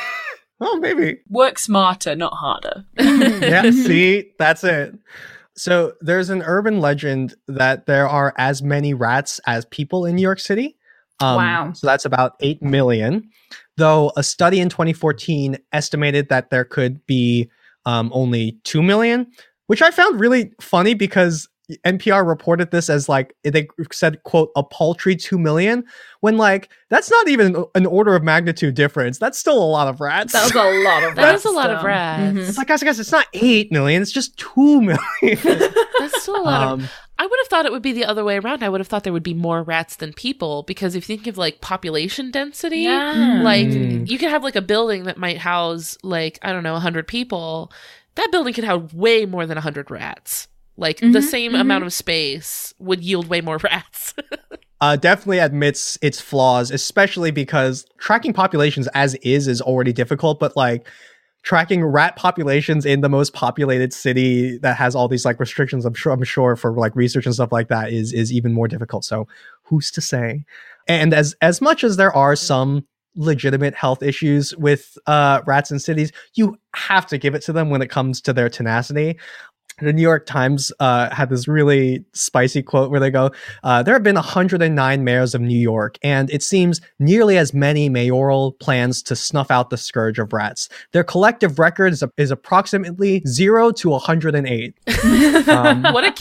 Oh, 0.61 0.77
maybe. 0.79 1.21
Work 1.29 1.59
smarter, 1.59 2.17
not 2.17 2.33
harder. 2.35 2.85
yeah, 2.99 3.63
see, 3.71 4.33
that's 4.39 4.65
it. 4.65 4.95
So 5.57 5.93
there's 6.01 6.31
an 6.31 6.43
urban 6.43 6.81
legend 6.81 7.35
that 7.49 7.87
there 7.87 8.09
are 8.09 8.33
as 8.39 8.63
many 8.63 8.95
rats 8.95 9.41
as 9.47 9.65
people 9.67 10.05
in 10.05 10.17
New 10.17 10.23
York 10.23 10.41
City. 10.41 10.77
Um, 11.21 11.37
Wow. 11.37 11.73
So 11.73 11.87
that's 11.87 12.05
about 12.05 12.35
8 12.41 12.63
million. 12.63 13.29
Though 13.77 14.13
a 14.17 14.23
study 14.23 14.61
in 14.61 14.69
2014 14.69 15.59
estimated 15.73 16.29
that 16.29 16.51
there 16.51 16.65
could 16.65 17.05
be 17.07 17.51
um, 17.87 18.11
only 18.13 18.59
2 18.65 18.83
million, 18.83 19.27
which 19.67 19.83
I 19.83 19.91
found 19.91 20.21
really 20.21 20.53
funny 20.61 20.95
because 20.95 21.49
NPR 21.85 22.27
reported 22.27 22.71
this 22.71 22.89
as 22.89 23.09
like, 23.09 23.35
they 23.45 23.69
said, 23.93 24.23
quote, 24.23 24.51
a 24.57 24.63
paltry 24.65 25.15
2 25.17 25.39
million, 25.39 25.85
when 26.21 26.37
like, 26.39 26.71
that's 26.89 27.11
not 27.11 27.29
even 27.29 27.65
an 27.75 27.85
order 27.87 28.15
of 28.15 28.23
magnitude 28.23 28.75
difference. 28.75 29.19
That's 29.19 29.39
still 29.39 29.63
a 29.63 29.67
lot 29.67 29.87
of 29.89 30.01
rats. 30.01 30.33
That 30.33 30.45
was 30.45 30.55
a 30.55 30.85
lot 30.85 31.03
of 31.05 31.15
That 31.17 31.25
rats. 31.33 31.41
is 31.41 31.45
a 31.45 31.51
lot 31.55 31.71
of 31.71 31.79
still. 31.81 31.89
rats. 31.89 32.37
Mhm. 32.39 32.49
It's 32.49 32.59
like, 32.59 32.69
guys, 32.69 32.83
guys, 32.83 32.99
it's 33.01 33.13
not 33.13 33.27
8 33.35 33.71
million, 33.73 34.01
it's 34.03 34.13
just 34.13 34.37
2 34.39 34.81
million. 34.81 34.99
That's 35.99 36.23
still 36.23 36.37
a 36.37 36.43
lot 36.43 36.63
of. 36.73 36.81
Um, 36.81 36.89
I 37.21 37.27
would 37.27 37.39
have 37.43 37.49
thought 37.49 37.67
it 37.67 37.73
would 37.73 37.83
be 37.83 37.93
the 37.93 38.05
other 38.05 38.23
way 38.23 38.39
around. 38.39 38.63
I 38.63 38.69
would 38.69 38.81
have 38.81 38.87
thought 38.87 39.03
there 39.03 39.13
would 39.13 39.25
be 39.25 39.35
more 39.35 39.65
rats 39.65 39.97
than 39.97 40.13
people 40.13 40.63
because 40.63 40.95
if 40.95 41.09
you 41.09 41.17
think 41.17 41.27
of 41.27 41.37
like 41.37 41.61
population 41.61 42.31
density, 42.31 42.83
Yeah. 42.83 43.41
like 43.43 43.67
Mm. 43.67 44.09
you 44.09 44.19
could 44.19 44.31
have 44.31 44.45
like 44.45 44.55
a 44.55 44.63
building 44.63 45.03
that 45.05 45.19
might 45.19 45.39
house 45.39 45.99
like 46.05 46.39
I 46.43 46.53
don't 46.53 46.63
know 46.63 46.75
100 46.75 47.09
people. 47.09 47.73
That 48.15 48.29
building 48.31 48.55
could 48.55 48.63
have 48.63 48.95
way 48.95 49.27
more 49.27 49.47
than 49.47 49.57
100 49.57 49.91
rats. 49.91 50.47
Like 50.79 51.01
the 51.01 51.09
Mhm, 51.09 51.23
same 51.23 51.53
mhm. 51.53 51.61
amount 51.61 51.85
of 51.85 51.93
space 51.93 52.73
would 52.79 53.03
yield 53.03 53.29
way 53.29 53.41
more 53.41 53.59
rats. 53.63 54.15
uh, 54.81 54.97
definitely 54.97 55.41
admits 55.41 55.99
its 56.01 56.21
flaws, 56.21 56.71
especially 56.71 57.33
because 57.33 57.85
tracking 57.99 58.33
populations 58.33 58.87
as 58.95 59.15
is 59.17 59.49
is 59.49 59.61
already 59.61 59.93
difficult, 59.93 60.39
but 60.39 60.57
like 60.57 60.87
tracking 61.43 61.85
rat 61.85 62.15
populations 62.17 62.87
in 62.87 63.01
the 63.01 63.09
most 63.09 63.33
populated 63.33 63.93
city 63.93 64.59
that 64.59 64.77
has 64.77 64.95
all 64.95 65.09
these 65.09 65.25
like 65.25 65.41
restrictions, 65.41 65.85
I'm 65.85 65.95
sure 65.95 66.13
I'm 66.13 66.23
sure 66.23 66.55
for 66.55 66.73
like 66.73 66.95
research 66.95 67.27
and 67.27 67.35
stuff 67.35 67.51
like 67.53 67.69
that 67.69 67.93
is 67.93 68.13
is 68.13 68.33
even 68.33 68.53
more 68.53 68.69
difficult. 68.69 69.05
So 69.05 69.27
who's 69.65 69.91
to 69.93 70.01
say? 70.01 70.45
And 70.87 71.13
as 71.13 71.35
as 71.43 71.61
much 71.61 71.83
as 71.83 71.97
there 71.97 72.15
are 72.15 72.37
some 72.37 72.87
legitimate 73.17 73.75
health 73.75 74.01
issues 74.01 74.55
with 74.57 74.97
uh, 75.09 75.41
rats 75.45 75.73
in 75.73 75.81
cities, 75.81 76.13
you 76.35 76.57
have 76.77 77.05
to 77.07 77.19
give 77.19 77.35
it 77.35 77.43
to 77.43 77.53
them 77.53 77.69
when 77.69 77.83
it 77.83 77.91
comes 77.91 78.21
to 78.21 78.33
their 78.33 78.49
tenacity 78.49 79.19
the 79.81 79.93
New 79.93 80.03
York 80.03 80.27
Times 80.27 80.73
uh, 80.81 81.15
had 81.15 81.31
this 81.31 81.49
really 81.49 82.05
spicy 82.13 82.63
quote 82.63 82.91
where 82.91 83.01
they 83.01 83.11
go, 83.11 83.31
uh, 83.63 83.83
There 83.83 83.95
have 83.95 84.03
been 84.03 84.15
109 84.15 85.05
mayors 85.05 85.35
of 85.35 85.41
New 85.41 85.59
York, 85.59 85.99
and 86.03 86.31
it 86.31 86.43
seems 86.43 86.81
nearly 86.99 87.39
as 87.39 87.55
many 87.55 87.89
mayoral 87.89 88.53
plans 88.53 89.03
to 89.05 89.17
snuff 89.17 89.51
out 89.51 89.71
the 89.71 89.77
scourge 89.77 90.19
of 90.19 90.33
rats. 90.33 90.69
Their 90.93 91.05
collective 91.05 91.59
record 91.59 91.93
is, 91.93 92.05
is 92.17 92.31
approximately 92.31 93.23
0 93.27 93.73
to 93.73 93.91
108. 93.91 94.75
Um, 95.49 95.83
what 95.83 96.05
a 96.05 96.13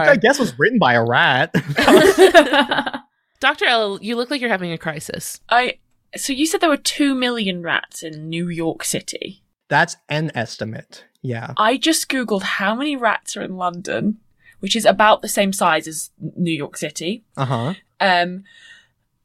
which 0.00 0.08
I 0.08 0.16
guess 0.16 0.38
was 0.38 0.56
written 0.58 0.78
by 0.78 0.94
a 0.94 1.04
rat. 1.04 1.52
Dr. 3.40 3.66
L, 3.66 3.98
you 4.00 4.16
look 4.16 4.30
like 4.30 4.40
you're 4.40 4.50
having 4.50 4.72
a 4.72 4.78
crisis. 4.78 5.40
I. 5.48 5.78
So 6.16 6.32
you 6.32 6.46
said 6.46 6.60
there 6.60 6.70
were 6.70 6.76
two 6.76 7.14
million 7.14 7.62
rats 7.62 8.02
in 8.02 8.28
New 8.28 8.48
York 8.48 8.84
City. 8.84 9.42
That's 9.68 9.96
an 10.08 10.30
estimate. 10.34 11.04
Yeah. 11.22 11.52
I 11.56 11.76
just 11.76 12.08
googled 12.08 12.42
how 12.42 12.74
many 12.74 12.96
rats 12.96 13.36
are 13.36 13.42
in 13.42 13.56
London, 13.56 14.18
which 14.60 14.74
is 14.76 14.84
about 14.84 15.22
the 15.22 15.28
same 15.28 15.52
size 15.52 15.86
as 15.86 16.10
New 16.36 16.52
York 16.52 16.76
City. 16.76 17.24
Uh 17.36 17.44
huh. 17.44 17.74
Um, 18.00 18.44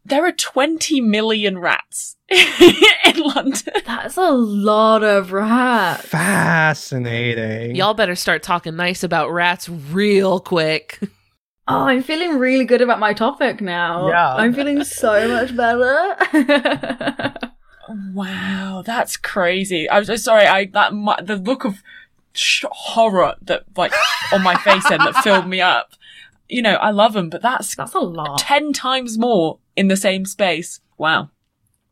there 0.06 0.26
are 0.26 0.32
20 0.34 1.00
million 1.02 1.58
rats 1.60 2.18
in 2.30 3.22
London. 3.22 3.74
That's 3.86 4.18
a 4.18 4.32
lot 4.32 5.04
of 5.04 5.32
rats. 5.32 6.08
Fascinating. 6.08 7.76
Y'all 7.76 7.94
better 7.94 8.16
start 8.16 8.44
talking 8.44 8.76
nice 8.76 9.04
about 9.04 9.32
rats 9.32 9.70
real 9.70 10.40
quick. 10.40 11.00
Oh, 11.66 11.84
I'm 11.86 12.04
feeling 12.04 12.40
really 12.40 12.66
good 12.66 12.82
about 12.82 13.00
my 13.00 13.14
topic 13.14 13.62
now. 13.62 14.10
Yeah. 14.10 14.36
I'm 14.36 14.54
feeling 14.54 14.84
so 14.84 15.30
much 15.30 15.56
better. 15.56 17.48
Wow, 17.90 18.84
that's 18.86 19.18
crazy. 19.18 19.90
I'm 19.90 20.06
so 20.06 20.16
sorry. 20.16 20.46
I 20.46 20.66
that 20.68 20.94
mu- 20.94 21.22
the 21.22 21.36
look 21.36 21.66
of 21.66 21.82
sh- 22.34 22.66
horror 22.72 23.36
that 23.42 23.64
like 23.76 23.94
on 24.32 24.42
my 24.44 24.56
face 24.56 24.88
then 24.90 25.00
that 25.00 25.24
filled 25.24 25.48
me 25.48 25.62
up. 25.62 25.94
You 26.50 26.62
know, 26.62 26.76
I 26.76 26.92
love 26.92 27.14
them, 27.14 27.30
but 27.30 27.42
that's 27.42 27.76
That's 27.76 27.94
a 27.94 28.00
lot. 28.00 28.40
ten 28.40 28.74
times 28.74 29.18
more 29.18 29.60
in 29.76 29.88
the 29.88 29.98
same 29.98 30.26
space. 30.26 30.80
Wow. 30.98 31.30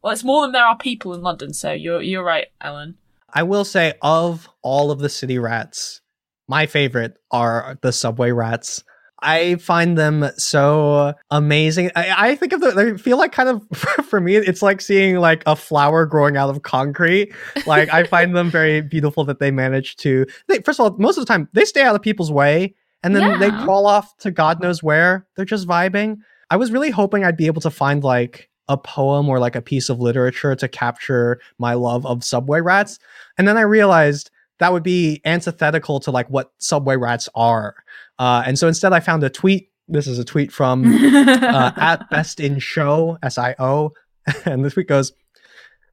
Well, 0.02 0.14
it's 0.14 0.24
more 0.24 0.44
than 0.44 0.52
there 0.52 0.66
are 0.66 0.78
people 0.78 1.14
in 1.14 1.22
London, 1.22 1.54
so 1.54 1.72
you're 1.72 2.02
you're 2.02 2.24
right, 2.24 2.48
Ellen. 2.62 2.98
I 3.34 3.44
will 3.44 3.64
say, 3.66 3.94
of 4.02 4.50
all 4.62 4.92
of 4.92 5.00
the 5.00 5.10
city 5.10 5.40
rats, 5.40 6.02
my 6.48 6.66
favorite 6.66 7.18
are 7.32 7.78
the 7.82 7.92
subway 7.94 8.32
rats. 8.32 8.84
I 9.22 9.56
find 9.56 9.98
them 9.98 10.30
so 10.38 11.14
amazing. 11.30 11.92
I, 11.96 12.30
I 12.32 12.36
think 12.36 12.54
of 12.54 12.62
the, 12.62 12.72
they 12.72 12.98
feel 12.98 13.18
like 13.18 13.32
kind 13.32 13.50
of, 13.50 13.68
for 14.06 14.20
me, 14.20 14.36
it's 14.36 14.62
like 14.62 14.82
seeing 14.82 15.18
like 15.18 15.44
a 15.46 15.56
flower 15.56 16.06
growing 16.06 16.38
out 16.38 16.50
of 16.50 16.64
concrete. 16.64 17.34
Like, 17.66 17.94
I 17.94 18.04
find 18.04 18.36
them 18.36 18.50
very 18.50 18.82
beautiful 18.96 19.24
that 19.26 19.40
they 19.40 19.52
manage 19.52 19.96
to, 19.98 20.26
they, 20.48 20.60
first 20.62 20.80
of 20.80 20.86
all, 20.86 20.98
most 20.98 21.18
of 21.18 21.26
the 21.26 21.32
time, 21.32 21.50
they 21.54 21.66
stay 21.66 21.82
out 21.82 21.96
of 21.96 22.02
people's 22.02 22.32
way 22.32 22.76
and 23.04 23.16
then 23.16 23.40
they 23.40 23.50
crawl 23.50 23.88
off 23.88 24.16
to 24.18 24.32
God 24.32 24.62
knows 24.62 24.84
where. 24.84 25.28
They're 25.36 25.46
just 25.46 25.68
vibing. 25.68 26.18
I 26.50 26.58
was 26.58 26.72
really 26.72 26.92
hoping 26.92 27.24
I'd 27.24 27.38
be 27.38 27.48
able 27.48 27.62
to 27.62 27.72
find 27.72 28.04
like 28.04 28.50
a 28.68 28.78
poem 28.78 29.28
or 29.30 29.40
like 29.40 29.56
a 29.56 29.62
piece 29.62 29.90
of 29.90 30.00
literature 30.00 30.56
to 30.56 30.68
capture 30.68 31.40
my 31.58 31.74
love 31.74 32.06
of 32.06 32.24
subway 32.24 32.62
rats. 32.62 33.00
And 33.38 33.48
then 33.48 33.58
I 33.58 33.62
realized 33.62 34.30
that 34.60 34.72
would 34.72 34.84
be 34.84 35.22
antithetical 35.26 36.00
to 36.02 36.12
like 36.12 36.30
what 36.30 36.52
subway 36.60 36.96
rats 36.96 37.28
are. 37.34 37.76
Uh, 38.22 38.44
and 38.46 38.60
so 38.60 38.68
instead, 38.68 38.94
I 38.94 39.00
found 39.00 39.24
a 39.24 39.32
tweet. 39.32 39.72
This 39.88 40.06
is 40.06 40.20
a 40.20 40.24
tweet 40.24 40.52
from 40.52 40.86
uh, 41.16 41.72
at 41.76 42.08
best 42.12 42.40
in 42.40 42.60
show 42.60 43.18
S 43.24 43.40
I 43.40 43.56
O, 43.58 43.94
and 44.46 44.64
this 44.64 44.74
tweet 44.74 44.88
goes: 44.88 45.12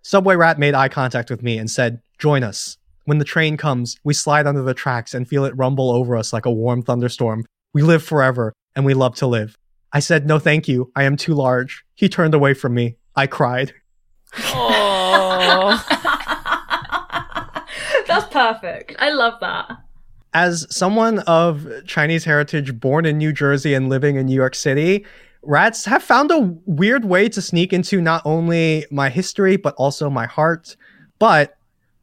Subway 0.02 0.36
rat 0.36 0.58
made 0.58 0.74
eye 0.74 0.90
contact 0.90 1.30
with 1.30 1.42
me 1.42 1.56
and 1.56 1.70
said, 1.70 2.02
"Join 2.18 2.44
us." 2.44 2.76
When 3.06 3.16
the 3.16 3.24
train 3.24 3.56
comes, 3.56 3.96
we 4.04 4.12
slide 4.12 4.46
under 4.46 4.60
the 4.60 4.74
tracks 4.74 5.14
and 5.14 5.26
feel 5.26 5.46
it 5.46 5.56
rumble 5.56 5.90
over 5.90 6.14
us 6.18 6.34
like 6.34 6.44
a 6.44 6.52
warm 6.52 6.82
thunderstorm. 6.82 7.46
We 7.72 7.80
live 7.80 8.02
forever, 8.02 8.52
and 8.76 8.84
we 8.84 8.92
love 8.92 9.14
to 9.16 9.26
live. 9.26 9.56
I 9.94 10.00
said, 10.00 10.26
No, 10.26 10.38
thank 10.38 10.68
you. 10.68 10.92
I 10.94 11.04
am 11.04 11.16
too 11.16 11.32
large. 11.32 11.84
He 11.94 12.10
turned 12.10 12.34
away 12.34 12.52
from 12.52 12.74
me. 12.74 12.96
I 13.16 13.26
cried. 13.26 13.72
Oh. 14.48 15.82
That's 18.06 18.28
perfect. 18.30 18.96
I 18.98 19.10
love 19.12 19.40
that. 19.40 19.78
As 20.34 20.66
someone 20.74 21.20
of 21.20 21.66
Chinese 21.86 22.24
heritage 22.24 22.78
born 22.78 23.06
in 23.06 23.18
New 23.18 23.32
Jersey 23.32 23.74
and 23.74 23.88
living 23.88 24.16
in 24.16 24.26
New 24.26 24.34
York 24.34 24.54
City, 24.54 25.06
rats 25.42 25.84
have 25.86 26.02
found 26.02 26.30
a 26.30 26.54
weird 26.66 27.04
way 27.04 27.28
to 27.30 27.40
sneak 27.40 27.72
into 27.72 28.00
not 28.00 28.22
only 28.24 28.84
my 28.90 29.08
history, 29.08 29.56
but 29.56 29.74
also 29.76 30.10
my 30.10 30.26
heart. 30.26 30.76
But 31.18 31.56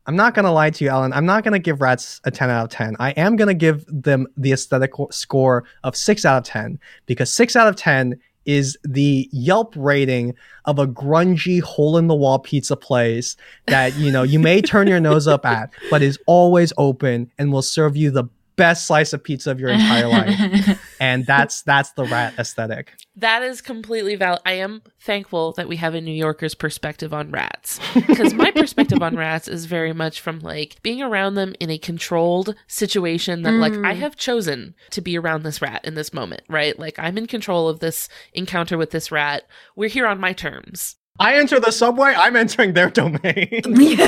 I'm 0.08 0.16
not 0.16 0.34
going 0.34 0.46
to 0.46 0.52
lie 0.52 0.70
to 0.70 0.84
you, 0.84 0.90
Ellen. 0.90 1.14
I'm 1.14 1.26
not 1.26 1.44
going 1.44 1.54
to 1.54 1.60
give 1.60 1.82
rats 1.82 2.22
a 2.26 2.32
10 2.32 2.50
out 2.50 2.66
of 2.66 2.70
10. 2.70 2.96
I 3.00 3.12
am 3.12 3.36
going 3.36 3.48
to 3.48 3.54
give 3.54 3.86
them 3.88 4.28
the 4.38 4.52
aesthetic 4.52 4.92
score 5.12 5.64
of 5.84 5.96
6 5.96 6.26
out 6.26 6.38
of 6.38 6.44
10 6.44 6.80
because 7.06 7.34
6 7.34 7.56
out 7.56 7.68
of 7.68 7.76
10 7.76 8.20
is 8.46 8.78
the 8.84 9.30
Yelp 9.32 9.74
rating 9.76 10.36
of 10.66 10.80
a 10.80 10.88
grungy 10.88 11.62
hole 11.62 11.98
in 11.98 12.08
the 12.08 12.16
wall 12.16 12.40
pizza 12.40 12.76
place 12.76 13.36
that, 13.68 13.96
you 13.96 14.12
know, 14.12 14.24
you 14.24 14.40
may 14.40 14.62
turn 14.62 14.88
your 14.88 15.00
nose 15.00 15.28
up 15.28 15.46
at, 15.46 15.72
but 15.90 16.02
is 16.02 16.20
always 16.28 16.72
open 16.78 17.32
and 17.38 17.52
will 17.52 17.62
serve 17.62 17.98
you 17.98 18.12
the 18.12 18.26
best 18.56 18.88
slice 18.88 19.14
of 19.14 19.24
pizza 19.24 19.52
of 19.52 19.60
your 19.60 19.70
entire 19.70 20.08
life. 20.08 20.80
and 21.00 21.26
that's 21.26 21.62
that's 21.64 21.92
the 21.92 22.06
rat 22.06 22.34
aesthetic. 22.38 22.94
That 23.18 23.44
is 23.44 23.62
completely 23.62 24.16
valid. 24.16 24.42
I 24.46 24.54
am 24.54 24.82
thankful 25.00 25.54
that 25.54 25.68
we 25.70 25.78
have 25.78 25.94
a 25.96 26.02
New 26.02 26.12
Yorker's 26.14 26.56
perspective 26.56 27.14
on 27.14 27.32
rats. 27.32 27.80
Because 28.08 28.34
my 28.34 28.52
perspective 28.52 29.02
on 29.02 29.16
rats 29.16 29.48
is 29.48 29.66
very 29.66 29.94
much 29.94 30.22
from 30.22 30.40
like 30.40 30.78
being 30.84 31.02
around 31.02 31.36
them 31.36 31.54
in 31.60 31.70
a 31.70 31.78
controlled 31.78 32.56
situation 32.68 33.42
that 33.44 33.54
like 33.54 33.74
I 33.74 33.94
Mm. 33.96 34.00
have 34.00 34.16
chosen 34.16 34.76
to 34.92 35.02
be 35.02 35.18
around 35.18 35.44
this 35.44 35.62
rat 35.62 35.84
in 35.84 35.96
this 35.96 36.14
moment, 36.14 36.42
right? 36.50 36.78
Like 36.78 36.98
I'm 37.00 37.18
in 37.18 37.28
control 37.28 37.68
of 37.70 37.80
this 37.80 38.08
encounter 38.34 38.78
with 38.78 38.92
this 38.92 39.12
rat. 39.12 39.44
We're 39.76 39.90
here 39.90 40.08
on 40.08 40.20
my 40.20 40.34
terms. 40.34 40.96
I 41.20 41.36
enter 41.36 41.60
the 41.60 41.72
subway, 41.72 42.14
I'm 42.16 42.36
entering 42.36 42.74
their 42.74 42.90
domain. 42.90 43.62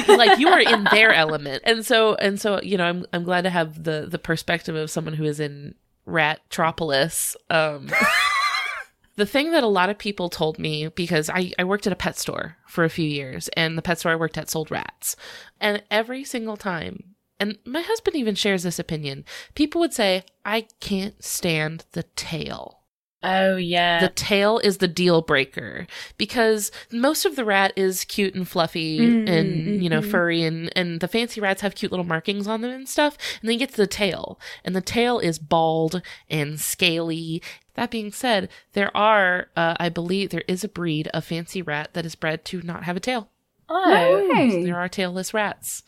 like 0.08 0.39
you 0.39 0.49
are 0.49 0.60
in 0.60 0.86
their 0.91 1.14
element. 1.14 1.64
And 1.66 1.86
so 1.86 2.16
and 2.16 2.39
so, 2.39 2.62
you 2.62 2.78
know, 2.78 2.86
I'm 2.86 3.05
I'm 3.14 3.24
glad 3.24 3.43
to 3.43 3.49
have 3.49 3.84
the 3.84 4.08
the 4.10 4.20
perspective 4.20 4.76
of 4.76 4.91
someone 4.91 5.14
who 5.14 5.24
is 5.24 5.39
in 5.39 5.76
Ratropolis. 6.05 7.36
Um 7.49 7.89
The 9.18 9.26
thing 9.26 9.51
that 9.51 9.64
a 9.64 9.68
lot 9.68 9.89
of 9.89 9.97
people 9.97 10.30
told 10.30 10.60
me, 10.60 10.89
because 10.89 11.28
I, 11.28 11.51
I 11.58 11.64
worked 11.64 11.88
at 11.88 11.93
a 11.93 11.95
pet 11.97 12.20
store 12.20 12.55
for 12.68 12.84
a 12.84 12.89
few 12.89 13.10
years, 13.10 13.47
and 13.58 13.76
the 13.76 13.82
pet 13.82 13.97
store 13.97 14.12
I 14.12 14.16
worked 14.16 14.38
at 14.38 14.47
sold 14.47 14.70
rats. 14.70 15.16
And 15.60 15.82
every 15.89 16.24
single 16.24 16.55
time, 16.55 17.16
and 17.39 17.58
my 17.66 17.82
husband 17.82 18.16
even 18.16 18.36
shares 18.36 18.62
this 18.62 18.78
opinion, 18.78 19.26
people 19.55 19.82
would 19.82 19.93
say, 19.93 20.24
I 20.45 20.68
can't 20.80 21.24
stand 21.24 21.86
the 21.93 22.03
tail. 22.03 22.82
Oh 23.24 23.55
yeah. 23.55 23.99
The 23.99 24.09
tail 24.09 24.59
is 24.59 24.78
the 24.78 24.88
deal 24.88 25.22
breaker 25.22 25.88
because 26.18 26.72
most 26.91 27.26
of 27.26 27.36
the 27.36 27.43
rat 27.45 27.74
is 27.76 28.05
cute 28.05 28.36
and 28.36 28.47
fluffy 28.47 28.99
Mm, 28.99 29.30
and 29.30 29.84
you 29.84 29.89
know 29.89 30.01
mhm. 30.01 30.11
furry 30.11 30.43
and 30.43 30.72
and 30.76 30.99
the 30.99 31.07
fancy 31.07 31.41
rats 31.41 31.61
have 31.61 31.76
cute 31.76 31.91
little 31.91 32.05
markings 32.05 32.47
on 32.47 32.61
them 32.61 32.72
and 32.72 32.88
stuff 32.88 33.18
and 33.41 33.47
then 33.47 33.53
you 33.53 33.59
get 33.59 33.72
to 33.72 33.78
the 33.78 33.88
tail 33.88 34.39
and 34.63 34.76
the 34.76 34.82
tail 34.82 35.18
is 35.20 35.39
bald 35.39 36.01
and 36.30 36.59
scaly 36.59 37.41
that 37.74 37.89
being 37.91 38.11
said 38.11 38.49
there 38.74 38.95
are 38.95 39.49
uh, 39.55 39.76
i 39.80 39.89
believe 39.89 40.30
there 40.30 40.43
is 40.47 40.63
a 40.63 40.70
breed 40.70 41.07
of 41.09 41.26
fancy 41.26 41.61
rat 41.61 41.89
that 41.93 42.05
is 42.05 42.15
bred 42.15 42.45
to 42.45 42.61
not 42.61 42.84
have 42.84 42.95
a 42.97 42.99
tail 43.01 43.30
oh. 43.70 44.32
Hey. 44.34 44.63
there 44.63 44.78
are 44.78 44.88
tailless 44.89 45.34
rats 45.34 45.84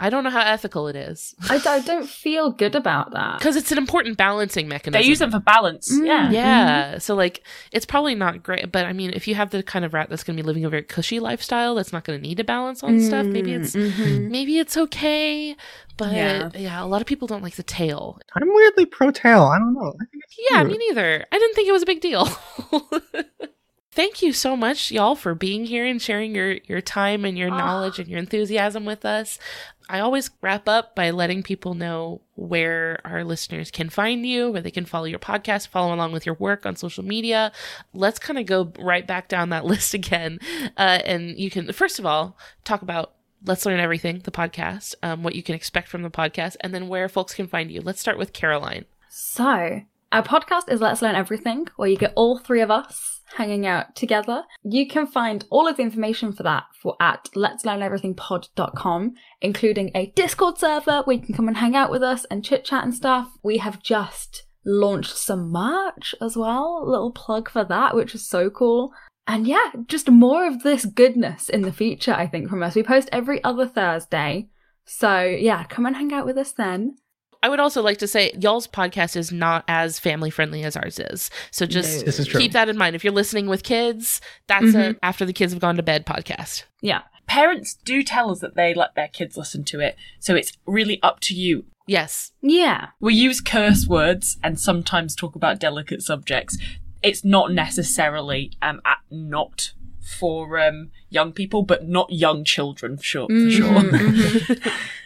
i 0.00 0.08
don't 0.10 0.24
know 0.24 0.30
how 0.30 0.40
ethical 0.40 0.88
it 0.88 0.96
is 0.96 1.34
I, 1.50 1.60
I 1.64 1.80
don't 1.80 2.08
feel 2.08 2.50
good 2.50 2.74
about 2.74 3.12
that. 3.12 3.38
because 3.38 3.56
it's 3.56 3.70
an 3.72 3.78
important 3.78 4.16
balancing 4.16 4.66
mechanism 4.68 5.00
They 5.00 5.06
use 5.06 5.18
them 5.18 5.30
for 5.30 5.38
balance. 5.40 5.92
Mm. 5.92 6.06
Yeah. 6.06 6.30
Yeah. 6.30 6.98
So 6.98 7.14
like 7.14 7.42
it's 7.72 7.84
probably 7.86 8.14
not 8.14 8.42
great, 8.42 8.72
but 8.72 8.86
I 8.86 8.92
mean 8.92 9.10
if 9.14 9.28
you 9.28 9.34
have 9.34 9.50
the 9.50 9.62
kind 9.62 9.84
of 9.84 9.92
rat 9.94 10.08
that's 10.10 10.24
going 10.24 10.36
to 10.36 10.42
be 10.42 10.46
living 10.46 10.64
a 10.64 10.70
very 10.70 10.82
cushy 10.82 11.20
lifestyle 11.20 11.74
that's 11.74 11.92
not 11.92 12.04
going 12.04 12.18
to 12.18 12.22
need 12.26 12.36
to 12.38 12.44
balance 12.44 12.82
on 12.82 13.00
stuff, 13.00 13.26
maybe 13.26 13.52
it's 13.52 13.74
Mhm. 13.76 14.30
maybe 14.30 14.58
it's 14.58 14.76
okay, 14.76 15.54
but 15.96 16.12
Yeah. 16.12 16.50
yeah. 16.54 16.82
a 16.82 16.86
lot 16.86 17.00
of 17.00 17.06
people 17.06 17.28
don't 17.28 17.42
like 17.42 17.56
the 17.56 17.62
tail. 17.62 18.18
I'm 18.34 18.48
weirdly 18.52 18.86
pro 18.86 19.10
tail. 19.10 19.44
I 19.44 19.58
don't 19.58 19.74
know. 19.74 19.92
I 20.00 20.04
think 20.10 20.24
it's 20.24 20.36
Yeah, 20.50 20.60
cute. 20.64 20.72
me 20.72 20.78
neither. 20.88 21.26
I 21.30 21.38
didn't 21.38 21.54
think 21.54 21.68
it 21.68 21.72
was 21.72 21.82
a 21.82 21.86
big 21.86 22.00
deal. 22.00 22.26
Thank 23.94 24.22
you 24.22 24.32
so 24.32 24.56
much, 24.56 24.90
y'all, 24.90 25.14
for 25.14 25.34
being 25.34 25.66
here 25.66 25.84
and 25.84 26.00
sharing 26.00 26.34
your, 26.34 26.52
your 26.64 26.80
time 26.80 27.26
and 27.26 27.36
your 27.36 27.50
knowledge 27.50 27.98
and 27.98 28.08
your 28.08 28.18
enthusiasm 28.18 28.86
with 28.86 29.04
us. 29.04 29.38
I 29.86 30.00
always 30.00 30.30
wrap 30.40 30.66
up 30.66 30.94
by 30.94 31.10
letting 31.10 31.42
people 31.42 31.74
know 31.74 32.22
where 32.34 33.02
our 33.04 33.22
listeners 33.22 33.70
can 33.70 33.90
find 33.90 34.24
you, 34.24 34.50
where 34.50 34.62
they 34.62 34.70
can 34.70 34.86
follow 34.86 35.04
your 35.04 35.18
podcast, 35.18 35.68
follow 35.68 35.94
along 35.94 36.12
with 36.12 36.24
your 36.24 36.36
work 36.36 36.64
on 36.64 36.74
social 36.74 37.04
media. 37.04 37.52
Let's 37.92 38.18
kind 38.18 38.38
of 38.38 38.46
go 38.46 38.72
right 38.78 39.06
back 39.06 39.28
down 39.28 39.50
that 39.50 39.64
list 39.66 39.92
again. 39.92 40.38
Uh, 40.78 41.00
and 41.04 41.38
you 41.38 41.50
can, 41.50 41.70
first 41.74 41.98
of 41.98 42.06
all, 42.06 42.38
talk 42.64 42.80
about 42.80 43.12
Let's 43.44 43.66
Learn 43.66 43.78
Everything, 43.78 44.20
the 44.20 44.30
podcast, 44.30 44.94
um, 45.02 45.22
what 45.22 45.34
you 45.34 45.42
can 45.42 45.54
expect 45.54 45.88
from 45.88 46.00
the 46.00 46.10
podcast, 46.10 46.56
and 46.60 46.72
then 46.72 46.88
where 46.88 47.10
folks 47.10 47.34
can 47.34 47.46
find 47.46 47.70
you. 47.70 47.82
Let's 47.82 48.00
start 48.00 48.16
with 48.16 48.32
Caroline. 48.32 48.86
So, 49.10 49.82
our 50.10 50.22
podcast 50.22 50.70
is 50.70 50.80
Let's 50.80 51.02
Learn 51.02 51.14
Everything, 51.14 51.68
where 51.76 51.90
you 51.90 51.98
get 51.98 52.14
all 52.16 52.38
three 52.38 52.62
of 52.62 52.70
us 52.70 53.20
hanging 53.36 53.66
out 53.66 53.94
together. 53.96 54.44
You 54.62 54.86
can 54.86 55.06
find 55.06 55.44
all 55.50 55.68
of 55.68 55.76
the 55.76 55.82
information 55.82 56.32
for 56.32 56.42
that 56.42 56.64
for 56.80 56.96
at 57.00 57.28
let's 57.34 57.64
learn 57.64 57.80
everythingpod.com, 57.80 59.14
including 59.40 59.90
a 59.94 60.12
Discord 60.14 60.58
server 60.58 61.02
where 61.04 61.16
you 61.16 61.22
can 61.22 61.34
come 61.34 61.48
and 61.48 61.56
hang 61.56 61.76
out 61.76 61.90
with 61.90 62.02
us 62.02 62.24
and 62.26 62.44
chit 62.44 62.64
chat 62.64 62.84
and 62.84 62.94
stuff. 62.94 63.28
We 63.42 63.58
have 63.58 63.82
just 63.82 64.44
launched 64.64 65.16
some 65.16 65.50
merch 65.50 66.14
as 66.20 66.36
well. 66.36 66.88
Little 66.88 67.12
plug 67.12 67.50
for 67.50 67.64
that, 67.64 67.94
which 67.94 68.14
is 68.14 68.28
so 68.28 68.50
cool. 68.50 68.92
And 69.26 69.46
yeah, 69.46 69.70
just 69.86 70.10
more 70.10 70.46
of 70.46 70.62
this 70.62 70.84
goodness 70.84 71.48
in 71.48 71.62
the 71.62 71.72
future, 71.72 72.12
I 72.12 72.26
think, 72.26 72.48
from 72.48 72.62
us. 72.62 72.74
We 72.74 72.82
post 72.82 73.08
every 73.12 73.42
other 73.44 73.66
Thursday. 73.66 74.48
So 74.84 75.22
yeah, 75.22 75.64
come 75.64 75.86
and 75.86 75.96
hang 75.96 76.12
out 76.12 76.26
with 76.26 76.36
us 76.36 76.52
then. 76.52 76.96
I 77.42 77.48
would 77.48 77.60
also 77.60 77.82
like 77.82 77.98
to 77.98 78.06
say 78.06 78.32
y'all's 78.40 78.66
podcast 78.68 79.16
is 79.16 79.32
not 79.32 79.64
as 79.68 79.98
family 79.98 80.30
friendly 80.30 80.62
as 80.62 80.76
ours 80.76 80.98
is. 80.98 81.28
So 81.50 81.66
just 81.66 82.04
This 82.04 82.18
is 82.20 82.26
true. 82.28 82.40
keep 82.40 82.52
that 82.52 82.68
in 82.68 82.76
mind. 82.76 82.94
If 82.94 83.02
you're 83.04 83.12
listening 83.12 83.46
with 83.48 83.64
kids, 83.64 84.20
that's 84.46 84.66
Mhm. 84.66 84.94
a 84.96 85.04
after 85.04 85.24
the 85.24 85.32
kids 85.32 85.52
have 85.52 85.60
gone 85.60 85.76
to 85.76 85.82
bed 85.82 86.06
podcast. 86.06 86.64
Yeah. 86.80 87.02
Parents 87.26 87.74
do 87.84 88.02
tell 88.02 88.30
us 88.30 88.40
that 88.40 88.56
they 88.56 88.74
let 88.74 88.94
their 88.94 89.08
kids 89.08 89.36
listen 89.36 89.64
to 89.64 89.80
it, 89.80 89.96
so 90.20 90.34
it's 90.34 90.52
really 90.66 91.02
up 91.02 91.20
to 91.20 91.34
you. 91.34 91.64
Yes. 91.86 92.30
Yeah. 92.42 92.88
We 93.00 93.14
use 93.14 93.40
curse 93.40 93.86
words 93.88 94.38
and 94.42 94.58
sometimes 94.60 95.16
talk 95.16 95.34
about 95.34 95.58
delicate 95.58 96.02
subjects. 96.02 96.56
It's 97.02 97.24
not 97.24 97.52
necessarily 97.52 98.52
um 98.62 98.80
at, 98.84 98.98
not 99.10 99.72
for 100.18 100.58
um 100.60 100.90
young 101.10 101.32
people, 101.32 101.62
but 101.62 101.88
not 101.88 102.12
young 102.12 102.44
children 102.44 102.96
for 102.98 103.02
sure. 103.02 103.26
For 103.28 103.50
sure. 103.50 103.82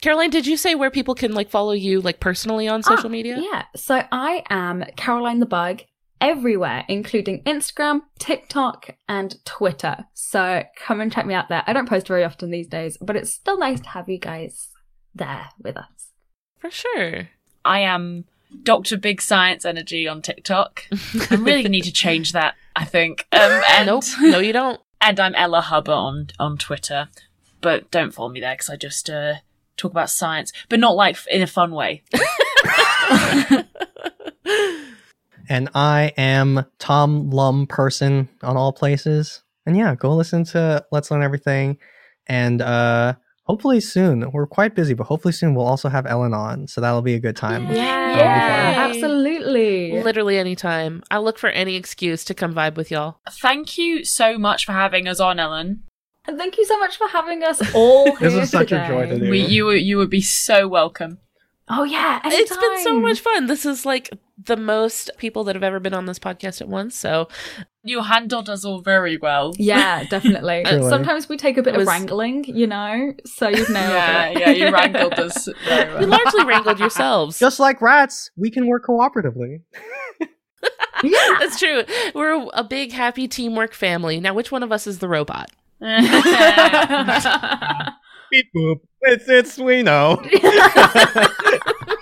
Caroline, 0.00 0.30
did 0.30 0.46
you 0.46 0.56
say 0.56 0.74
where 0.74 0.90
people 0.90 1.14
can 1.14 1.32
like 1.32 1.50
follow 1.50 1.72
you 1.72 2.00
like 2.00 2.20
personally 2.20 2.66
on 2.68 2.82
social 2.82 3.06
Ah, 3.06 3.10
media? 3.10 3.38
Yeah. 3.38 3.64
So 3.76 4.02
I 4.10 4.42
am 4.48 4.84
Caroline 4.96 5.40
the 5.40 5.46
Bug 5.46 5.82
everywhere, 6.20 6.84
including 6.88 7.42
Instagram, 7.44 8.00
TikTok, 8.18 8.90
and 9.08 9.36
Twitter. 9.44 10.06
So 10.14 10.62
come 10.76 11.00
and 11.00 11.12
check 11.12 11.26
me 11.26 11.34
out 11.34 11.48
there. 11.48 11.62
I 11.66 11.72
don't 11.72 11.88
post 11.88 12.08
very 12.08 12.24
often 12.24 12.50
these 12.50 12.66
days, 12.68 12.96
but 13.00 13.16
it's 13.16 13.32
still 13.32 13.58
nice 13.58 13.80
to 13.80 13.88
have 13.90 14.08
you 14.08 14.18
guys 14.18 14.68
there 15.14 15.48
with 15.58 15.76
us. 15.76 16.12
For 16.58 16.70
sure. 16.70 17.28
I 17.64 17.80
am 17.80 18.24
Dr. 18.62 18.96
Big 18.96 19.20
Science 19.20 19.64
Energy 19.64 20.08
on 20.08 20.22
TikTok. 20.22 20.84
I 21.30 21.34
really 21.36 21.68
need 21.68 21.84
to 21.84 21.92
change 21.92 22.32
that, 22.32 22.54
I 22.74 22.84
think. 22.84 23.26
Um, 23.32 23.62
and, 23.70 23.86
Nope. 23.86 24.04
No, 24.20 24.38
you 24.38 24.52
don't. 24.52 24.80
And 25.02 25.18
I'm 25.18 25.34
Ella 25.34 25.62
Hubber 25.62 25.92
on, 25.92 26.28
on 26.38 26.58
Twitter. 26.58 27.08
But 27.62 27.90
don't 27.90 28.12
follow 28.12 28.28
me 28.28 28.40
there 28.40 28.52
because 28.52 28.68
I 28.68 28.76
just 28.76 29.08
uh, 29.08 29.36
talk 29.80 29.90
about 29.92 30.10
science, 30.10 30.52
but 30.68 30.80
not 30.80 30.94
like 30.96 31.16
in 31.30 31.42
a 31.42 31.46
fun 31.46 31.72
way. 31.72 32.02
And 35.48 35.68
I 35.74 36.12
am 36.16 36.64
Tom 36.78 37.30
Lum 37.30 37.66
person 37.66 38.28
on 38.40 38.56
all 38.56 38.72
places. 38.72 39.42
And 39.66 39.76
yeah, 39.76 39.96
go 39.96 40.14
listen 40.14 40.44
to 40.44 40.84
Let's 40.92 41.10
Learn 41.10 41.24
Everything. 41.24 41.76
And 42.28 42.62
uh 42.62 43.14
hopefully 43.44 43.80
soon. 43.80 44.30
We're 44.30 44.46
quite 44.46 44.76
busy, 44.76 44.94
but 44.94 45.08
hopefully 45.08 45.32
soon 45.32 45.56
we'll 45.56 45.66
also 45.66 45.88
have 45.88 46.06
Ellen 46.06 46.34
on, 46.34 46.68
so 46.68 46.80
that'll 46.80 47.02
be 47.02 47.14
a 47.14 47.18
good 47.18 47.34
time. 47.34 47.64
Yeah, 47.64 48.14
That'll 48.14 48.94
be 48.94 49.00
fun. 49.00 49.04
absolutely. 49.10 50.00
Literally 50.00 50.38
anytime. 50.38 51.02
I'll 51.10 51.24
look 51.24 51.36
for 51.36 51.48
any 51.48 51.74
excuse 51.74 52.24
to 52.26 52.34
come 52.34 52.54
vibe 52.54 52.76
with 52.76 52.92
y'all. 52.92 53.18
Thank 53.28 53.76
you 53.76 54.04
so 54.04 54.38
much 54.38 54.64
for 54.64 54.70
having 54.70 55.08
us 55.08 55.18
on, 55.18 55.40
Ellen. 55.40 55.82
And 56.30 56.38
thank 56.38 56.56
you 56.58 56.64
so 56.64 56.78
much 56.78 56.96
for 56.96 57.08
having 57.08 57.42
us 57.42 57.60
all 57.74 58.04
here 58.16 58.30
This 58.30 58.32
here 58.34 58.42
is 58.44 58.50
such 58.50 58.70
a 58.70 58.76
today. 58.76 58.86
joy 58.88 59.06
to 59.08 59.18
do. 59.18 59.28
We, 59.30 59.40
you, 59.40 59.70
you 59.72 59.96
would 59.96 60.10
be 60.10 60.20
so 60.20 60.68
welcome. 60.68 61.18
Oh 61.68 61.82
yeah, 61.84 62.20
It's 62.24 62.56
been 62.56 62.78
so 62.84 63.00
much 63.00 63.18
fun. 63.20 63.46
This 63.46 63.66
is 63.66 63.84
like 63.84 64.10
the 64.42 64.56
most 64.56 65.10
people 65.18 65.42
that 65.44 65.54
have 65.56 65.62
ever 65.64 65.78
been 65.80 65.92
on 65.94 66.06
this 66.06 66.18
podcast 66.20 66.60
at 66.60 66.68
once. 66.68 66.96
So 66.96 67.28
You 67.82 68.02
handled 68.02 68.48
us 68.48 68.64
all 68.64 68.80
very 68.80 69.16
well. 69.18 69.54
Yeah, 69.58 70.04
definitely. 70.10 70.62
Truly. 70.66 70.88
Sometimes 70.88 71.28
we 71.28 71.36
take 71.36 71.58
a 71.58 71.62
bit 71.62 71.74
was- 71.74 71.82
of 71.82 71.88
wrangling, 71.88 72.44
you 72.44 72.66
know. 72.68 73.12
So 73.24 73.48
you've 73.48 73.68
nailed 73.70 73.90
Yeah, 73.92 74.26
it. 74.28 74.38
yeah, 74.40 74.50
you 74.50 74.72
wrangled 74.72 75.14
us 75.14 75.48
very 75.64 76.00
you 76.02 76.06
largely 76.06 76.44
wrangled 76.44 76.78
yourselves. 76.78 77.40
Just 77.40 77.58
like 77.58 77.82
rats, 77.82 78.30
we 78.36 78.50
can 78.52 78.66
work 78.68 78.84
cooperatively. 78.86 79.62
yeah, 81.02 81.36
That's 81.40 81.58
true. 81.58 81.84
We're 82.14 82.48
a 82.52 82.62
big, 82.64 82.92
happy 82.92 83.26
teamwork 83.28 83.74
family. 83.74 84.20
Now, 84.20 84.34
which 84.34 84.52
one 84.52 84.62
of 84.62 84.70
us 84.72 84.86
is 84.86 84.98
the 84.98 85.08
robot? 85.08 85.50
Beep 88.30 88.52
boop. 88.54 88.80
It's 89.02 89.28
it's 89.28 89.58
we 89.58 89.82
know. 89.82 90.22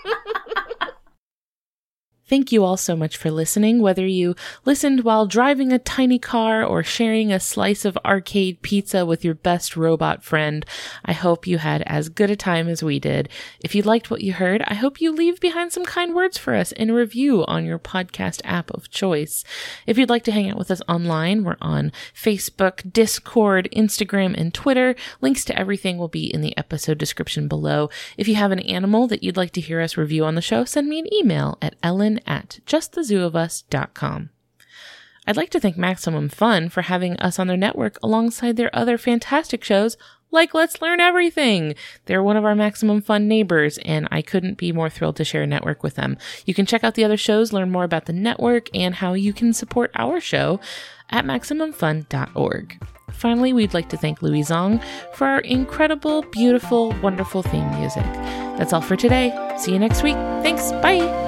Thank 2.29 2.53
you 2.53 2.63
all 2.63 2.77
so 2.77 2.95
much 2.95 3.17
for 3.17 3.31
listening, 3.31 3.81
whether 3.81 4.07
you 4.07 4.37
listened 4.67 5.03
while 5.03 5.27
driving 5.27 5.73
a 5.73 5.79
tiny 5.79 6.19
car 6.19 6.63
or 6.63 6.83
sharing 6.83 7.33
a 7.33 7.41
slice 7.41 7.87
of 7.87 7.97
arcade 8.05 8.61
pizza 8.61 9.07
with 9.07 9.25
your 9.25 9.35
best 9.35 9.79
robot 9.79 10.23
friend. 10.23 10.67
I 11.07 11.15
hope 11.15 11.47
you 11.47 11.57
had 11.57 11.83
as 11.87 12.11
good 12.11 12.31
a 12.31 12.37
time 12.37 12.69
as 12.69 12.83
we 12.83 12.99
did. 12.99 13.31
If 13.65 13.75
you 13.75 13.81
liked 13.81 14.11
what 14.11 14.21
you 14.21 14.35
heard, 14.35 14.63
I 14.67 14.75
hope 14.75 15.01
you 15.01 15.11
leave 15.11 15.41
behind 15.41 15.73
some 15.73 15.87
kind 15.87 16.15
words 16.15 16.37
for 16.37 16.55
us 16.55 16.71
in 16.73 16.91
a 16.91 16.95
review 16.95 17.47
on 17.47 17.65
your 17.65 17.79
podcast 17.79 18.43
app 18.45 18.71
of 18.73 18.91
choice. 18.91 19.43
If 19.87 19.97
you'd 19.97 20.11
like 20.11 20.25
to 20.25 20.33
hang 20.33 20.51
out 20.51 20.59
with 20.59 20.71
us 20.71 20.83
online, 20.87 21.45
we're 21.45 21.57
on 21.63 21.93
Facebook, 22.15 22.93
Discord, 22.93 23.71
Instagram, 23.75 24.39
and 24.39 24.53
Twitter. 24.53 24.95
Links 25.23 25.47
to 25.47 25.59
everything 25.59 25.97
will 25.97 26.09
be 26.09 26.27
in 26.27 26.43
the 26.43 26.57
episode 26.59 26.99
description 26.99 27.49
below. 27.49 27.89
If 28.19 28.29
you 28.29 28.35
have 28.35 28.53
an 28.53 28.61
animal 28.61 29.07
that 29.09 29.23
you'd 29.23 29.39
like 29.39 29.53
to 29.53 29.63
hear 29.63 29.81
us 29.81 29.97
review 29.97 30.27
on 30.27 30.35
the 30.35 30.43
show, 30.43 30.67
send 30.67 30.89
me 30.89 30.99
an 30.99 31.15
email 31.15 31.57
at 31.63 31.75
ellen 31.83 32.18
at 32.27 32.61
justthezooofus.com. 32.67 34.31
I'd 35.27 35.37
like 35.37 35.51
to 35.51 35.61
thank 35.61 35.77
Maximum 35.77 36.31
Fun 36.31 36.71
for 36.71 36.83
having 36.83 37.19
us 37.19 37.39
on 37.39 37.49
their 37.49 37.57
network 37.57 37.99
alongside 38.03 38.57
their 38.57 38.75
other 38.75 38.97
fantastic 38.97 39.63
shows 39.63 39.99
like 40.31 40.55
Let's 40.55 40.81
Learn 40.81 41.01
Everything. 41.01 41.75
They're 42.07 42.23
one 42.23 42.37
of 42.37 42.45
our 42.45 42.55
Maximum 42.55 43.03
Fun 43.03 43.29
neighbors, 43.29 43.79
and 43.85 44.09
I 44.11 44.23
couldn't 44.23 44.59
be 44.59 44.73
more 44.73 44.91
thrilled 44.91 45.17
to 45.17 45.25
share 45.25 45.43
a 45.43 45.47
network 45.47 45.83
with 45.83 45.97
them. 45.97 46.17
You 46.47 46.55
can 46.55 46.67
check 46.67 46.85
out 46.85 46.95
the 46.95 47.05
other 47.05 47.17
shows, 47.17 47.53
learn 47.53 47.71
more 47.71 47.85
about 47.85 48.07
the 48.07 48.13
network, 48.13 48.75
and 48.75 48.95
how 48.95 49.13
you 49.15 49.33
can 49.33 49.53
support 49.53 49.91
our 49.95 50.21
show 50.21 50.61
at 51.11 51.25
MaximumFun.org. 51.25 52.83
Finally, 53.13 53.53
we'd 53.53 53.75
like 53.75 53.89
to 53.89 53.97
thank 53.97 54.23
Louis 54.23 54.43
Zong 54.43 54.83
for 55.15 55.27
our 55.27 55.41
incredible, 55.41 56.23
beautiful, 56.23 56.95
wonderful 57.03 57.43
theme 57.43 57.69
music. 57.79 58.05
That's 58.57 58.73
all 58.73 58.81
for 58.81 58.97
today. 58.97 59.33
See 59.59 59.73
you 59.73 59.79
next 59.79 60.03
week. 60.03 60.17
Thanks. 60.43 60.73
Bye. 60.73 61.28